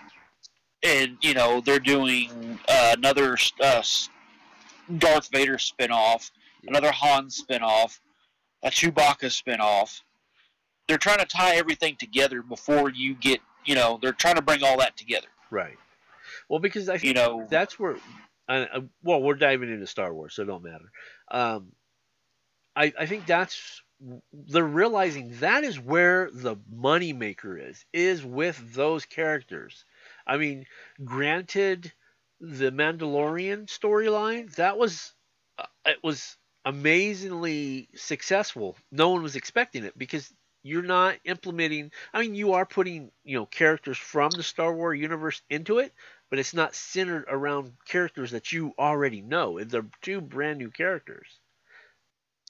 And, 0.83 1.17
you 1.21 1.33
know, 1.33 1.61
they're 1.61 1.79
doing 1.79 2.59
uh, 2.67 2.95
another 2.97 3.37
uh, 3.61 3.83
Darth 4.97 5.29
Vader 5.31 5.57
spinoff, 5.57 6.31
another 6.67 6.91
Han 6.91 7.27
spinoff, 7.27 7.99
a 8.63 8.69
Chewbacca 8.69 9.25
spinoff. 9.25 10.01
They're 10.87 10.97
trying 10.97 11.19
to 11.19 11.25
tie 11.25 11.55
everything 11.55 11.97
together 11.99 12.41
before 12.41 12.89
you 12.89 13.13
get, 13.15 13.41
you 13.65 13.75
know, 13.75 13.99
they're 14.01 14.13
trying 14.13 14.35
to 14.35 14.41
bring 14.41 14.63
all 14.63 14.77
that 14.79 14.95
together. 14.95 15.27
Right. 15.51 15.77
Well, 16.49 16.59
because 16.59 16.87
I 16.89 16.93
think 16.93 17.03
You 17.05 17.13
know, 17.13 17.47
that's 17.49 17.77
where. 17.77 17.97
Uh, 18.47 18.65
uh, 18.73 18.81
well, 19.03 19.21
we're 19.21 19.35
diving 19.35 19.71
into 19.71 19.85
Star 19.85 20.13
Wars, 20.13 20.33
so 20.35 20.43
it 20.43 20.45
don't 20.45 20.63
matter. 20.63 20.91
Um, 21.29 21.73
I 22.75 22.93
I 22.97 23.05
think 23.05 23.25
that's 23.25 23.81
they're 24.31 24.63
realizing 24.63 25.37
that 25.39 25.63
is 25.65 25.79
where 25.79 26.29
the 26.31 26.55
money 26.71 27.11
maker 27.13 27.57
is 27.57 27.85
is 27.91 28.23
with 28.23 28.73
those 28.73 29.05
characters. 29.05 29.83
I 30.25 30.37
mean, 30.37 30.65
granted, 31.03 31.91
the 32.39 32.71
Mandalorian 32.71 33.65
storyline 33.67 34.53
that 34.55 34.77
was 34.77 35.13
uh, 35.57 35.65
it 35.85 35.99
was 36.03 36.37
amazingly 36.65 37.89
successful. 37.95 38.77
No 38.91 39.09
one 39.09 39.21
was 39.23 39.35
expecting 39.35 39.83
it 39.83 39.97
because 39.97 40.31
you're 40.63 40.81
not 40.81 41.17
implementing. 41.25 41.91
I 42.13 42.21
mean, 42.21 42.35
you 42.35 42.53
are 42.53 42.65
putting 42.65 43.11
you 43.25 43.37
know 43.37 43.45
characters 43.45 43.97
from 43.97 44.31
the 44.31 44.43
Star 44.43 44.73
Wars 44.73 44.99
universe 44.99 45.41
into 45.49 45.79
it, 45.79 45.93
but 46.29 46.39
it's 46.39 46.53
not 46.53 46.73
centered 46.75 47.25
around 47.27 47.73
characters 47.85 48.31
that 48.31 48.51
you 48.53 48.73
already 48.79 49.21
know. 49.21 49.61
They're 49.63 49.85
two 50.01 50.21
brand 50.21 50.59
new 50.59 50.71
characters. 50.71 51.38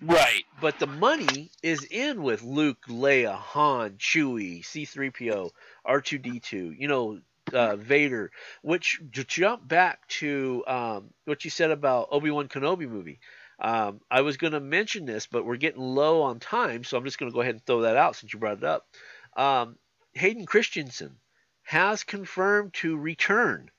Right. 0.02 0.44
But 0.62 0.80
the 0.80 0.88
money 0.88 1.52
is 1.64 1.84
in 1.84 2.24
with 2.24 2.42
Luke, 2.44 2.86
Leia, 2.88 3.36
Han, 3.36 3.98
Chewie, 3.98 4.64
C3PO, 4.64 5.52
R2D2, 5.88 6.80
you 6.80 6.88
know, 6.88 7.20
uh, 7.54 7.76
Vader. 7.76 8.32
Which 8.62 9.02
to 9.14 9.24
jump 9.24 9.68
back 9.68 10.08
to 10.20 10.64
um, 10.68 11.14
what 11.26 11.44
you 11.44 11.52
said 11.52 11.72
about 11.72 12.10
Obi 12.12 12.32
Wan 12.32 12.48
Kenobi 12.48 12.90
movie. 12.90 13.20
Um, 13.62 14.00
I 14.10 14.22
was 14.22 14.38
going 14.38 14.54
to 14.54 14.62
mention 14.62 15.06
this, 15.06 15.28
but 15.28 15.46
we're 15.46 15.58
getting 15.58 15.82
low 15.82 16.22
on 16.22 16.40
time, 16.40 16.86
so 16.86 16.98
I'm 16.98 17.04
just 17.04 17.18
going 17.18 17.30
to 17.30 17.36
go 17.36 17.42
ahead 17.42 17.56
and 17.56 17.66
throw 17.66 17.82
that 17.82 17.98
out 17.98 18.16
since 18.16 18.34
you 18.34 18.40
brought 18.40 18.60
it 18.60 18.64
up. 18.64 18.88
Um, 19.36 19.78
Hayden 20.14 20.46
Christensen 20.46 21.18
has 21.64 22.04
confirmed 22.04 22.74
to 22.76 22.98
return 22.98 23.70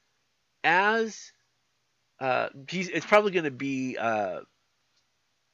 as 0.62 1.32
uh, 2.20 2.48
he's. 2.68 2.88
It's 2.88 3.06
probably 3.06 3.32
going 3.32 3.44
to 3.44 3.50
be 3.50 3.96
uh, 3.98 4.40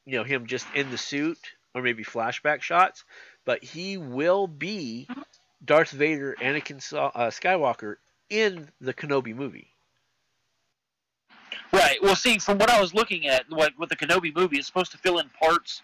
you 0.07 0.17
know 0.17 0.23
him 0.23 0.47
just 0.47 0.65
in 0.73 0.89
the 0.89 0.97
suit 0.97 1.37
or 1.75 1.81
maybe 1.83 2.03
flashback 2.03 2.61
shots, 2.61 3.03
but 3.45 3.63
he 3.63 3.97
will 3.97 4.47
be 4.47 5.07
Darth 5.63 5.91
Vader, 5.91 6.35
Anakin 6.41 6.77
uh, 6.93 7.29
Skywalker 7.29 7.97
in 8.29 8.69
the 8.81 8.93
Kenobi 8.93 9.35
movie. 9.35 9.67
Right. 11.71 12.01
Well, 12.01 12.15
see, 12.15 12.39
from 12.39 12.57
what 12.57 12.69
I 12.69 12.79
was 12.79 12.93
looking 12.93 13.27
at, 13.27 13.45
what 13.49 13.77
with 13.77 13.89
the 13.89 13.95
Kenobi 13.95 14.33
movie, 14.33 14.57
it's 14.57 14.67
supposed 14.67 14.91
to 14.93 14.97
fill 14.97 15.19
in 15.19 15.29
parts 15.29 15.81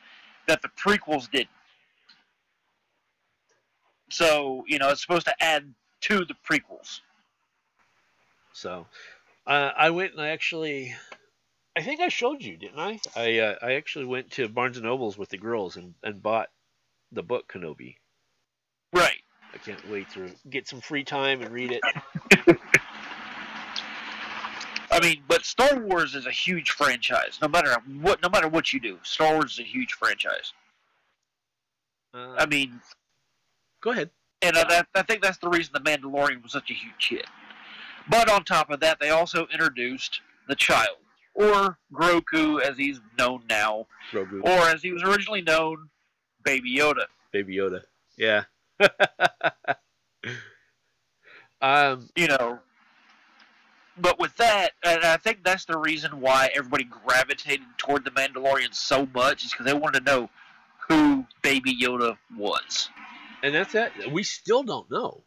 that 0.48 0.62
the 0.62 0.70
prequels 0.70 1.30
didn't. 1.30 1.50
So 4.10 4.64
you 4.68 4.80
know, 4.80 4.90
it's 4.90 5.02
supposed 5.02 5.26
to 5.26 5.44
add 5.44 5.74
to 6.02 6.26
the 6.26 6.36
prequels. 6.50 7.02
So 8.54 8.86
uh, 9.46 9.72
I 9.76 9.90
went 9.90 10.14
and 10.14 10.22
I 10.22 10.30
actually, 10.30 10.96
I 11.76 11.82
think 11.82 12.02
I 12.02 12.10
showed 12.10 12.42
you, 12.42 12.56
didn't 12.58 12.80
I? 12.80 13.00
I 13.16 13.40
uh, 13.40 13.56
I 13.62 13.74
actually 13.74 14.06
went 14.06 14.32
to 14.32 14.48
Barnes 14.48 14.78
and 14.78 14.86
Nobles 14.86 15.18
with 15.18 15.30
the 15.30 15.38
girls 15.38 15.76
and, 15.76 15.96
and 16.04 16.22
bought 16.22 16.50
the 17.12 17.24
book 17.24 17.52
Kenobi. 17.52 17.96
Right. 18.94 19.22
I 19.54 19.58
can't 19.58 19.90
wait 19.90 20.10
to 20.12 20.32
get 20.50 20.68
some 20.68 20.82
free 20.82 21.04
time 21.04 21.42
and 21.42 21.52
read 21.52 21.72
it. 21.72 21.82
I 24.92 25.00
mean, 25.00 25.24
but 25.28 25.44
Star 25.44 25.80
Wars 25.80 26.14
is 26.14 26.28
a 26.28 26.32
huge 26.32 26.72
franchise. 26.72 27.40
No 27.42 27.48
matter 27.48 27.76
what, 28.02 28.22
no 28.22 28.30
matter 28.30 28.48
what 28.48 28.72
you 28.74 28.80
do, 28.80 29.00
Star 29.04 29.34
Wars 29.34 29.54
is 29.54 29.60
a 29.60 29.64
huge 29.64 29.94
franchise. 29.94 30.54
Uh, 32.14 32.36
I 32.38 32.46
mean, 32.46 32.80
go 33.82 33.92
ahead. 33.92 34.12
and 34.44 34.56
I, 34.56 34.84
I 34.94 35.02
think 35.02 35.24
that's 35.24 35.40
the 35.40 35.50
reason 35.50 35.72
the 35.74 35.80
Mandalorian 35.80 36.44
was 36.44 36.52
such 36.52 36.70
a 36.70 36.74
huge 36.74 37.10
hit. 37.10 37.26
But 38.08 38.30
on 38.30 38.44
top 38.44 38.70
of 38.70 38.80
that, 38.82 39.00
they 39.00 39.10
also 39.10 39.48
introduced 39.52 40.22
the 40.48 40.56
child, 40.56 40.98
or 41.34 41.78
Grogu, 41.94 42.62
as 42.62 42.78
he's 42.78 43.00
known 43.18 43.44
now, 43.50 43.88
Grogu, 44.12 44.44
or 44.44 44.70
as 44.70 44.82
he 44.82 44.92
was 44.92 45.04
originally 45.04 45.42
known, 45.42 45.90
Baby 46.44 46.76
Yoda. 46.78 47.06
Baby 47.32 47.56
Yoda. 47.58 47.82
Yeah. 48.18 48.44
um. 51.62 52.10
You 52.16 52.28
know. 52.28 52.60
But 53.96 54.18
with 54.20 54.36
that, 54.38 54.72
and 54.84 55.04
I 55.04 55.18
think 55.18 55.44
that's 55.44 55.66
the 55.66 55.78
reason 55.78 56.20
why 56.20 56.50
everybody 56.56 56.84
gravitated 56.84 57.68
toward 57.78 58.04
the 58.04 58.10
Mandalorian 58.12 58.74
so 58.74 59.08
much, 59.14 59.46
is 59.46 59.52
because 59.52 59.68
they 59.68 59.74
wanted 59.74 60.00
to 60.00 60.12
know 60.12 60.30
who 60.90 61.28
Baby 61.44 61.78
Yoda 61.80 62.18
was. 62.36 62.90
And 63.44 63.54
that's 63.54 63.76
it. 63.76 63.92
We 64.12 64.24
still 64.24 64.64
don't 64.64 64.90
know 64.90 65.24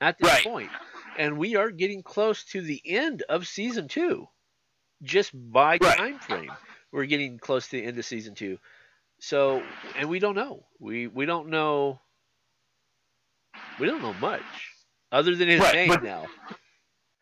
at 0.00 0.16
this 0.18 0.26
Right. 0.30 0.42
point. 0.44 0.70
And 1.18 1.36
we 1.36 1.56
are 1.56 1.70
getting 1.70 2.02
close 2.02 2.44
to 2.44 2.62
the 2.62 2.80
end 2.86 3.24
of 3.28 3.46
season 3.46 3.88
two. 3.88 4.26
Just 5.02 5.30
by 5.34 5.78
Right. 5.80 5.96
time 5.96 6.18
frame. 6.18 6.52
We're 6.92 7.06
getting 7.06 7.38
close 7.38 7.66
to 7.68 7.76
the 7.80 7.84
end 7.84 7.98
of 7.98 8.04
season 8.04 8.34
two. 8.34 8.58
So 9.20 9.62
and 9.96 10.08
we 10.08 10.18
don't 10.18 10.34
know. 10.34 10.66
We 10.78 11.06
we 11.06 11.26
don't 11.26 11.48
know 11.48 12.00
we 13.78 13.86
don't 13.86 14.02
know 14.02 14.14
much. 14.14 14.42
Other 15.12 15.34
than 15.34 15.48
his 15.48 15.60
Right, 15.60 15.74
name 15.74 15.88
but- 15.88 16.02
now. 16.02 16.26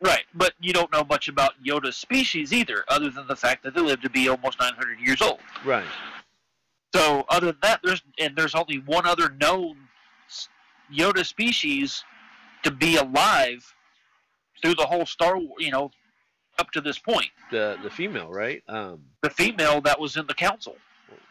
Right, 0.01 0.23
but 0.33 0.53
you 0.61 0.71
don't 0.71 0.89
know 0.93 1.03
much 1.03 1.27
about 1.27 1.61
Yoda's 1.61 1.97
species 1.97 2.53
either, 2.53 2.85
other 2.87 3.09
than 3.09 3.27
the 3.27 3.35
fact 3.35 3.63
that 3.63 3.73
they 3.73 3.81
live 3.81 3.99
to 4.01 4.09
be 4.09 4.29
almost 4.29 4.57
900 4.57 4.97
years 5.01 5.21
old. 5.21 5.41
Right. 5.65 5.85
So, 6.95 7.25
other 7.27 7.47
than 7.47 7.57
that, 7.63 7.81
there's 7.83 8.01
and 8.17 8.33
there's 8.35 8.55
only 8.55 8.77
one 8.79 9.05
other 9.05 9.29
known 9.29 9.89
Yoda 10.89 11.25
species 11.25 12.05
to 12.63 12.71
be 12.71 12.95
alive 12.95 13.75
through 14.61 14.75
the 14.75 14.85
whole 14.85 15.05
Star 15.05 15.37
Wars, 15.37 15.51
you 15.59 15.71
know, 15.71 15.91
up 16.59 16.71
to 16.71 16.81
this 16.81 16.99
point. 16.99 17.31
The 17.51 17.77
the 17.81 17.89
female, 17.89 18.29
right? 18.29 18.61
Um 18.67 19.01
The 19.21 19.29
female 19.29 19.81
that 19.81 19.99
was 19.99 20.17
in 20.17 20.27
the 20.27 20.33
council. 20.33 20.75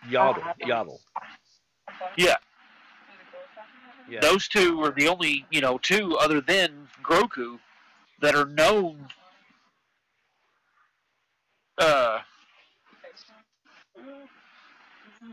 Yaddle. 0.08 0.42
Yaddle. 0.60 0.98
Yeah. 2.16 2.36
Yeah. 4.08 4.20
Those 4.20 4.48
two 4.48 4.82
are 4.82 4.90
the 4.90 5.08
only, 5.08 5.44
you 5.50 5.60
know, 5.60 5.78
two 5.78 6.16
other 6.16 6.40
than 6.40 6.88
Grogu 7.02 7.58
that 8.20 8.34
are 8.34 8.46
known. 8.46 9.06
Uh, 11.76 12.20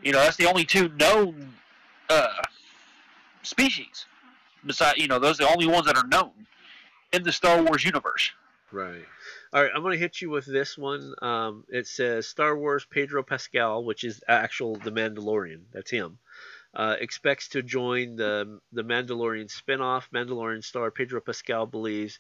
you 0.04 0.12
know, 0.12 0.20
that's 0.20 0.36
the 0.36 0.46
only 0.46 0.66
two 0.66 0.90
known 1.00 1.54
uh, 2.10 2.42
species. 3.44 4.06
Besides, 4.66 4.98
you 4.98 5.08
know, 5.08 5.20
those 5.20 5.40
are 5.40 5.46
the 5.46 5.52
only 5.52 5.68
ones 5.68 5.86
that 5.86 5.98
are 5.98 6.08
known 6.08 6.32
in 7.14 7.24
the 7.24 7.32
Star 7.32 7.64
Wars 7.64 7.84
universe. 7.84 8.32
Right. 8.72 9.06
All 9.56 9.64
right, 9.64 9.72
I'm 9.74 9.84
to 9.84 9.98
hit 9.98 10.20
you 10.20 10.30
with 10.30 10.46
this 10.46 10.78
one. 10.78 11.14
Um, 11.22 11.64
it 11.70 11.88
says 11.88 12.28
Star 12.28 12.58
Wars 12.58 12.86
Pedro 12.90 13.24
Pascal, 13.24 13.86
which 13.86 14.04
is 14.04 14.22
actual 14.28 14.76
The 14.76 14.92
Mandalorian. 14.92 15.62
That's 15.72 15.90
him. 15.90 16.18
Uh, 16.74 16.98
expects 17.00 17.48
to 17.50 17.64
join 17.64 18.18
the 18.18 18.60
the 18.74 18.84
Mandalorian 18.84 19.50
spin-off. 19.50 20.10
Mandalorian 20.14 20.62
star 20.62 20.92
Pedro 20.92 21.22
Pascal 21.22 21.68
believes 21.68 22.20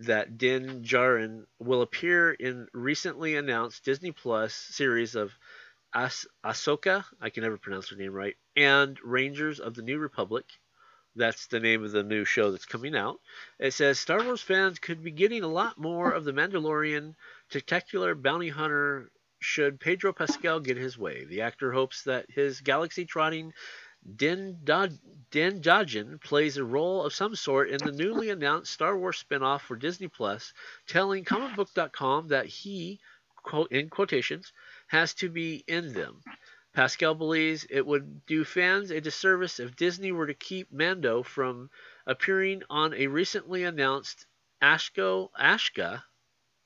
that 0.00 0.36
Din 0.36 0.82
Djarin 0.82 1.44
will 1.60 1.82
appear 1.82 2.32
in 2.32 2.66
recently 2.72 3.36
announced 3.36 3.84
Disney 3.84 4.10
Plus 4.10 4.52
series 4.52 5.14
of 5.14 5.30
As- 5.94 6.26
Ahsoka, 6.44 7.04
I 7.20 7.30
can 7.30 7.44
never 7.44 7.56
pronounce 7.56 7.90
her 7.90 7.96
name 7.96 8.12
right, 8.12 8.34
and 8.56 8.98
Rangers 9.04 9.60
of 9.60 9.76
the 9.76 9.82
New 9.82 10.00
Republic. 10.00 10.46
That's 11.18 11.48
the 11.48 11.60
name 11.60 11.84
of 11.84 11.90
the 11.90 12.04
new 12.04 12.24
show 12.24 12.52
that's 12.52 12.64
coming 12.64 12.96
out. 12.96 13.20
It 13.58 13.72
says 13.72 13.98
Star 13.98 14.22
Wars 14.22 14.40
fans 14.40 14.78
could 14.78 15.02
be 15.02 15.10
getting 15.10 15.42
a 15.42 15.48
lot 15.48 15.76
more 15.76 16.12
of 16.12 16.24
the 16.24 16.32
Mandalorian 16.32 17.14
spectacular 17.50 18.14
bounty 18.14 18.48
hunter 18.48 19.10
should 19.40 19.80
Pedro 19.80 20.12
Pascal 20.12 20.60
get 20.60 20.76
his 20.76 20.96
way. 20.96 21.24
The 21.24 21.42
actor 21.42 21.72
hopes 21.72 22.04
that 22.04 22.30
his 22.30 22.60
galaxy 22.60 23.04
trotting 23.04 23.52
Din, 24.16 24.60
Din 24.64 25.60
Djarin 25.60 26.20
plays 26.20 26.56
a 26.56 26.64
role 26.64 27.02
of 27.04 27.12
some 27.12 27.34
sort 27.34 27.68
in 27.70 27.78
the 27.78 27.90
newly 27.90 28.30
announced 28.30 28.72
Star 28.72 28.96
Wars 28.96 29.22
spinoff 29.22 29.62
for 29.62 29.74
Disney 29.76 30.06
Plus, 30.06 30.54
telling 30.86 31.24
comicbook.com 31.24 32.28
that 32.28 32.46
he, 32.46 33.00
quote 33.42 33.72
in 33.72 33.90
quotations, 33.90 34.52
has 34.86 35.14
to 35.14 35.28
be 35.28 35.64
in 35.66 35.92
them. 35.92 36.22
Pascal 36.78 37.16
believes 37.16 37.66
it 37.70 37.84
would 37.84 38.24
do 38.24 38.44
fans 38.44 38.92
a 38.92 39.00
disservice 39.00 39.58
if 39.58 39.74
Disney 39.74 40.12
were 40.12 40.28
to 40.28 40.34
keep 40.34 40.70
Mando 40.70 41.24
from 41.24 41.70
appearing 42.06 42.62
on 42.70 42.94
a 42.94 43.08
recently 43.08 43.64
announced 43.64 44.26
Ashko 44.62 45.30
Ashka 45.36 46.04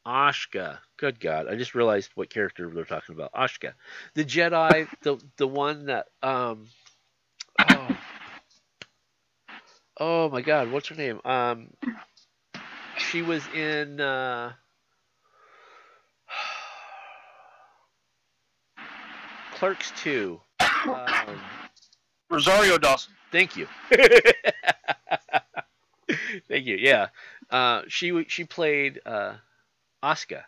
Ashka. 0.07 0.81
Good 0.99 1.19
God, 1.19 1.49
I 1.49 1.57
just 1.57 1.75
realized 1.75 2.11
what 2.15 2.29
character 2.29 2.69
they're 2.69 2.85
talking 2.85 3.15
about. 3.15 3.33
Ashka, 3.33 3.73
the 4.13 4.23
Jedi, 4.23 4.87
the 5.01 5.17
the 5.39 5.49
one 5.49 5.87
that 5.87 6.09
um 6.23 6.69
oh, 7.59 7.97
oh 9.97 10.29
my 10.29 10.43
God, 10.43 10.71
what's 10.71 10.89
her 10.89 10.95
name? 10.95 11.23
Um, 11.25 11.71
she 12.99 13.23
was 13.23 13.43
in 13.55 13.99
uh, 13.99 14.53
Clerks 19.63 19.93
two. 19.93 20.41
Um, 20.59 21.41
Rosario 22.29 22.79
Dawson. 22.79 23.13
Thank 23.31 23.57
you. 23.57 23.69
thank 26.49 26.67
you. 26.67 26.77
Yeah, 26.81 27.11
uh, 27.49 27.83
she 27.87 28.25
she 28.27 28.43
played 28.43 29.01
uh, 29.07 29.35
Asuka, 30.03 30.43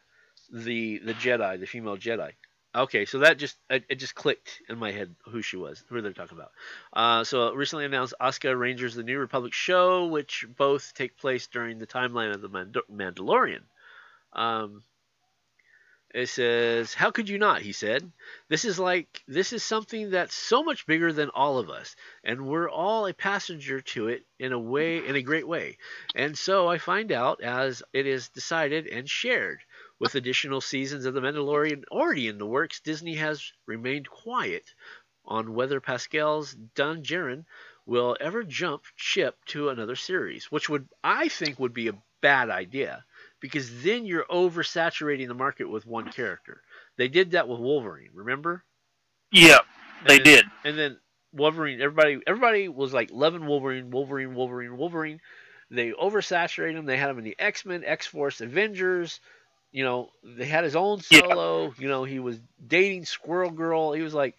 the 0.52 0.98
the 0.98 1.14
Jedi, 1.14 1.60
the 1.60 1.66
female 1.66 1.96
Jedi. 1.96 2.32
Okay, 2.74 3.04
so 3.04 3.20
that 3.20 3.38
just 3.38 3.56
it, 3.70 3.84
it, 3.88 4.00
just 4.00 4.16
clicked 4.16 4.60
in 4.68 4.78
my 4.78 4.90
head 4.90 5.14
who 5.26 5.42
she 5.42 5.58
was, 5.58 5.84
who 5.88 6.02
they're 6.02 6.12
talking 6.12 6.36
about. 6.36 6.50
Uh, 6.92 7.22
so 7.22 7.54
recently 7.54 7.84
announced 7.84 8.14
Asuka 8.20 8.58
Rangers, 8.58 8.96
the 8.96 9.04
New 9.04 9.20
Republic 9.20 9.52
show, 9.52 10.06
which 10.08 10.44
both 10.56 10.92
take 10.92 11.16
place 11.16 11.46
during 11.46 11.78
the 11.78 11.86
timeline 11.86 12.34
of 12.34 12.42
the 12.42 12.48
Mand- 12.48 12.78
Mandalorian. 12.92 13.62
Um, 14.32 14.82
it 16.14 16.28
says, 16.28 16.94
"How 16.94 17.10
could 17.10 17.28
you 17.28 17.38
not?" 17.38 17.62
He 17.62 17.72
said. 17.72 18.12
"This 18.48 18.64
is 18.64 18.78
like 18.78 19.24
this 19.26 19.52
is 19.52 19.64
something 19.64 20.10
that's 20.10 20.34
so 20.36 20.62
much 20.62 20.86
bigger 20.86 21.12
than 21.12 21.28
all 21.30 21.58
of 21.58 21.68
us, 21.68 21.96
and 22.22 22.46
we're 22.46 22.70
all 22.70 23.08
a 23.08 23.12
passenger 23.12 23.80
to 23.80 24.06
it 24.06 24.24
in 24.38 24.52
a 24.52 24.58
way, 24.58 25.04
in 25.04 25.16
a 25.16 25.22
great 25.22 25.48
way. 25.48 25.76
And 26.14 26.38
so 26.38 26.68
I 26.68 26.78
find 26.78 27.10
out 27.10 27.42
as 27.42 27.82
it 27.92 28.06
is 28.06 28.28
decided 28.28 28.86
and 28.86 29.10
shared." 29.10 29.58
With 29.98 30.14
additional 30.14 30.60
seasons 30.60 31.04
of 31.04 31.14
The 31.14 31.20
Mandalorian 31.20 31.84
already 31.90 32.28
in 32.28 32.38
the 32.38 32.46
works, 32.46 32.78
Disney 32.78 33.16
has 33.16 33.52
remained 33.66 34.08
quiet 34.08 34.72
on 35.24 35.54
whether 35.54 35.80
Pascal's 35.80 36.52
Din 36.52 37.02
Djarin 37.02 37.44
will 37.86 38.16
ever 38.20 38.44
jump 38.44 38.84
ship 38.94 39.36
to 39.46 39.68
another 39.68 39.96
series, 39.96 40.44
which 40.52 40.68
would 40.68 40.88
I 41.02 41.28
think 41.28 41.58
would 41.58 41.74
be 41.74 41.88
a 41.88 42.02
bad 42.20 42.50
idea 42.50 43.04
because 43.44 43.82
then 43.82 44.06
you're 44.06 44.24
oversaturating 44.24 45.28
the 45.28 45.34
market 45.34 45.68
with 45.68 45.86
one 45.86 46.10
character. 46.10 46.62
They 46.96 47.08
did 47.08 47.32
that 47.32 47.46
with 47.46 47.60
Wolverine, 47.60 48.08
remember? 48.14 48.64
Yeah, 49.30 49.58
they 50.06 50.16
and 50.16 50.24
then, 50.24 50.34
did. 50.34 50.44
And 50.64 50.78
then 50.78 50.98
Wolverine, 51.34 51.82
everybody, 51.82 52.20
everybody 52.26 52.68
was 52.68 52.94
like 52.94 53.10
loving 53.12 53.44
Wolverine, 53.46 53.90
Wolverine, 53.90 54.34
Wolverine, 54.34 54.78
Wolverine. 54.78 55.20
They 55.70 55.90
oversaturated 55.90 56.76
him. 56.76 56.86
They 56.86 56.96
had 56.96 57.10
him 57.10 57.18
in 57.18 57.24
the 57.24 57.36
X 57.38 57.66
Men, 57.66 57.84
X 57.84 58.06
Force, 58.06 58.40
Avengers 58.40 59.20
you 59.74 59.82
know, 59.82 60.10
they 60.22 60.46
had 60.46 60.62
his 60.62 60.76
own 60.76 61.00
solo. 61.00 61.64
Yeah. 61.64 61.70
You 61.78 61.88
know, 61.88 62.04
he 62.04 62.20
was 62.20 62.40
dating 62.64 63.06
Squirrel 63.06 63.50
Girl. 63.50 63.92
He 63.92 64.02
was 64.02 64.14
like, 64.14 64.36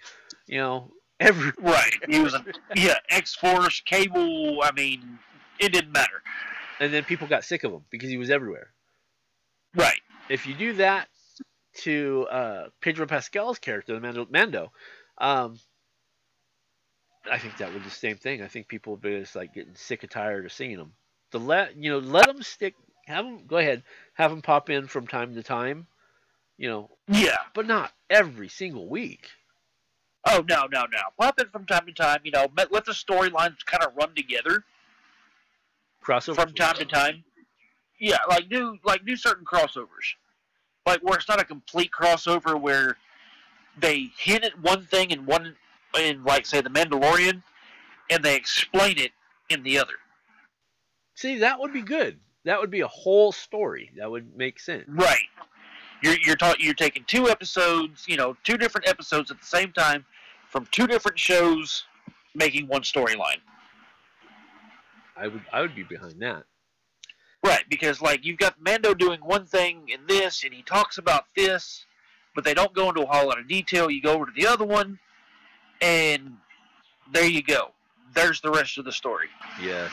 you 0.48 0.58
know, 0.58 0.92
every 1.20 1.52
right. 1.60 1.94
He 2.10 2.20
was 2.20 2.34
a 2.34 2.44
yeah 2.76 2.96
X 3.10 3.36
Force 3.36 3.82
Cable. 3.82 4.64
I 4.64 4.72
mean, 4.72 5.20
it 5.60 5.74
didn't 5.74 5.92
matter. 5.92 6.24
And 6.80 6.94
then 6.94 7.04
people 7.04 7.28
got 7.28 7.44
sick 7.44 7.66
of 7.66 7.74
him 7.74 7.82
because 7.90 8.10
he 8.10 8.18
was 8.18 8.30
everywhere. 8.30 8.72
If 10.30 10.48
you 10.48 10.54
do 10.54 10.74
that 10.74 11.08
to 11.80 12.28
uh, 12.32 12.68
Pedro 12.82 13.06
Pascal's 13.06 13.60
character, 13.60 13.94
the 13.94 14.00
Mando, 14.00 14.28
Mando 14.30 14.72
um, 15.18 15.60
I 17.32 17.38
think 17.40 17.58
that 17.58 17.72
would 17.72 17.84
be 17.84 17.90
the 17.90 17.96
same 17.96 18.18
thing. 18.18 18.42
I 18.42 18.48
think 18.48 18.68
people 18.68 18.94
would 18.94 19.02
be 19.02 19.20
just 19.20 19.36
like 19.36 19.54
getting 19.54 19.76
sick 19.76 20.04
and 20.04 20.12
tired 20.12 20.46
of 20.46 20.54
seeing 20.54 20.78
him. 20.78 20.94
To 21.32 21.40
let 21.40 21.76
you 21.76 21.92
know, 21.92 22.00
let 22.00 22.28
them 22.28 22.42
stick. 22.44 22.76
Have 23.08 23.26
them 23.26 23.46
go 23.46 23.58
ahead 23.58 23.84
have 24.14 24.32
them 24.32 24.42
pop 24.42 24.70
in 24.70 24.88
from 24.88 25.08
time 25.08 25.36
to 25.36 25.44
time, 25.44 25.88
you 26.58 26.70
know. 26.70 26.90
Yeah. 27.08 27.38
But 27.54 27.68
not 27.68 27.92
every 28.10 28.50
single 28.50 28.88
week. 28.88 29.30
Oh 30.28 30.44
no 30.48 30.66
no 30.72 30.86
no! 30.86 31.00
Pop 31.20 31.40
in 31.40 31.50
from 31.50 31.66
time 31.66 31.86
to 31.86 31.94
time. 31.94 32.22
You 32.24 32.32
know, 32.32 32.48
let 32.56 32.86
the 32.86 32.94
storylines 32.94 33.64
kind 33.66 33.84
of 33.84 33.96
run 33.96 34.16
together. 34.16 34.64
Crossover 36.04 36.36
from 36.36 36.54
time 36.54 36.76
to 36.78 36.86
time. 36.86 37.24
Yeah, 38.00 38.18
like 38.30 38.50
do 38.50 38.78
like 38.84 39.06
do 39.06 39.16
certain 39.16 39.46
crossovers, 39.46 40.16
like 40.86 41.02
where 41.02 41.18
it's 41.18 41.30
not 41.30 41.42
a 41.42 41.46
complete 41.46 41.92
crossover 41.92 42.60
where 42.60 42.98
they 43.80 44.10
hint 44.18 44.44
at 44.44 44.60
one 44.62 44.84
thing 44.86 45.12
in 45.12 45.26
one 45.26 45.56
in 46.00 46.24
like 46.24 46.46
say 46.46 46.62
the 46.62 46.70
Mandalorian, 46.70 47.42
and 48.10 48.24
they 48.24 48.36
explain 48.36 48.98
it 49.00 49.12
in 49.50 49.64
the 49.64 49.80
other. 49.80 49.94
See, 51.16 51.40
that 51.40 51.60
would 51.60 51.72
be 51.72 51.82
good. 51.82 52.20
That 52.44 52.60
would 52.60 52.70
be 52.70 52.82
a 52.82 52.88
whole 52.88 53.32
story. 53.32 53.92
That 53.98 54.12
would 54.12 54.36
make 54.36 54.60
sense. 54.60 54.86
Right. 54.88 55.26
You're 56.04 56.18
you're 56.24 56.36
ta- 56.36 56.56
you're 56.60 56.74
taking 56.74 57.04
two 57.06 57.30
episodes, 57.30 58.06
you 58.08 58.18
know, 58.18 58.36
two 58.44 58.58
different 58.58 58.88
episodes 58.88 59.32
at 59.32 59.40
the 59.40 59.46
same 59.46 59.72
time 59.72 60.06
from 60.50 60.68
two 60.72 60.88
different 60.88 61.18
shows, 61.18 61.86
making 62.36 62.68
one 62.68 62.82
storyline. 62.82 63.40
I 65.18 65.28
would 65.28 65.42
I 65.52 65.62
would 65.62 65.76
be 65.76 65.84
behind 65.84 66.22
that. 66.22 66.44
Right, 67.46 67.64
because 67.70 68.02
like 68.02 68.26
you've 68.26 68.40
got 68.40 68.60
Mando 68.60 68.96
doing 68.96 69.20
one 69.20 69.46
thing 69.46 69.90
in 69.90 70.08
this, 70.08 70.44
and 70.44 70.52
he 70.52 70.64
talks 70.64 70.98
about 70.98 71.26
this, 71.36 71.86
but 72.34 72.44
they 72.44 72.56
don't 72.56 72.74
go 72.74 72.90
into 72.90 73.04
a 73.04 73.06
whole 73.06 73.28
lot 73.28 73.38
of 73.38 73.48
detail. 73.48 73.92
You 73.92 74.02
go 74.02 74.14
over 74.14 74.26
to 74.26 74.32
the 74.36 74.48
other 74.48 74.66
one, 74.66 74.98
and 75.80 76.38
there 77.14 77.28
you 77.28 77.44
go. 77.44 77.72
There's 78.16 78.42
the 78.42 78.50
rest 78.50 78.80
of 78.80 78.86
the 78.86 78.92
story. 78.92 79.28
Yes. 79.62 79.92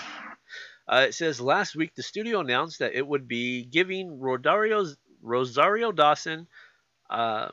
Uh, 0.88 1.04
it 1.08 1.14
says 1.14 1.42
last 1.42 1.76
week 1.76 1.94
the 1.94 2.02
studio 2.02 2.40
announced 2.40 2.78
that 2.78 2.94
it 2.94 3.06
would 3.06 3.28
be 3.28 3.64
giving 3.64 4.18
Rodario's, 4.18 4.96
Rosario 5.20 5.92
Dawson 5.92 6.46
uh, 7.10 7.48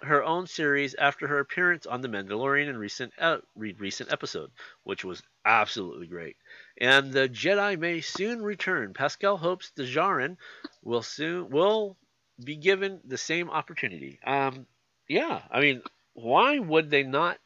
her 0.00 0.24
own 0.24 0.48
series 0.48 0.94
after 0.94 1.28
her 1.28 1.38
appearance 1.38 1.86
on 1.86 2.00
The 2.00 2.08
Mandalorian 2.08 2.68
in 2.68 2.76
recent 2.76 3.12
uh, 3.20 3.38
recent 3.54 4.10
episode, 4.12 4.50
which 4.82 5.04
was 5.04 5.22
absolutely 5.44 6.08
great. 6.08 6.36
And 6.80 7.12
the 7.12 7.28
Jedi 7.28 7.78
may 7.78 8.00
soon 8.00 8.42
return. 8.42 8.94
Pascal 8.94 9.36
hopes 9.36 9.70
the 9.76 9.84
Djarin 9.84 10.36
will 10.82 11.02
soon 11.02 11.50
will 11.50 11.96
be 12.42 12.56
given 12.56 13.00
the 13.04 13.18
same 13.18 13.50
opportunity. 13.50 14.18
Um, 14.24 14.66
yeah, 15.08 15.42
I 15.50 15.60
mean, 15.60 15.82
why 16.14 16.58
would 16.58 16.90
they 16.90 17.02
not? 17.02 17.38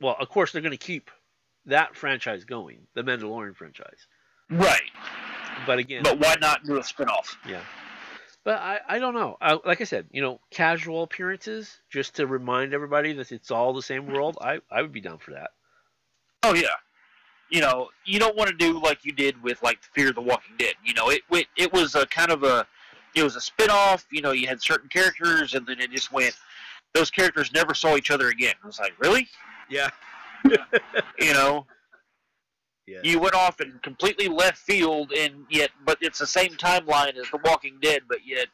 Well, 0.00 0.16
of 0.18 0.28
course 0.28 0.52
they're 0.52 0.62
going 0.62 0.72
to 0.72 0.76
keep 0.76 1.10
that 1.66 1.96
franchise 1.96 2.44
going, 2.44 2.86
the 2.94 3.02
Mandalorian 3.02 3.56
franchise. 3.56 4.06
Right. 4.50 4.90
But 5.66 5.78
again. 5.78 6.02
But 6.02 6.18
why 6.20 6.36
not 6.40 6.64
do 6.64 6.76
a 6.76 6.80
spinoff? 6.80 7.36
Yeah. 7.46 7.60
But 8.44 8.60
I, 8.60 8.80
I 8.88 8.98
don't 8.98 9.14
know. 9.14 9.36
I, 9.40 9.58
like 9.64 9.80
I 9.80 9.84
said, 9.84 10.06
you 10.10 10.22
know, 10.22 10.40
casual 10.50 11.02
appearances 11.02 11.78
just 11.90 12.16
to 12.16 12.26
remind 12.26 12.72
everybody 12.72 13.12
that 13.14 13.30
it's 13.32 13.50
all 13.50 13.74
the 13.74 13.82
same 13.82 14.06
world. 14.06 14.38
I, 14.40 14.60
I 14.70 14.82
would 14.82 14.92
be 14.92 15.00
down 15.00 15.18
for 15.18 15.32
that. 15.32 15.50
Oh 16.42 16.54
yeah. 16.54 16.76
You 17.50 17.60
know, 17.62 17.88
you 18.04 18.18
don't 18.18 18.36
want 18.36 18.50
to 18.50 18.56
do 18.56 18.80
like 18.82 19.04
you 19.04 19.12
did 19.12 19.42
with 19.42 19.62
like 19.62 19.78
Fear 19.94 20.10
of 20.10 20.14
the 20.16 20.20
Walking 20.20 20.54
Dead. 20.58 20.74
You 20.84 20.94
know, 20.94 21.10
it 21.10 21.22
it, 21.30 21.46
it 21.56 21.72
was 21.72 21.94
a 21.94 22.06
kind 22.06 22.30
of 22.30 22.42
a 22.42 22.66
it 23.14 23.22
was 23.22 23.36
a 23.36 23.40
spinoff. 23.40 24.04
You 24.10 24.20
know, 24.22 24.32
you 24.32 24.46
had 24.46 24.62
certain 24.62 24.88
characters, 24.88 25.54
and 25.54 25.66
then 25.66 25.80
it 25.80 25.90
just 25.90 26.12
went. 26.12 26.34
Those 26.94 27.10
characters 27.10 27.52
never 27.52 27.74
saw 27.74 27.96
each 27.96 28.10
other 28.10 28.28
again. 28.28 28.54
I 28.62 28.66
was 28.66 28.78
like, 28.78 28.98
really? 28.98 29.28
Yeah. 29.70 29.90
you 31.18 31.34
know, 31.34 31.66
Yeah. 32.86 33.00
you 33.02 33.18
went 33.20 33.34
off 33.34 33.60
in 33.60 33.78
completely 33.82 34.28
left 34.28 34.56
field, 34.58 35.12
and 35.12 35.44
yet, 35.50 35.70
but 35.84 35.98
it's 36.00 36.18
the 36.18 36.26
same 36.26 36.50
timeline 36.54 37.16
as 37.16 37.30
The 37.30 37.38
Walking 37.44 37.78
Dead, 37.82 38.02
but 38.08 38.18
yet 38.26 38.46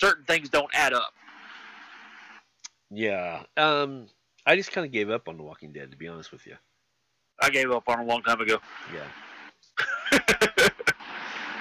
certain 0.00 0.24
things 0.24 0.48
don't 0.48 0.70
add 0.74 0.92
up. 0.92 1.12
Yeah. 2.90 3.42
Um, 3.56 4.06
I 4.48 4.56
just 4.56 4.72
kind 4.72 4.86
of 4.86 4.90
gave 4.90 5.10
up 5.10 5.28
on 5.28 5.36
The 5.36 5.42
Walking 5.42 5.72
Dead, 5.72 5.90
to 5.90 5.96
be 5.98 6.08
honest 6.08 6.32
with 6.32 6.46
you. 6.46 6.56
I 7.38 7.50
gave 7.50 7.70
up 7.70 7.86
on 7.86 8.00
a 8.00 8.04
long 8.04 8.22
time 8.22 8.40
ago. 8.40 8.56
Yeah. 8.94 10.18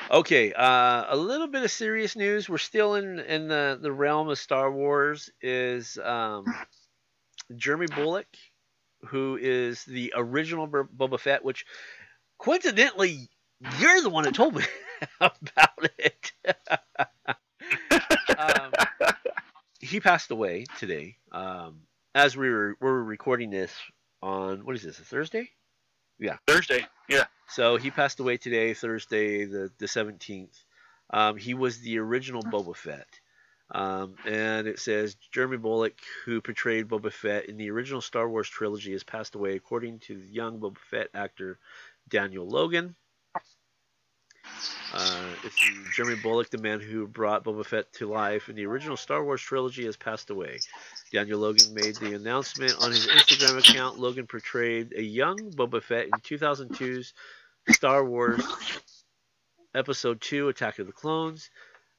okay, 0.12 0.54
uh, 0.54 1.04
a 1.10 1.18
little 1.18 1.48
bit 1.48 1.64
of 1.64 1.70
serious 1.70 2.16
news. 2.16 2.48
We're 2.48 2.58
still 2.58 2.96
in 2.96 3.20
in 3.20 3.50
the, 3.50 3.78
the 3.82 3.92
realm 3.92 4.30
of 4.30 4.40
Star 4.40 4.72
Wars. 4.72 5.30
Is 5.42 5.98
um, 6.02 6.46
Jeremy 7.58 7.88
Bulloch, 7.94 8.26
who 9.08 9.38
is 9.40 9.84
the 9.84 10.14
original 10.16 10.66
Boba 10.66 11.20
Fett, 11.20 11.44
which 11.44 11.66
coincidentally 12.40 13.28
you're 13.80 14.02
the 14.02 14.10
one 14.10 14.24
that 14.24 14.34
told 14.34 14.56
me 14.56 14.64
about 15.20 15.90
it. 16.00 16.32
um, 18.38 18.72
he 19.82 20.00
passed 20.00 20.32
away 20.32 20.64
today. 20.80 21.18
Um, 21.34 21.82
as 22.18 22.36
we 22.36 22.50
were, 22.50 22.76
we 22.82 22.88
were 22.88 23.04
recording 23.04 23.52
this 23.52 23.72
on 24.24 24.66
what 24.66 24.76
is 24.76 24.82
this? 24.82 24.98
A 24.98 25.04
Thursday? 25.04 25.52
Yeah, 26.20 26.38
Thursday. 26.48 26.84
Yeah. 27.08 27.26
So 27.48 27.78
he 27.78 27.92
passed 27.92 28.20
away 28.20 28.38
today, 28.38 28.74
Thursday, 28.74 29.46
the 29.46 29.72
the 29.78 29.88
seventeenth. 29.88 30.58
Um, 31.12 31.38
he 31.38 31.54
was 31.54 31.80
the 31.80 32.00
original 32.00 32.42
Boba 32.42 32.76
Fett, 32.76 33.08
um, 33.72 34.16
and 34.26 34.68
it 34.68 34.80
says 34.80 35.16
Jeremy 35.32 35.58
Bulloch, 35.58 35.94
who 36.26 36.42
portrayed 36.42 36.88
Boba 36.88 37.14
Fett 37.14 37.46
in 37.46 37.58
the 37.58 37.70
original 37.70 38.02
Star 38.02 38.28
Wars 38.28 38.50
trilogy, 38.50 38.94
has 38.94 39.04
passed 39.04 39.36
away, 39.36 39.56
according 39.56 40.00
to 40.00 40.18
the 40.18 40.28
young 40.28 40.60
Boba 40.60 40.78
Fett 40.90 41.10
actor 41.14 41.60
Daniel 42.10 42.48
Logan. 42.48 42.96
Uh, 44.94 45.34
Jeremy 45.96 46.16
Bulloch, 46.22 46.50
the 46.50 46.58
man 46.58 46.80
who 46.80 47.08
brought 47.08 47.44
Boba 47.44 47.66
Fett 47.66 47.92
to 47.94 48.08
life 48.08 48.50
in 48.50 48.56
the 48.56 48.66
original 48.66 48.98
Star 48.98 49.24
Wars 49.24 49.42
trilogy, 49.42 49.86
has 49.86 49.98
passed 49.98 50.30
away. 50.30 50.60
Daniel 51.12 51.40
Logan 51.40 51.74
made 51.74 51.96
the 51.98 52.14
announcement 52.16 52.74
on 52.82 52.92
his 52.92 53.08
Instagram 53.08 53.58
account. 53.58 54.00
Logan 54.00 54.28
portrayed 54.28 54.94
a 54.96 55.04
young 55.04 55.38
Boba 55.52 55.82
Fett 55.82 56.06
in 56.06 56.12
2002's 56.22 57.14
Star 57.70 58.04
Wars 58.04 58.42
Episode 59.76 60.22
2 60.22 60.50
Attack 60.50 60.80
of 60.80 60.88
the 60.88 60.94
Clones. 60.94 61.50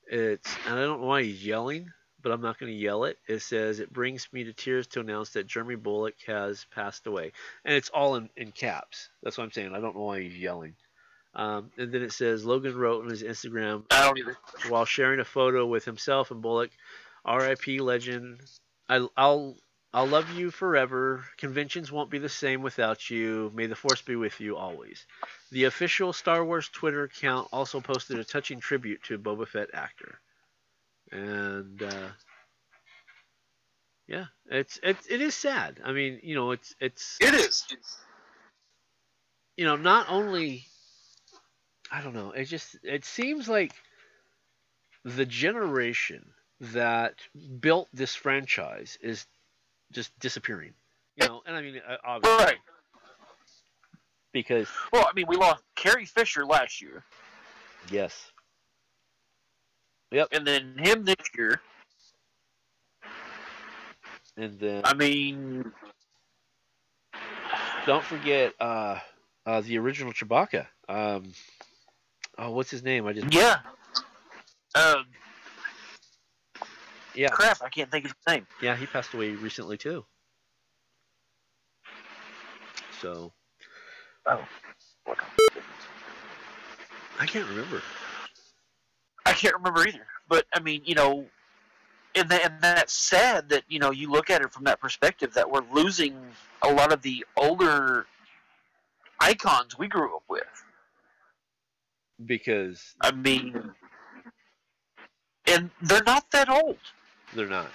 It's 0.06 0.56
and 0.66 0.78
I 0.78 0.82
don't 0.82 1.00
know 1.00 1.06
why 1.06 1.22
he's 1.22 1.44
yelling, 1.44 1.90
but 2.22 2.32
I'm 2.32 2.40
not 2.40 2.58
going 2.58 2.72
to 2.72 2.78
yell 2.78 3.04
it. 3.04 3.18
It 3.28 3.40
says 3.40 3.78
it 3.78 3.92
brings 3.92 4.28
me 4.32 4.44
to 4.44 4.52
tears 4.52 4.86
to 4.88 5.00
announce 5.00 5.30
that 5.30 5.46
Jeremy 5.46 5.76
Bulloch 5.76 6.20
has 6.26 6.66
passed 6.74 7.06
away, 7.06 7.32
and 7.64 7.74
it's 7.74 7.90
all 7.90 8.16
in, 8.16 8.30
in 8.36 8.50
caps. 8.52 9.10
That's 9.22 9.36
what 9.36 9.44
I'm 9.44 9.52
saying. 9.52 9.74
I 9.74 9.80
don't 9.80 9.94
know 9.94 10.04
why 10.04 10.22
he's 10.22 10.36
yelling. 10.36 10.74
Um, 11.38 11.70
and 11.78 11.92
then 11.92 12.02
it 12.02 12.10
says 12.12 12.44
Logan 12.44 12.76
wrote 12.76 13.04
on 13.04 13.10
his 13.10 13.22
Instagram 13.22 13.84
I 13.92 14.04
don't 14.04 14.18
either. 14.18 14.36
while 14.68 14.84
sharing 14.84 15.20
a 15.20 15.24
photo 15.24 15.64
with 15.66 15.84
himself 15.84 16.32
and 16.32 16.42
Bulloch, 16.42 16.72
R.I.P. 17.24 17.78
legend. 17.80 18.40
I, 18.88 19.06
I'll 19.16 19.56
I'll 19.94 20.06
love 20.08 20.30
you 20.32 20.50
forever. 20.50 21.24
Conventions 21.38 21.92
won't 21.92 22.10
be 22.10 22.18
the 22.18 22.28
same 22.28 22.60
without 22.60 23.08
you. 23.08 23.52
May 23.54 23.66
the 23.66 23.76
force 23.76 24.02
be 24.02 24.16
with 24.16 24.40
you 24.40 24.56
always. 24.56 25.06
The 25.52 25.64
official 25.64 26.12
Star 26.12 26.44
Wars 26.44 26.68
Twitter 26.68 27.04
account 27.04 27.48
also 27.52 27.80
posted 27.80 28.18
a 28.18 28.24
touching 28.24 28.58
tribute 28.58 29.04
to 29.04 29.16
Boba 29.18 29.46
Fett 29.46 29.68
actor, 29.72 30.20
and 31.12 31.80
uh, 31.82 32.08
yeah, 34.08 34.26
it's 34.50 34.80
it, 34.82 34.96
it 35.08 35.20
is 35.20 35.36
sad. 35.36 35.80
I 35.84 35.92
mean, 35.92 36.18
you 36.22 36.34
know, 36.34 36.50
it's 36.50 36.74
it's 36.80 37.16
It 37.20 37.34
is. 37.34 37.64
you 39.56 39.64
know, 39.64 39.76
not 39.76 40.06
only 40.10 40.66
I 41.90 42.02
don't 42.02 42.14
know, 42.14 42.32
it 42.32 42.44
just 42.44 42.76
it 42.82 43.04
seems 43.04 43.48
like 43.48 43.72
the 45.04 45.24
generation 45.26 46.32
that 46.60 47.14
built 47.60 47.88
this 47.92 48.14
franchise 48.14 48.98
is 49.00 49.26
just 49.92 50.16
disappearing. 50.18 50.74
You 51.16 51.26
know, 51.28 51.42
and 51.46 51.56
I 51.56 51.62
mean, 51.62 51.80
uh, 51.88 51.96
obviously, 52.04 52.44
Right. 52.44 52.58
because 54.32 54.68
Well, 54.92 55.06
I 55.08 55.12
mean, 55.14 55.26
we 55.28 55.36
lost 55.36 55.62
Carrie 55.76 56.04
Fisher 56.04 56.44
last 56.44 56.80
year, 56.82 57.04
yes, 57.90 58.32
Yep. 60.10 60.28
and 60.32 60.46
then 60.46 60.76
him 60.78 61.04
this 61.04 61.16
year. 61.36 61.60
and 64.36 64.58
then 64.60 64.82
I 64.84 64.94
mean, 64.94 65.72
don't 67.86 68.04
forget 68.04 68.52
uh, 68.60 68.98
uh, 69.46 69.60
the 69.62 69.78
original 69.78 70.12
Chewbacca. 70.12 70.66
Um, 70.88 71.32
oh, 72.38 72.50
what's 72.50 72.70
his 72.70 72.82
name? 72.82 73.06
I 73.06 73.12
just 73.12 73.32
yeah. 73.32 73.58
Uh, 74.74 75.02
yeah, 77.14 77.28
crap, 77.28 77.58
I 77.62 77.68
can't 77.68 77.90
think 77.90 78.04
of 78.04 78.12
his 78.12 78.34
name. 78.34 78.46
yeah, 78.62 78.76
he 78.76 78.86
passed 78.86 79.12
away 79.14 79.30
recently 79.30 79.76
too. 79.76 80.04
So 83.00 83.32
Oh. 84.26 84.44
I 87.20 87.26
can't 87.26 87.48
remember. 87.48 87.82
I 89.24 89.32
can't 89.32 89.54
remember 89.54 89.86
either. 89.88 90.06
But 90.28 90.46
I 90.52 90.60
mean, 90.60 90.82
you 90.84 90.94
know, 90.94 91.24
and, 92.14 92.28
that, 92.28 92.44
and 92.44 92.54
that's 92.60 92.92
sad 92.92 93.48
that 93.48 93.64
you 93.68 93.78
know 93.78 93.90
you 93.90 94.10
look 94.10 94.30
at 94.30 94.42
it 94.42 94.52
from 94.52 94.64
that 94.64 94.80
perspective 94.80 95.32
that 95.34 95.50
we're 95.50 95.64
losing 95.72 96.14
a 96.62 96.68
lot 96.70 96.92
of 96.92 97.02
the 97.02 97.24
older 97.36 98.06
icons 99.20 99.78
we 99.78 99.88
grew 99.88 100.14
up 100.14 100.22
with. 100.28 100.42
Because 102.24 102.94
I 103.00 103.12
mean, 103.12 103.72
and 105.46 105.70
they're 105.82 106.02
not 106.04 106.30
that 106.32 106.48
old. 106.48 106.78
they're 107.34 107.46
not. 107.46 107.68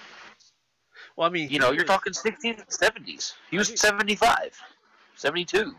Well, 1.16 1.28
I 1.28 1.32
mean, 1.32 1.50
You 1.50 1.60
know, 1.60 1.72
you're 1.72 1.86
talking 1.86 2.12
60s 2.14 2.44
and 2.44 2.68
70s. 2.68 3.34
He 3.52 3.58
was 3.58 3.80
75, 3.80 4.58
72. 5.16 5.76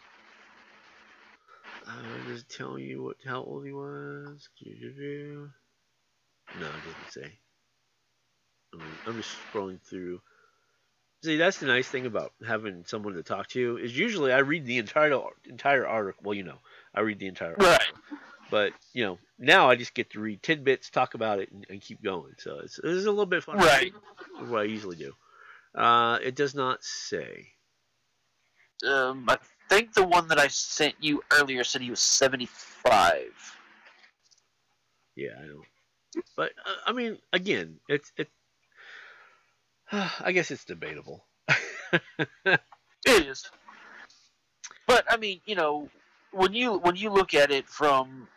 Uh, 1.86 1.92
does 2.28 2.40
it 2.40 2.48
tell 2.48 2.78
you 2.78 3.02
what 3.02 3.16
how 3.26 3.42
old 3.42 3.66
he 3.66 3.72
was? 3.72 4.48
No, 6.60 6.66
it 6.66 6.84
doesn't 6.84 7.10
say. 7.10 7.38
I 8.72 8.76
mean, 8.76 8.86
I'm 9.06 9.16
just 9.16 9.36
scrolling 9.52 9.80
through. 9.80 10.20
See, 11.22 11.36
that's 11.36 11.58
the 11.58 11.66
nice 11.66 11.88
thing 11.88 12.06
about 12.06 12.32
having 12.46 12.84
someone 12.86 13.14
to 13.14 13.22
talk 13.22 13.48
to 13.48 13.78
is 13.78 13.96
usually 13.96 14.32
I 14.32 14.38
read 14.38 14.66
the 14.66 14.78
entire 14.78 15.18
entire 15.48 15.86
article. 15.86 16.22
Well, 16.24 16.34
you 16.34 16.42
know, 16.44 16.58
I 16.94 17.00
read 17.00 17.18
the 17.18 17.26
entire 17.26 17.50
article. 17.50 17.70
Right. 17.70 18.20
But 18.54 18.72
you 18.92 19.04
know, 19.04 19.18
now 19.36 19.68
I 19.68 19.74
just 19.74 19.94
get 19.94 20.10
to 20.10 20.20
read 20.20 20.40
tidbits, 20.40 20.88
talk 20.88 21.14
about 21.14 21.40
it, 21.40 21.50
and, 21.50 21.66
and 21.68 21.80
keep 21.80 22.00
going. 22.00 22.34
So 22.38 22.60
it's, 22.62 22.78
it's 22.78 23.04
a 23.04 23.10
little 23.10 23.26
bit 23.26 23.42
fun. 23.42 23.56
Right. 23.56 23.92
What 24.46 24.60
I 24.60 24.62
usually 24.62 24.94
do. 24.94 25.12
Uh, 25.74 26.20
it 26.22 26.36
does 26.36 26.54
not 26.54 26.84
say. 26.84 27.48
Um, 28.86 29.24
I 29.28 29.38
think 29.68 29.92
the 29.92 30.04
one 30.04 30.28
that 30.28 30.38
I 30.38 30.46
sent 30.46 30.94
you 31.00 31.20
earlier 31.32 31.64
said 31.64 31.82
he 31.82 31.90
was 31.90 31.98
75. 31.98 33.24
Yeah, 35.16 35.30
I 35.36 35.46
know. 35.48 35.62
But 36.36 36.52
uh, 36.64 36.76
I 36.86 36.92
mean, 36.92 37.18
again, 37.32 37.80
it's 37.88 38.12
it. 38.16 38.28
I 39.90 40.30
guess 40.30 40.52
it's 40.52 40.64
debatable. 40.64 41.24
It 43.06 43.26
is. 43.26 43.50
But 44.86 45.04
I 45.10 45.16
mean, 45.16 45.40
you 45.44 45.56
know, 45.56 45.90
when 46.30 46.54
you 46.54 46.78
when 46.78 46.94
you 46.94 47.10
look 47.10 47.34
at 47.34 47.50
it 47.50 47.68
from 47.68 48.28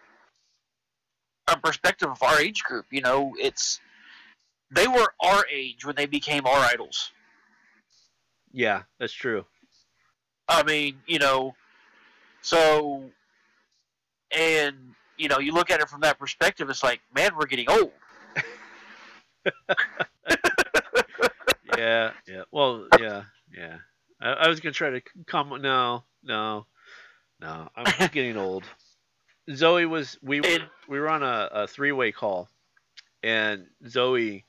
a 1.48 1.58
perspective 1.58 2.10
of 2.10 2.22
our 2.24 2.40
age 2.40 2.64
group, 2.64 2.86
you 2.92 3.02
know, 3.02 3.34
it's 3.40 3.80
they 4.72 4.88
were 4.88 5.14
our 5.22 5.46
age 5.52 5.86
when 5.86 5.96
they 5.96 6.06
became 6.06 6.46
our 6.46 6.60
idols. 6.60 7.12
yeah, 8.52 8.84
that's 9.00 9.14
true. 9.14 9.46
I 10.50 10.64
mean, 10.64 11.00
you 11.08 11.20
know, 11.20 11.56
so 12.42 13.04
and 14.32 14.76
you 15.18 15.28
know, 15.28 15.40
you 15.40 15.54
look 15.54 15.72
at 15.72 15.80
it 15.80 15.90
from 15.90 16.02
that 16.02 16.20
perspective, 16.20 16.70
it's 16.70 16.84
like, 16.84 17.02
man, 17.16 17.32
we're 17.38 17.48
getting 17.48 17.70
old. 17.70 17.92
Yeah, 21.78 22.12
yeah. 22.28 22.44
Well, 22.52 22.88
yeah, 23.00 23.24
yeah. 23.56 23.78
I, 24.20 24.32
I 24.32 24.48
was 24.48 24.60
gonna 24.60 24.74
try 24.74 24.90
to 24.90 25.02
comment. 25.28 25.62
No, 25.62 26.04
no, 26.24 26.66
no. 27.40 27.70
I'm 27.76 28.10
getting 28.12 28.38
old. 28.38 28.64
Zoe 29.54 29.86
was 29.86 30.18
we 30.22 30.42
were, 30.42 30.60
we 30.90 31.00
were 31.00 31.10
on 31.10 31.24
a, 31.24 31.50
a 31.52 31.68
three 31.68 31.92
way 31.92 32.12
call, 32.12 32.50
and 33.24 33.66
Zoe 33.88 34.46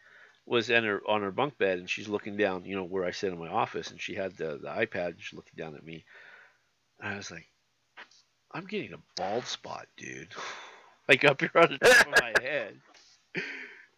was 0.47 0.71
in 0.71 0.85
her 0.85 1.01
on 1.07 1.23
her 1.23 1.31
bunk 1.31 1.59
bed, 1.59 1.79
and 1.79 1.89
she's 1.91 2.09
looking 2.09 2.37
down, 2.37 2.65
you 2.65 2.75
know, 2.75 2.85
where 2.85 3.05
I 3.05 3.11
sit 3.11 3.33
in 3.33 3.39
my 3.39 3.49
office, 3.49 3.91
and 3.91 4.01
she 4.01 4.15
had 4.15 4.37
the 4.37 4.59
the 4.61 4.69
iPad, 4.69 5.09
and 5.09 5.17
she's 5.21 5.37
looking 5.37 5.55
down 5.57 5.75
at 5.77 5.85
me. 5.85 6.05
And 7.01 7.15
I 7.15 7.17
was 7.17 7.31
like, 7.31 7.47
I'm 8.53 8.65
getting 8.67 8.93
a 8.95 8.99
bald 9.17 9.47
spot, 9.47 9.87
dude. 9.97 10.29
like 11.09 11.25
up 11.25 11.41
here 11.41 11.51
on 11.55 11.69
the 11.71 11.79
top 11.79 12.07
of 12.07 12.21
my 12.21 12.33
head. 12.43 12.77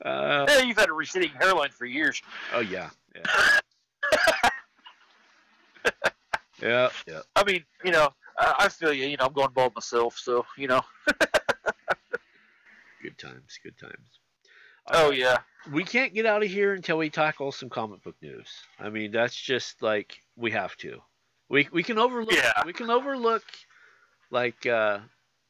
Uh, 0.02 0.46
Eh, 0.48 0.62
you've 0.62 0.78
had 0.78 0.88
a 0.88 0.92
receding 0.94 1.28
hairline 1.38 1.68
for 1.68 1.84
years. 1.84 2.22
oh 2.54 2.60
yeah, 2.60 2.88
yeah. 3.14 3.60
yeah, 6.62 6.88
yeah. 7.06 7.20
I 7.36 7.44
mean, 7.44 7.64
you 7.84 7.90
know, 7.90 8.08
I, 8.40 8.54
I 8.60 8.68
feel 8.68 8.92
you. 8.92 9.06
You 9.06 9.16
know, 9.16 9.26
I'm 9.26 9.32
going 9.32 9.50
bald 9.52 9.74
myself, 9.74 10.18
so 10.18 10.44
you 10.56 10.66
know. 10.68 10.82
Good 13.02 13.16
times, 13.18 13.58
good 13.62 13.78
times. 13.78 14.18
Oh 14.92 15.08
Uh, 15.08 15.10
yeah. 15.10 15.38
we 15.72 15.84
can't 15.84 16.12
get 16.12 16.26
out 16.26 16.42
of 16.42 16.50
here 16.50 16.74
until 16.74 16.98
we 16.98 17.08
tackle 17.08 17.50
some 17.50 17.70
comic 17.70 18.02
book 18.02 18.16
news. 18.20 18.48
I 18.78 18.90
mean, 18.90 19.10
that's 19.10 19.34
just 19.34 19.80
like 19.82 20.20
we 20.36 20.50
have 20.50 20.76
to. 20.78 21.00
We 21.48 21.66
we 21.72 21.82
can 21.82 21.98
overlook. 21.98 22.34
Yeah. 22.34 22.52
We 22.66 22.74
can 22.74 22.90
overlook 22.90 23.42
like 24.30 24.66
uh, 24.66 24.98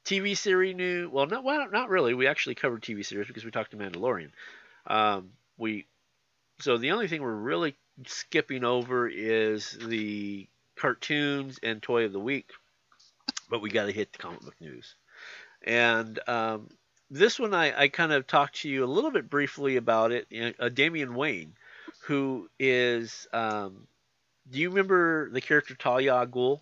TV 0.05 0.37
series 0.37 0.77
new. 0.77 1.11
Well, 1.11 1.27
not 1.27 1.43
well, 1.43 1.69
not 1.73 1.89
really. 1.89 2.15
We 2.15 2.29
actually 2.29 2.55
covered 2.55 2.83
TV 2.83 3.05
series 3.05 3.27
because 3.27 3.45
we 3.45 3.51
talked 3.51 3.73
to 3.73 3.77
Mandalorian. 3.77 4.31
Um, 4.87 5.31
we 5.59 5.87
so 6.61 6.79
the 6.79 6.93
only 6.93 7.09
thing 7.09 7.21
we're 7.23 7.35
really 7.35 7.75
skipping 8.07 8.63
over 8.65 9.09
is 9.09 9.73
the 9.73 10.47
cartoons 10.77 11.59
and 11.65 11.83
toy 11.83 12.05
of 12.05 12.13
the 12.13 12.21
week, 12.21 12.53
but 13.49 13.61
we 13.61 13.71
got 13.71 13.87
to 13.87 13.93
hit 13.93 14.13
the 14.13 14.19
comic 14.19 14.41
book 14.41 14.55
news. 14.61 14.95
And 15.63 16.19
um, 16.29 16.69
this 17.11 17.39
one, 17.39 17.53
I, 17.55 17.83
I 17.83 17.89
kind 17.89 18.13
of 18.13 18.27
talked 18.27 18.63
to 18.63 18.69
you 18.69 18.85
a 18.85 18.87
little 18.87 19.11
bit 19.11 19.29
briefly 19.29 19.77
about 19.77 20.13
it. 20.13 20.55
Uh, 20.59 20.69
Damian 20.69 21.15
Wayne, 21.15 21.55
who 22.07 22.49
is, 22.59 23.27
um, 23.33 23.87
do 24.51 24.59
you 24.59 24.71
remember 24.71 25.31
the 25.31 25.41
character 25.41 25.75
Talia 25.75 26.15
al 26.15 26.27
Ghul? 26.27 26.61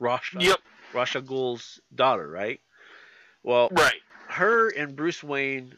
Rasha. 0.00 0.40
Yep. 0.42 0.60
Ra's 0.94 1.14
al 1.14 1.22
Ghul's 1.22 1.80
daughter, 1.94 2.28
right? 2.28 2.60
Well, 3.42 3.68
Right. 3.72 4.00
her 4.28 4.68
and 4.68 4.96
Bruce 4.96 5.22
Wayne 5.22 5.74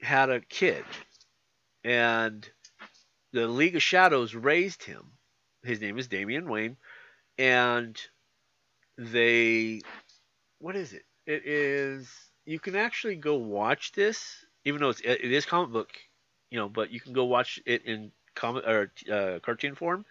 had 0.00 0.30
a 0.30 0.40
kid, 0.40 0.84
and 1.84 2.48
the 3.32 3.46
League 3.48 3.76
of 3.76 3.82
Shadows 3.82 4.34
raised 4.34 4.82
him. 4.82 5.12
His 5.62 5.80
name 5.80 5.98
is 5.98 6.08
Damian 6.08 6.48
Wayne, 6.48 6.76
and 7.38 7.98
they, 8.98 9.80
what 10.58 10.76
is 10.76 10.92
it? 10.92 11.04
It 11.26 11.46
is 11.46 12.10
you 12.44 12.58
can 12.58 12.76
actually 12.76 13.16
go 13.16 13.36
watch 13.36 13.92
this, 13.92 14.44
even 14.64 14.80
though 14.80 14.90
it's 14.90 15.00
it 15.00 15.32
is 15.32 15.46
comic 15.46 15.72
book, 15.72 15.90
you 16.50 16.58
know, 16.58 16.68
but 16.68 16.90
you 16.90 17.00
can 17.00 17.12
go 17.14 17.24
watch 17.24 17.60
it 17.64 17.84
in 17.86 18.12
comic 18.34 18.64
or 18.66 18.92
uh, 19.10 19.38
cartoon 19.40 19.74
form. 19.74 20.04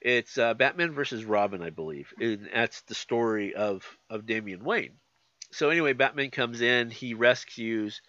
It's 0.00 0.38
uh, 0.38 0.54
Batman 0.54 0.92
versus 0.92 1.24
Robin, 1.24 1.62
I 1.62 1.70
believe, 1.70 2.12
and 2.20 2.48
that's 2.54 2.82
the 2.82 2.94
story 2.94 3.54
of 3.54 3.84
of 4.08 4.26
Damian 4.26 4.64
Wayne 4.64 4.98
so 5.54 5.70
anyway, 5.70 5.92
Batman 5.92 6.30
comes 6.30 6.60
in, 6.60 6.90
he 6.90 7.14
rescues 7.14 8.02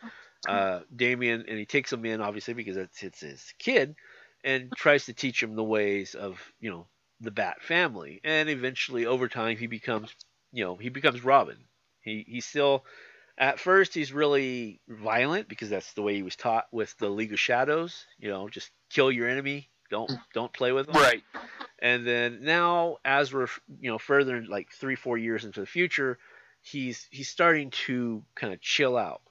uh, 0.50 0.80
Damien, 0.96 1.46
and 1.48 1.60
he 1.60 1.66
takes 1.66 1.94
him 1.94 2.04
in, 2.06 2.20
obviously 2.20 2.56
because 2.56 2.76
it's, 2.76 3.04
it's 3.04 3.20
his 3.20 3.54
kid, 3.60 3.96
and 4.44 4.72
tries 4.76 5.06
to 5.06 5.14
teach 5.14 5.44
him 5.44 5.56
the 5.56 5.64
ways 5.64 6.16
of 6.16 6.42
you 6.60 6.72
know 6.72 6.88
the 7.26 7.32
Bat 7.32 7.62
family. 7.62 8.22
And 8.24 8.50
eventually, 8.50 9.06
over 9.06 9.28
time, 9.28 9.58
he 9.58 9.68
becomes 9.68 10.14
you 10.52 10.64
know 10.64 10.76
he 10.76 10.90
becomes 10.90 11.24
Robin. 11.24 11.58
He 12.02 12.26
he's 12.28 12.46
still 12.46 12.86
at 13.38 13.60
first 13.60 13.94
he's 13.94 14.14
really 14.14 14.80
violent 14.88 15.50
because 15.50 15.70
that's 15.70 15.94
the 15.94 16.02
way 16.02 16.16
he 16.16 16.24
was 16.24 16.36
taught 16.36 16.68
with 16.72 16.98
the 16.98 17.10
League 17.10 17.34
of 17.34 17.40
Shadows. 17.40 18.06
You 18.18 18.30
know, 18.30 18.50
just 18.50 18.72
kill 18.90 19.12
your 19.12 19.28
enemy. 19.28 19.70
Don't 19.90 20.12
don't 20.34 20.54
play 20.54 20.72
with 20.72 20.88
them. 20.88 20.96
Right. 20.96 21.24
And 21.80 22.08
then 22.08 22.40
now, 22.44 22.98
as 23.04 23.34
we're 23.34 23.48
you 23.80 23.92
know 23.92 23.98
further 23.98 24.44
like 24.46 24.72
three 24.72 24.96
four 24.96 25.18
years 25.18 25.44
into 25.44 25.60
the 25.60 25.66
future, 25.66 26.18
he's 26.62 27.08
he's 27.12 27.30
starting 27.30 27.70
to 27.72 28.24
kind 28.36 28.54
of 28.54 28.62
chill 28.62 28.98
out. 28.98 29.22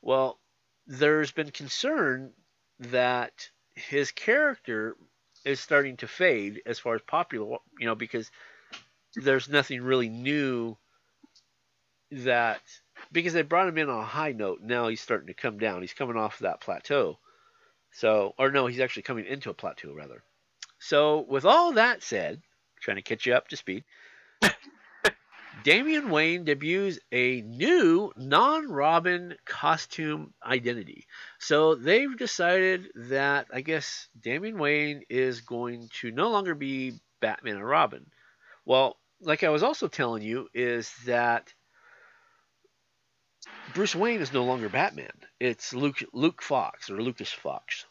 Well, 0.00 0.38
there's 0.86 1.32
been 1.32 1.50
concern 1.50 2.32
that 2.78 3.50
his 3.74 4.10
character 4.10 4.96
is 5.44 5.60
starting 5.60 5.96
to 5.98 6.06
fade 6.06 6.62
as 6.66 6.78
far 6.78 6.94
as 6.94 7.02
popular, 7.02 7.58
you 7.78 7.86
know, 7.86 7.94
because 7.94 8.30
there's 9.14 9.48
nothing 9.48 9.82
really 9.82 10.08
new 10.08 10.76
that 12.10 12.60
because 13.10 13.32
they 13.32 13.42
brought 13.42 13.68
him 13.68 13.78
in 13.78 13.88
on 13.88 14.00
a 14.00 14.06
high 14.06 14.32
note. 14.32 14.60
Now 14.62 14.88
he's 14.88 15.00
starting 15.00 15.28
to 15.28 15.34
come 15.34 15.58
down. 15.58 15.80
He's 15.80 15.94
coming 15.94 16.16
off 16.16 16.38
that 16.38 16.60
plateau. 16.60 17.18
So, 17.92 18.34
or 18.38 18.50
no, 18.50 18.66
he's 18.66 18.80
actually 18.80 19.02
coming 19.02 19.26
into 19.26 19.50
a 19.50 19.54
plateau 19.54 19.92
rather. 19.94 20.22
So, 20.78 21.24
with 21.28 21.44
all 21.44 21.72
that 21.72 22.02
said, 22.02 22.40
trying 22.80 22.96
to 22.96 23.02
catch 23.02 23.26
you 23.26 23.34
up 23.34 23.48
to 23.48 23.56
speed, 23.56 23.84
Damian 25.62 26.10
Wayne 26.10 26.44
debuts 26.44 26.98
a 27.10 27.40
new 27.42 28.12
non-Robin 28.16 29.36
costume 29.44 30.34
identity. 30.44 31.06
So 31.38 31.74
they've 31.74 32.16
decided 32.16 32.88
that 32.94 33.46
I 33.52 33.60
guess 33.60 34.08
Damian 34.20 34.58
Wayne 34.58 35.02
is 35.08 35.40
going 35.40 35.88
to 36.00 36.10
no 36.10 36.30
longer 36.30 36.54
be 36.54 36.94
Batman 37.20 37.56
and 37.56 37.66
Robin. 37.66 38.06
Well, 38.64 38.98
like 39.20 39.44
I 39.44 39.50
was 39.50 39.62
also 39.62 39.88
telling 39.88 40.22
you, 40.22 40.48
is 40.54 40.92
that 41.06 41.52
Bruce 43.74 43.94
Wayne 43.94 44.20
is 44.20 44.32
no 44.32 44.44
longer 44.44 44.68
Batman. 44.68 45.12
It's 45.40 45.72
Luke 45.72 46.02
Luke 46.12 46.42
Fox 46.42 46.90
or 46.90 47.00
Lucas 47.00 47.32
Fox. 47.32 47.86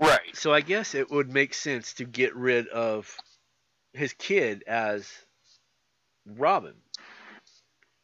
Right. 0.00 0.34
So 0.34 0.52
I 0.52 0.60
guess 0.60 0.94
it 0.94 1.10
would 1.10 1.32
make 1.32 1.54
sense 1.54 1.94
to 1.94 2.04
get 2.04 2.36
rid 2.36 2.68
of 2.68 3.14
his 3.92 4.12
kid 4.12 4.62
as 4.66 5.10
Robin. 6.36 6.74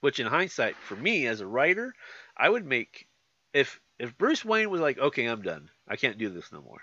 Which 0.00 0.20
in 0.20 0.26
hindsight, 0.26 0.76
for 0.76 0.96
me 0.96 1.26
as 1.26 1.40
a 1.40 1.46
writer, 1.46 1.94
I 2.36 2.48
would 2.48 2.66
make 2.66 3.06
if 3.52 3.80
if 3.98 4.18
Bruce 4.18 4.44
Wayne 4.44 4.70
was 4.70 4.80
like, 4.80 4.98
okay, 4.98 5.26
I'm 5.26 5.42
done. 5.42 5.70
I 5.88 5.96
can't 5.96 6.18
do 6.18 6.28
this 6.28 6.52
no 6.52 6.60
more. 6.60 6.82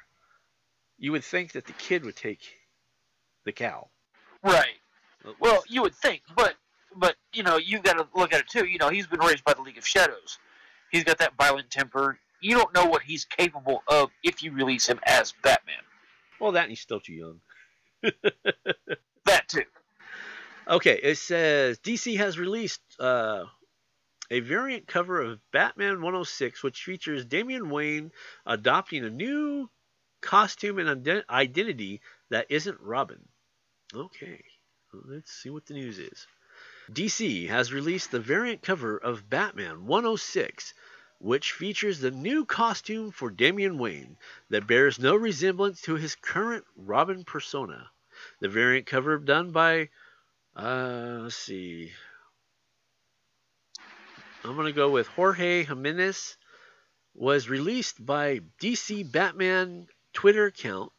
You 0.97 1.11
would 1.11 1.23
think 1.23 1.51
that 1.51 1.65
the 1.65 1.73
kid 1.73 2.05
would 2.05 2.15
take 2.15 2.41
the 3.45 3.51
cow. 3.51 3.89
Right. 4.43 4.79
Well, 5.39 5.63
you 5.67 5.81
would 5.83 5.93
think, 5.93 6.21
but 6.35 6.55
but 6.95 7.15
you 7.33 7.43
know, 7.43 7.57
you've 7.57 7.83
got 7.83 7.97
to 7.97 8.07
look 8.15 8.33
at 8.33 8.39
it 8.39 8.47
too. 8.47 8.65
You 8.65 8.79
know, 8.79 8.89
he's 8.89 9.07
been 9.07 9.19
raised 9.19 9.43
by 9.43 9.53
the 9.53 9.61
League 9.61 9.77
of 9.77 9.85
Shadows. 9.85 10.39
He's 10.91 11.03
got 11.03 11.19
that 11.19 11.35
violent 11.37 11.69
temper. 11.69 12.17
You 12.41 12.55
don't 12.57 12.73
know 12.73 12.85
what 12.85 13.03
he's 13.03 13.25
capable 13.25 13.83
of 13.87 14.09
if 14.23 14.41
you 14.41 14.51
release 14.51 14.87
him 14.87 14.99
as 15.05 15.33
Batman. 15.43 15.75
well, 16.39 16.51
that 16.53 16.63
and 16.63 16.71
he's 16.71 16.81
still 16.81 16.99
too 16.99 17.13
young. 17.13 17.41
That 19.25 19.47
too. 19.47 19.63
Okay, 20.71 20.97
it 21.03 21.17
says 21.17 21.79
DC 21.79 22.15
has 22.15 22.39
released 22.39 22.79
uh, 22.97 23.43
a 24.29 24.39
variant 24.39 24.87
cover 24.87 25.19
of 25.19 25.41
Batman 25.51 25.95
106, 25.95 26.63
which 26.63 26.85
features 26.85 27.25
Damian 27.25 27.69
Wayne 27.69 28.13
adopting 28.45 29.03
a 29.03 29.09
new 29.09 29.69
costume 30.21 30.79
and 30.79 31.03
ident- 31.03 31.27
identity 31.29 31.99
that 32.29 32.45
isn't 32.49 32.79
Robin. 32.79 33.27
Okay, 33.93 34.41
let's 34.93 35.33
see 35.33 35.49
what 35.49 35.65
the 35.65 35.73
news 35.73 35.99
is. 35.99 36.25
DC 36.89 37.49
has 37.49 37.73
released 37.73 38.11
the 38.11 38.21
variant 38.21 38.61
cover 38.61 38.97
of 38.97 39.29
Batman 39.29 39.85
106, 39.85 40.73
which 41.19 41.51
features 41.51 41.99
the 41.99 42.11
new 42.11 42.45
costume 42.45 43.11
for 43.11 43.29
Damian 43.29 43.77
Wayne 43.77 44.15
that 44.49 44.67
bears 44.67 44.99
no 44.99 45.17
resemblance 45.17 45.81
to 45.81 45.95
his 45.95 46.15
current 46.15 46.63
Robin 46.77 47.25
persona. 47.25 47.91
The 48.39 48.47
variant 48.47 48.85
cover 48.85 49.17
done 49.17 49.51
by 49.51 49.89
uh, 50.55 51.19
let's 51.21 51.35
see. 51.35 51.91
I'm 54.43 54.55
gonna 54.55 54.71
go 54.71 54.89
with 54.89 55.07
Jorge 55.07 55.63
Jimenez. 55.63 56.37
Was 57.13 57.49
released 57.49 58.05
by 58.05 58.39
DC 58.61 59.11
Batman 59.11 59.87
Twitter 60.13 60.45
account 60.45 60.93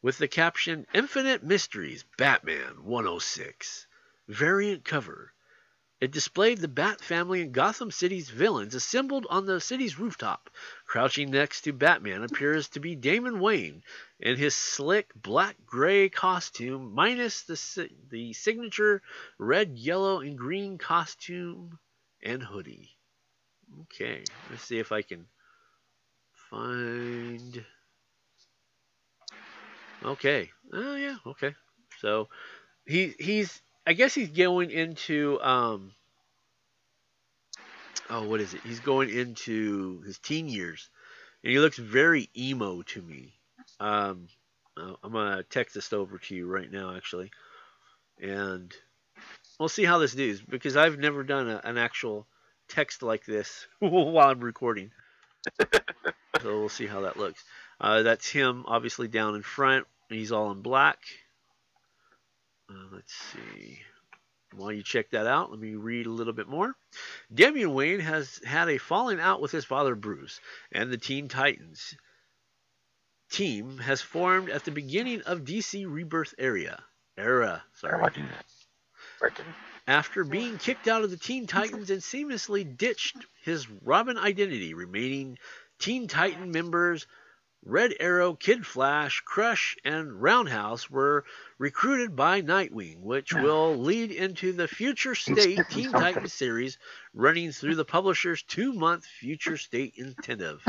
with 0.00 0.18
the 0.18 0.28
caption 0.28 0.86
"Infinite 0.94 1.42
Mysteries 1.42 2.04
Batman 2.16 2.84
106 2.84 3.86
variant 4.28 4.84
cover." 4.84 5.34
It 5.98 6.10
displayed 6.10 6.58
the 6.58 6.68
Bat 6.68 7.00
family 7.00 7.40
and 7.40 7.52
Gotham 7.52 7.90
City's 7.90 8.28
villains 8.28 8.74
assembled 8.74 9.26
on 9.30 9.46
the 9.46 9.60
city's 9.60 9.98
rooftop. 9.98 10.50
Crouching 10.84 11.30
next 11.30 11.62
to 11.62 11.72
Batman 11.72 12.22
appears 12.22 12.68
to 12.70 12.80
be 12.80 12.94
Damian 12.94 13.40
Wayne 13.40 13.82
in 14.20 14.36
his 14.36 14.54
slick 14.54 15.10
black 15.14 15.56
gray 15.64 16.10
costume, 16.10 16.92
minus 16.94 17.44
the 17.44 17.90
the 18.10 18.34
signature 18.34 19.00
red, 19.38 19.78
yellow, 19.78 20.20
and 20.20 20.36
green 20.36 20.76
costume 20.76 21.78
and 22.22 22.42
hoodie. 22.42 22.90
Okay, 23.82 24.22
let's 24.50 24.64
see 24.64 24.78
if 24.78 24.92
I 24.92 25.00
can 25.00 25.26
find. 26.50 27.64
Okay. 30.04 30.50
Oh 30.72 30.94
yeah. 30.94 31.16
Okay. 31.26 31.54
So 32.00 32.28
he 32.86 33.14
he's 33.18 33.62
I 33.86 33.92
guess 33.92 34.14
he's 34.14 34.30
going 34.30 34.70
into 34.70 35.40
um. 35.40 35.92
Oh, 38.10 38.28
what 38.28 38.40
is 38.40 38.54
it? 38.54 38.60
He's 38.62 38.80
going 38.80 39.10
into 39.10 40.00
his 40.02 40.18
teen 40.18 40.48
years, 40.48 40.88
and 41.42 41.52
he 41.52 41.58
looks 41.58 41.78
very 41.78 42.28
emo 42.36 42.82
to 42.82 43.02
me. 43.02 43.32
Um, 43.80 44.28
uh, 44.76 44.94
I'm 45.02 45.12
gonna 45.12 45.42
text 45.44 45.74
this 45.74 45.92
over 45.92 46.18
to 46.18 46.34
you 46.34 46.46
right 46.46 46.70
now, 46.70 46.96
actually, 46.96 47.30
and 48.20 48.74
we'll 49.58 49.68
see 49.68 49.84
how 49.84 49.98
this 49.98 50.14
does 50.14 50.40
because 50.40 50.76
I've 50.76 50.98
never 50.98 51.22
done 51.22 51.48
a, 51.48 51.60
an 51.64 51.78
actual 51.78 52.26
text 52.68 53.02
like 53.02 53.24
this 53.24 53.66
while 53.78 54.30
I'm 54.30 54.40
recording. 54.40 54.90
so 56.42 56.58
we'll 56.58 56.68
see 56.68 56.86
how 56.86 57.02
that 57.02 57.16
looks. 57.16 57.42
Uh, 57.80 58.02
that's 58.02 58.28
him, 58.28 58.64
obviously 58.66 59.06
down 59.06 59.34
in 59.34 59.42
front. 59.42 59.86
He's 60.08 60.32
all 60.32 60.50
in 60.50 60.62
black. 60.62 60.98
Uh, 62.70 62.74
let's 62.92 63.14
see. 63.14 63.78
While 64.54 64.72
you 64.72 64.82
check 64.82 65.10
that 65.10 65.26
out, 65.26 65.50
let 65.50 65.60
me 65.60 65.74
read 65.74 66.06
a 66.06 66.10
little 66.10 66.32
bit 66.32 66.48
more. 66.48 66.74
Damian 67.32 67.74
Wayne 67.74 68.00
has 68.00 68.40
had 68.44 68.68
a 68.68 68.78
falling 68.78 69.20
out 69.20 69.40
with 69.40 69.52
his 69.52 69.64
father 69.64 69.94
Bruce, 69.94 70.40
and 70.72 70.90
the 70.90 70.96
Teen 70.96 71.28
Titans 71.28 71.96
team 73.30 73.78
has 73.78 74.00
formed 74.00 74.48
at 74.48 74.64
the 74.64 74.70
beginning 74.70 75.20
of 75.22 75.40
DC 75.40 75.84
Rebirth 75.86 76.34
area. 76.38 76.82
Era, 77.16 77.64
sorry. 77.74 78.12
After 79.86 80.24
being 80.24 80.58
kicked 80.58 80.88
out 80.88 81.04
of 81.04 81.10
the 81.10 81.16
Teen 81.16 81.46
Titans 81.46 81.90
and 81.90 82.00
seamlessly 82.00 82.76
ditched 82.76 83.16
his 83.42 83.68
Robin 83.68 84.18
identity, 84.18 84.74
remaining 84.74 85.38
Teen 85.78 86.08
Titan 86.08 86.50
members 86.50 87.06
Red 87.68 87.96
Arrow, 87.98 88.34
Kid 88.34 88.64
Flash, 88.64 89.22
Crush, 89.22 89.76
and 89.84 90.22
Roundhouse 90.22 90.88
were 90.88 91.24
recruited 91.58 92.14
by 92.14 92.40
Nightwing, 92.40 93.00
which 93.00 93.32
will 93.32 93.76
lead 93.76 94.12
into 94.12 94.52
the 94.52 94.68
Future 94.68 95.16
State 95.16 95.58
Teen 95.70 95.90
Titans 95.90 96.32
series 96.32 96.78
running 97.12 97.50
through 97.50 97.74
the 97.74 97.84
publisher's 97.84 98.44
two 98.44 98.72
month 98.72 99.04
Future 99.04 99.56
State 99.56 99.94
intensive. 99.96 100.62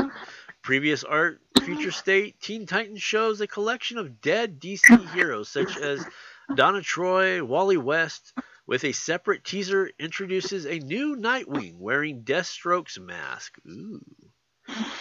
Previous 0.60 1.04
art, 1.04 1.40
Future 1.62 1.92
State 1.92 2.40
Teen 2.40 2.66
Titans 2.66 3.00
shows 3.00 3.40
a 3.40 3.46
collection 3.46 3.98
of 3.98 4.20
dead 4.20 4.58
DC 4.58 5.12
heroes 5.12 5.48
such 5.48 5.76
as 5.76 6.04
Donna 6.52 6.82
Troy, 6.82 7.44
Wally 7.44 7.76
West, 7.76 8.32
with 8.66 8.82
a 8.82 8.90
separate 8.90 9.44
teaser 9.44 9.88
introduces 10.00 10.66
a 10.66 10.80
new 10.80 11.14
Nightwing 11.14 11.76
wearing 11.78 12.24
Deathstroke's 12.24 12.98
mask. 12.98 13.56
Ooh. 13.68 14.04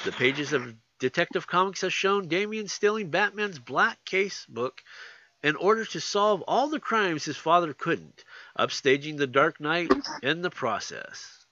The 0.05 0.11
pages 0.11 0.53
of 0.53 0.75
Detective 0.99 1.45
Comics 1.45 1.81
has 1.81 1.93
shown 1.93 2.27
Damian 2.27 2.67
stealing 2.67 3.09
Batman's 3.09 3.59
Black 3.59 4.03
Case 4.03 4.45
book 4.47 4.83
in 5.43 5.55
order 5.55 5.85
to 5.85 6.01
solve 6.01 6.41
all 6.47 6.69
the 6.69 6.79
crimes 6.79 7.25
his 7.25 7.37
father 7.37 7.73
couldn't, 7.73 8.23
upstaging 8.57 9.17
the 9.17 9.27
Dark 9.27 9.59
Knight 9.59 9.91
in 10.23 10.41
the 10.41 10.49
process. 10.49 11.45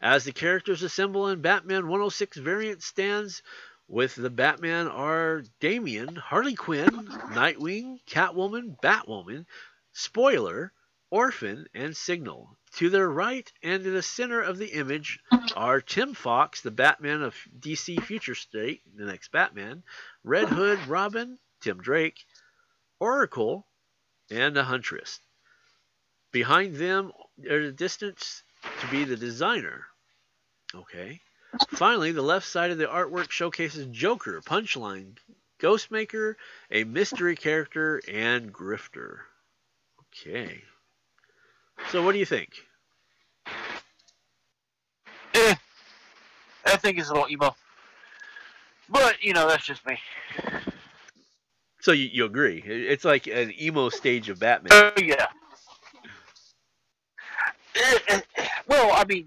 As 0.00 0.24
the 0.24 0.32
characters 0.32 0.82
assemble 0.82 1.28
in 1.28 1.40
Batman 1.40 1.88
106 1.88 2.36
variant 2.36 2.82
stands 2.82 3.42
with 3.88 4.14
the 4.14 4.30
Batman 4.30 4.86
are 4.86 5.42
Damian, 5.58 6.14
Harley 6.16 6.54
Quinn, 6.54 7.08
Nightwing, 7.32 7.98
Catwoman, 8.06 8.78
Batwoman, 8.80 9.46
Spoiler, 9.92 10.72
Orphan, 11.10 11.66
and 11.74 11.96
Signal. 11.96 12.56
To 12.76 12.90
their 12.90 13.08
right 13.08 13.50
and 13.62 13.86
in 13.86 13.94
the 13.94 14.02
center 14.02 14.40
of 14.40 14.58
the 14.58 14.72
image 14.72 15.20
are 15.54 15.80
Tim 15.80 16.14
Fox, 16.14 16.60
the 16.60 16.70
Batman 16.70 17.22
of 17.22 17.34
DC 17.58 18.02
Future 18.02 18.34
State, 18.34 18.82
the 18.94 19.04
next 19.04 19.30
Batman, 19.30 19.82
Red 20.24 20.48
Hood, 20.48 20.86
Robin, 20.86 21.38
Tim 21.60 21.78
Drake, 21.78 22.26
Oracle, 22.98 23.66
and 24.30 24.56
a 24.56 24.64
Huntress. 24.64 25.20
Behind 26.32 26.74
them, 26.74 27.12
at 27.44 27.52
a 27.52 27.72
distance, 27.72 28.42
to 28.80 28.86
be 28.88 29.04
the 29.04 29.16
designer. 29.16 29.86
Okay. 30.74 31.20
Finally, 31.70 32.12
the 32.12 32.22
left 32.22 32.46
side 32.46 32.70
of 32.70 32.78
the 32.78 32.86
artwork 32.86 33.30
showcases 33.30 33.86
Joker, 33.86 34.42
Punchline, 34.42 35.16
Ghostmaker, 35.60 36.34
a 36.70 36.84
mystery 36.84 37.36
character, 37.36 38.02
and 38.08 38.52
Grifter. 38.52 39.20
Okay. 40.00 40.62
So, 41.90 42.02
what 42.02 42.12
do 42.12 42.18
you 42.18 42.26
think? 42.26 42.50
Eh, 45.34 45.54
I 46.64 46.76
think 46.76 46.98
it's 46.98 47.10
a 47.10 47.12
little 47.12 47.28
emo. 47.30 47.54
But, 48.88 49.22
you 49.22 49.32
know, 49.32 49.48
that's 49.48 49.64
just 49.64 49.84
me. 49.86 49.98
So 51.80 51.92
you, 51.92 52.08
you 52.12 52.24
agree? 52.24 52.62
It's 52.66 53.04
like 53.04 53.26
an 53.26 53.52
emo 53.60 53.88
stage 53.90 54.28
of 54.28 54.40
Batman. 54.40 54.72
Oh, 54.72 54.92
yeah. 55.00 55.26
Eh, 57.76 57.98
eh, 58.08 58.20
eh, 58.36 58.48
well, 58.66 58.92
I 58.92 59.04
mean, 59.04 59.26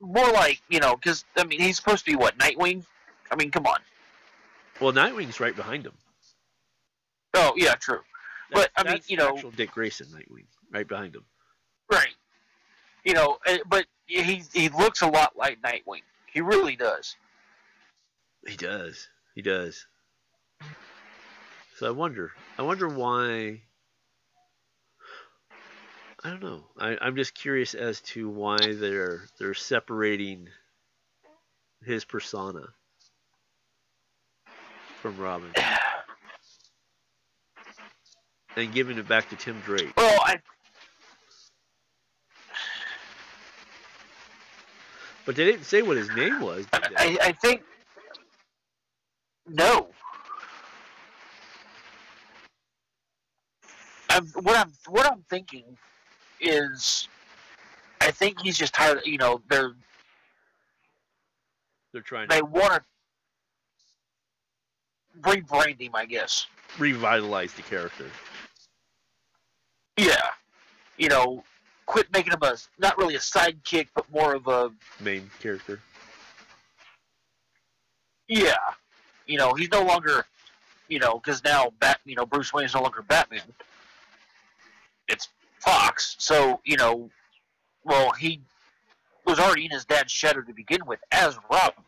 more 0.00 0.30
like, 0.30 0.60
you 0.68 0.78
know, 0.80 0.94
because, 0.96 1.24
I 1.36 1.44
mean, 1.44 1.60
he's 1.60 1.76
supposed 1.76 2.04
to 2.04 2.10
be 2.10 2.16
what, 2.16 2.36
Nightwing? 2.38 2.84
I 3.30 3.36
mean, 3.36 3.50
come 3.50 3.66
on. 3.66 3.78
Well, 4.80 4.92
Nightwing's 4.92 5.40
right 5.40 5.56
behind 5.56 5.86
him. 5.86 5.94
Oh, 7.34 7.54
yeah, 7.56 7.74
true. 7.74 8.00
But, 8.52 8.70
I 8.76 8.84
mean, 8.84 9.00
you 9.06 9.16
know- 9.16 9.34
actual 9.34 9.50
Dick 9.50 9.72
Grayson 9.72 10.06
Nightwing, 10.08 10.46
right 10.70 10.86
behind 10.86 11.14
him. 11.16 11.24
Right. 11.90 12.14
You 13.04 13.14
know, 13.14 13.38
eh, 13.46 13.58
but 13.66 13.86
he 14.06 14.42
he 14.52 14.68
looks 14.68 15.02
a 15.02 15.06
lot 15.08 15.36
like 15.36 15.60
Nightwing. 15.60 16.02
He 16.26 16.40
really 16.40 16.76
does. 16.76 17.16
He 18.46 18.56
does. 18.56 19.08
He 19.34 19.42
does. 19.42 19.86
So 21.76 21.86
I 21.86 21.90
wonder. 21.90 22.32
I 22.58 22.62
wonder 22.62 22.88
why. 22.88 23.62
I 26.24 26.30
don't 26.30 26.42
know. 26.42 26.64
I, 26.78 26.96
I'm 27.00 27.16
just 27.16 27.34
curious 27.34 27.74
as 27.74 28.00
to 28.02 28.28
why 28.28 28.58
they're 28.74 29.22
they're 29.38 29.54
separating 29.54 30.48
his 31.84 32.04
persona 32.04 32.68
from 35.00 35.16
Robin 35.18 35.50
and 38.56 38.72
giving 38.72 38.98
it 38.98 39.08
back 39.08 39.28
to 39.30 39.36
Tim 39.36 39.60
Drake. 39.60 39.92
Well, 39.96 40.20
I 40.24 40.38
But 45.24 45.36
they 45.36 45.44
didn't 45.44 45.64
say 45.64 45.82
what 45.82 45.96
his 45.96 46.10
name 46.10 46.40
was. 46.40 46.66
I, 46.72 47.16
I 47.22 47.32
think 47.32 47.62
no. 49.48 49.88
I'm, 54.10 54.26
what 54.26 54.56
I'm 54.56 54.72
what 54.88 55.10
I'm 55.10 55.24
thinking 55.30 55.64
is, 56.40 57.08
I 58.00 58.10
think 58.10 58.40
he's 58.40 58.58
just 58.58 58.74
tired. 58.74 59.02
You 59.04 59.18
know, 59.18 59.40
they're 59.48 59.74
They're 61.92 62.02
trying 62.02 62.28
to 62.28 62.34
they 62.34 62.42
want 62.42 62.74
to 62.74 62.82
rebrand 65.20 65.80
him. 65.80 65.92
I 65.94 66.04
guess. 66.04 66.46
revitalize 66.78 67.52
the 67.54 67.62
character. 67.62 68.10
Yeah. 69.96 70.28
You 70.96 71.08
know, 71.08 71.44
quit 71.86 72.12
making 72.12 72.32
him 72.32 72.42
a 72.42 72.56
not 72.78 72.96
really 72.96 73.16
a 73.16 73.18
sidekick, 73.18 73.88
but 73.94 74.10
more 74.10 74.34
of 74.34 74.46
a 74.46 74.70
Main 75.00 75.30
character. 75.40 75.80
Yeah, 78.28 78.54
you 79.26 79.36
know 79.36 79.52
he's 79.52 79.70
no 79.70 79.82
longer, 79.82 80.24
you 80.88 80.98
know, 80.98 81.18
because 81.18 81.44
now 81.44 81.72
Bat, 81.80 82.00
you 82.04 82.14
know, 82.14 82.24
Bruce 82.24 82.52
Wayne 82.52 82.64
is 82.64 82.74
no 82.74 82.82
longer 82.82 83.02
Batman. 83.02 83.42
It's 85.08 85.28
Fox, 85.58 86.16
so 86.18 86.60
you 86.64 86.76
know, 86.76 87.10
well 87.84 88.12
he 88.12 88.40
was 89.26 89.38
already 89.38 89.66
in 89.66 89.70
his 89.70 89.84
dad's 89.84 90.12
shadow 90.12 90.40
to 90.40 90.52
begin 90.54 90.80
with 90.86 91.00
as 91.10 91.36
Robin. 91.50 91.84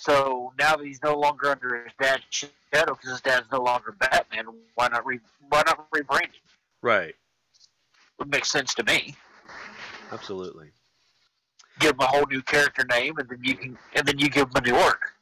So 0.00 0.52
now 0.60 0.76
that 0.76 0.86
he's 0.86 1.02
no 1.02 1.18
longer 1.18 1.50
under 1.50 1.82
his 1.82 1.92
dad's 2.00 2.22
shadow 2.30 2.94
because 2.94 3.10
his 3.10 3.20
dad's 3.20 3.46
no 3.50 3.60
longer 3.60 3.90
Batman, 3.98 4.46
why 4.76 4.86
not 4.86 5.04
re 5.04 5.18
why 5.48 5.64
not 5.66 5.90
rebrand 5.90 6.22
him? 6.26 6.30
Right. 6.82 7.16
Would 8.20 8.30
make 8.30 8.44
sense 8.44 8.74
to 8.74 8.84
me. 8.84 9.16
Absolutely. 10.12 10.68
Give 11.80 11.94
him 11.94 12.00
a 12.00 12.06
whole 12.06 12.26
new 12.30 12.42
character 12.42 12.84
name, 12.88 13.18
and 13.18 13.28
then 13.28 13.40
you 13.42 13.56
can 13.56 13.76
and 13.96 14.06
then 14.06 14.20
you 14.20 14.28
give 14.28 14.46
him 14.46 14.52
a 14.54 14.60
new 14.60 14.76
arc. 14.76 15.14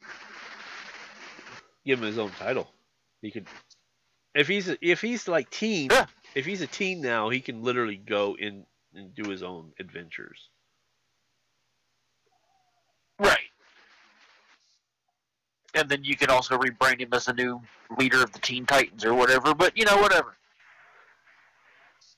give 1.83 1.99
him 1.99 2.05
his 2.05 2.19
own 2.19 2.29
title. 2.37 2.67
He 3.23 3.31
could, 3.31 3.47
if 4.35 4.47
he's 4.47 4.69
if 4.79 5.01
he's 5.01 5.27
like 5.27 5.49
teen, 5.49 5.89
Yeah. 5.91 6.05
if 6.35 6.45
he's 6.45 6.61
a 6.61 6.67
teen 6.67 7.01
now, 7.01 7.29
he 7.29 7.41
can 7.41 7.63
literally 7.63 7.97
go 7.97 8.37
in 8.37 8.67
and 8.93 9.15
do 9.15 9.27
his 9.29 9.41
own 9.41 9.71
adventures. 9.79 10.49
Right. 13.19 13.39
And 15.73 15.89
then 15.89 16.03
you 16.03 16.15
can 16.15 16.29
also 16.29 16.57
rebrand 16.57 17.01
him 17.01 17.09
as 17.13 17.25
the 17.25 17.33
new 17.33 17.61
leader 17.97 18.23
of 18.23 18.31
the 18.31 18.39
Teen 18.39 18.65
Titans 18.65 19.05
or 19.05 19.13
whatever, 19.13 19.53
but 19.53 19.77
you 19.77 19.85
know, 19.85 19.97
whatever. 19.97 20.35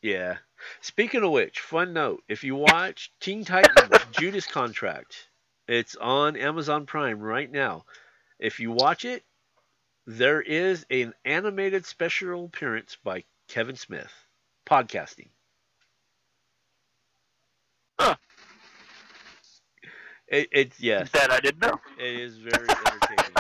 Yeah. 0.01 0.37
Speaking 0.81 1.23
of 1.23 1.31
which, 1.31 1.59
fun 1.59 1.93
note: 1.93 2.23
if 2.27 2.43
you 2.43 2.55
watch 2.55 3.11
Teen 3.19 3.45
Titans 3.45 4.01
Judas 4.11 4.45
Contract, 4.45 5.27
it's 5.67 5.95
on 5.95 6.35
Amazon 6.35 6.85
Prime 6.85 7.19
right 7.19 7.49
now. 7.51 7.85
If 8.39 8.59
you 8.59 8.71
watch 8.71 9.05
it, 9.05 9.23
there 10.05 10.41
is 10.41 10.85
an 10.89 11.13
animated 11.25 11.85
special 11.85 12.45
appearance 12.45 12.97
by 13.03 13.23
Kevin 13.47 13.75
Smith, 13.75 14.11
podcasting. 14.65 15.29
Huh. 17.99 18.15
It, 20.27 20.49
it's 20.51 20.79
yes. 20.79 21.09
That 21.11 21.31
I 21.31 21.39
didn't 21.39 21.61
know. 21.61 21.79
It 21.99 22.19
is 22.19 22.37
very 22.37 22.69
entertaining. 22.69 23.33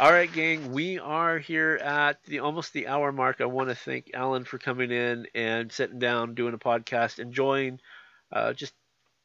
All 0.00 0.10
right, 0.10 0.32
gang, 0.32 0.72
we 0.72 0.98
are 0.98 1.38
here 1.38 1.74
at 1.74 2.24
the 2.24 2.38
almost 2.38 2.72
the 2.72 2.86
hour 2.86 3.12
mark. 3.12 3.42
I 3.42 3.44
want 3.44 3.68
to 3.68 3.74
thank 3.74 4.12
Alan 4.14 4.44
for 4.44 4.56
coming 4.56 4.90
in 4.90 5.26
and 5.34 5.70
sitting 5.70 5.98
down, 5.98 6.34
doing 6.34 6.54
a 6.54 6.58
podcast, 6.58 7.18
enjoying 7.18 7.80
uh, 8.32 8.54
just 8.54 8.72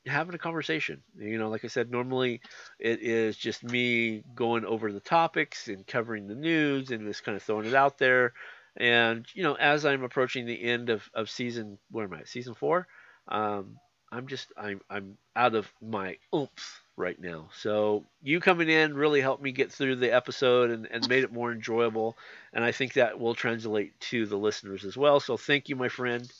having 0.05 0.36
a 0.36 0.38
conversation. 0.38 1.01
You 1.17 1.38
know, 1.38 1.47
like 1.47 1.63
I 1.63 1.69
said, 1.69 1.91
normally 1.91 2.41
it 2.78 3.01
is 3.01 3.38
just 3.38 3.63
me 3.63 4.26
going 4.36 4.65
over 4.65 4.91
the 4.91 4.99
topics 4.99 5.69
and 5.69 5.88
covering 5.88 6.28
the 6.28 6.36
news 6.36 6.91
and 6.91 7.07
just 7.07 7.23
kind 7.23 7.38
of 7.38 7.41
throwing 7.41 7.67
it 7.67 7.73
out 7.73 7.97
there. 7.97 8.34
And 8.76 9.26
you 9.34 9.43
know, 9.43 9.53
as 9.53 9.86
I'm 9.86 10.03
approaching 10.03 10.45
the 10.45 10.61
end 10.61 10.89
of, 10.89 11.09
of 11.13 11.30
season, 11.30 11.78
where 11.89 12.03
am 12.03 12.11
I? 12.15 12.23
Season 12.26 12.53
four. 12.53 12.86
Um, 13.30 13.78
I'm 14.12 14.28
just 14.28 14.51
I'm 14.58 14.82
I'm 14.89 15.18
out 15.36 15.56
of 15.56 15.72
my 15.82 16.18
oomph 16.34 16.82
right 16.97 17.20
now. 17.20 17.49
So 17.58 18.06
you 18.22 18.39
coming 18.39 18.70
in 18.70 18.93
really 18.93 19.22
helped 19.22 19.43
me 19.43 19.51
get 19.51 19.72
through 19.72 19.97
the 19.97 20.14
episode 20.14 20.72
and, 20.72 20.88
and 20.89 21.08
made 21.10 21.24
it 21.24 21.34
more 21.34 21.51
enjoyable. 21.51 22.16
And 22.53 22.64
I 22.64 22.72
think 22.72 22.93
that 22.93 23.20
will 23.20 23.36
translate 23.36 23.99
to 24.12 24.26
the 24.26 24.38
listeners 24.38 24.86
as 24.86 24.95
well. 24.95 25.20
So 25.20 25.38
thank 25.38 25.68
you, 25.68 25.76
my 25.76 25.89
friend, 25.89 26.32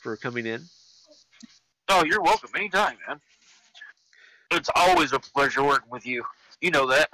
for 0.00 0.16
coming 0.16 0.46
in. 0.46 0.62
Oh, 1.88 2.04
you're 2.04 2.22
welcome 2.22 2.50
anytime, 2.54 2.96
man. 3.08 3.20
It's 4.50 4.70
always 4.74 5.12
a 5.12 5.18
pleasure 5.18 5.62
working 5.62 5.90
with 5.90 6.06
you. 6.06 6.24
You 6.60 6.70
know 6.70 6.86
that. 6.88 7.08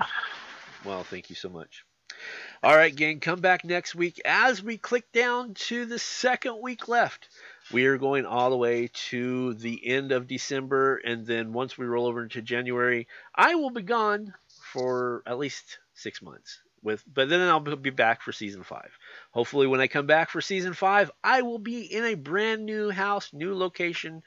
Well, 0.85 1.05
thank 1.05 1.31
you 1.31 1.37
so 1.37 1.49
much. 1.49 1.85
All 2.63 2.77
right, 2.77 2.95
gang, 2.95 3.21
come 3.21 3.41
back 3.41 3.65
next 3.65 3.95
week 3.95 4.21
as 4.25 4.63
we 4.63 4.77
click 4.77 5.11
down 5.13 5.55
to 5.55 5.87
the 5.87 5.99
second 5.99 6.61
week 6.61 6.89
left. 6.89 7.29
We 7.71 7.85
are 7.87 7.99
going 7.99 8.25
all 8.25 8.49
the 8.49 8.57
way 8.57 8.89
to 9.11 9.53
the 9.55 9.87
end 9.87 10.11
of 10.11 10.27
December, 10.27 10.97
and 10.97 11.27
then 11.27 11.53
once 11.53 11.77
we 11.77 11.85
roll 11.85 12.07
over 12.07 12.23
into 12.23 12.41
January, 12.41 13.09
I 13.35 13.57
will 13.57 13.71
be 13.71 13.83
gone 13.83 14.33
for 14.73 15.23
at 15.27 15.39
least 15.39 15.79
six 15.95 16.23
months. 16.23 16.61
With, 16.83 17.05
but 17.13 17.29
then 17.29 17.41
I'll 17.47 17.61
be 17.61 17.91
back 17.91 18.23
for 18.23 18.33
season 18.33 18.63
five. 18.63 18.91
Hopefully, 19.33 19.67
when 19.67 19.81
I 19.81 19.89
come 19.89 20.07
back 20.07 20.31
for 20.31 20.41
season 20.41 20.73
five, 20.73 21.11
I 21.23 21.43
will 21.43 21.59
be 21.59 21.83
in 21.83 22.05
a 22.05 22.15
brand 22.15 22.65
new 22.65 22.89
house, 22.89 23.33
new 23.33 23.55
location, 23.55 24.23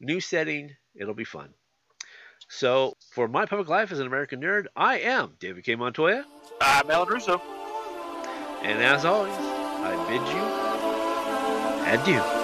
new 0.00 0.20
setting. 0.20 0.72
It'll 0.94 1.14
be 1.14 1.24
fun. 1.24 1.50
So, 2.48 2.96
for 3.12 3.28
my 3.28 3.46
public 3.46 3.68
life 3.68 3.92
as 3.92 4.00
an 4.00 4.06
American 4.06 4.42
nerd, 4.42 4.66
I 4.74 4.98
am 4.98 5.36
David 5.38 5.64
K. 5.64 5.76
Montoya. 5.76 6.26
I'm 6.60 6.90
Alan 6.90 7.08
Russo. 7.08 7.40
And 8.62 8.82
as 8.82 9.04
always, 9.04 9.32
I 9.38 9.96
bid 10.08 10.20
you 10.34 12.12
adieu. 12.16 12.41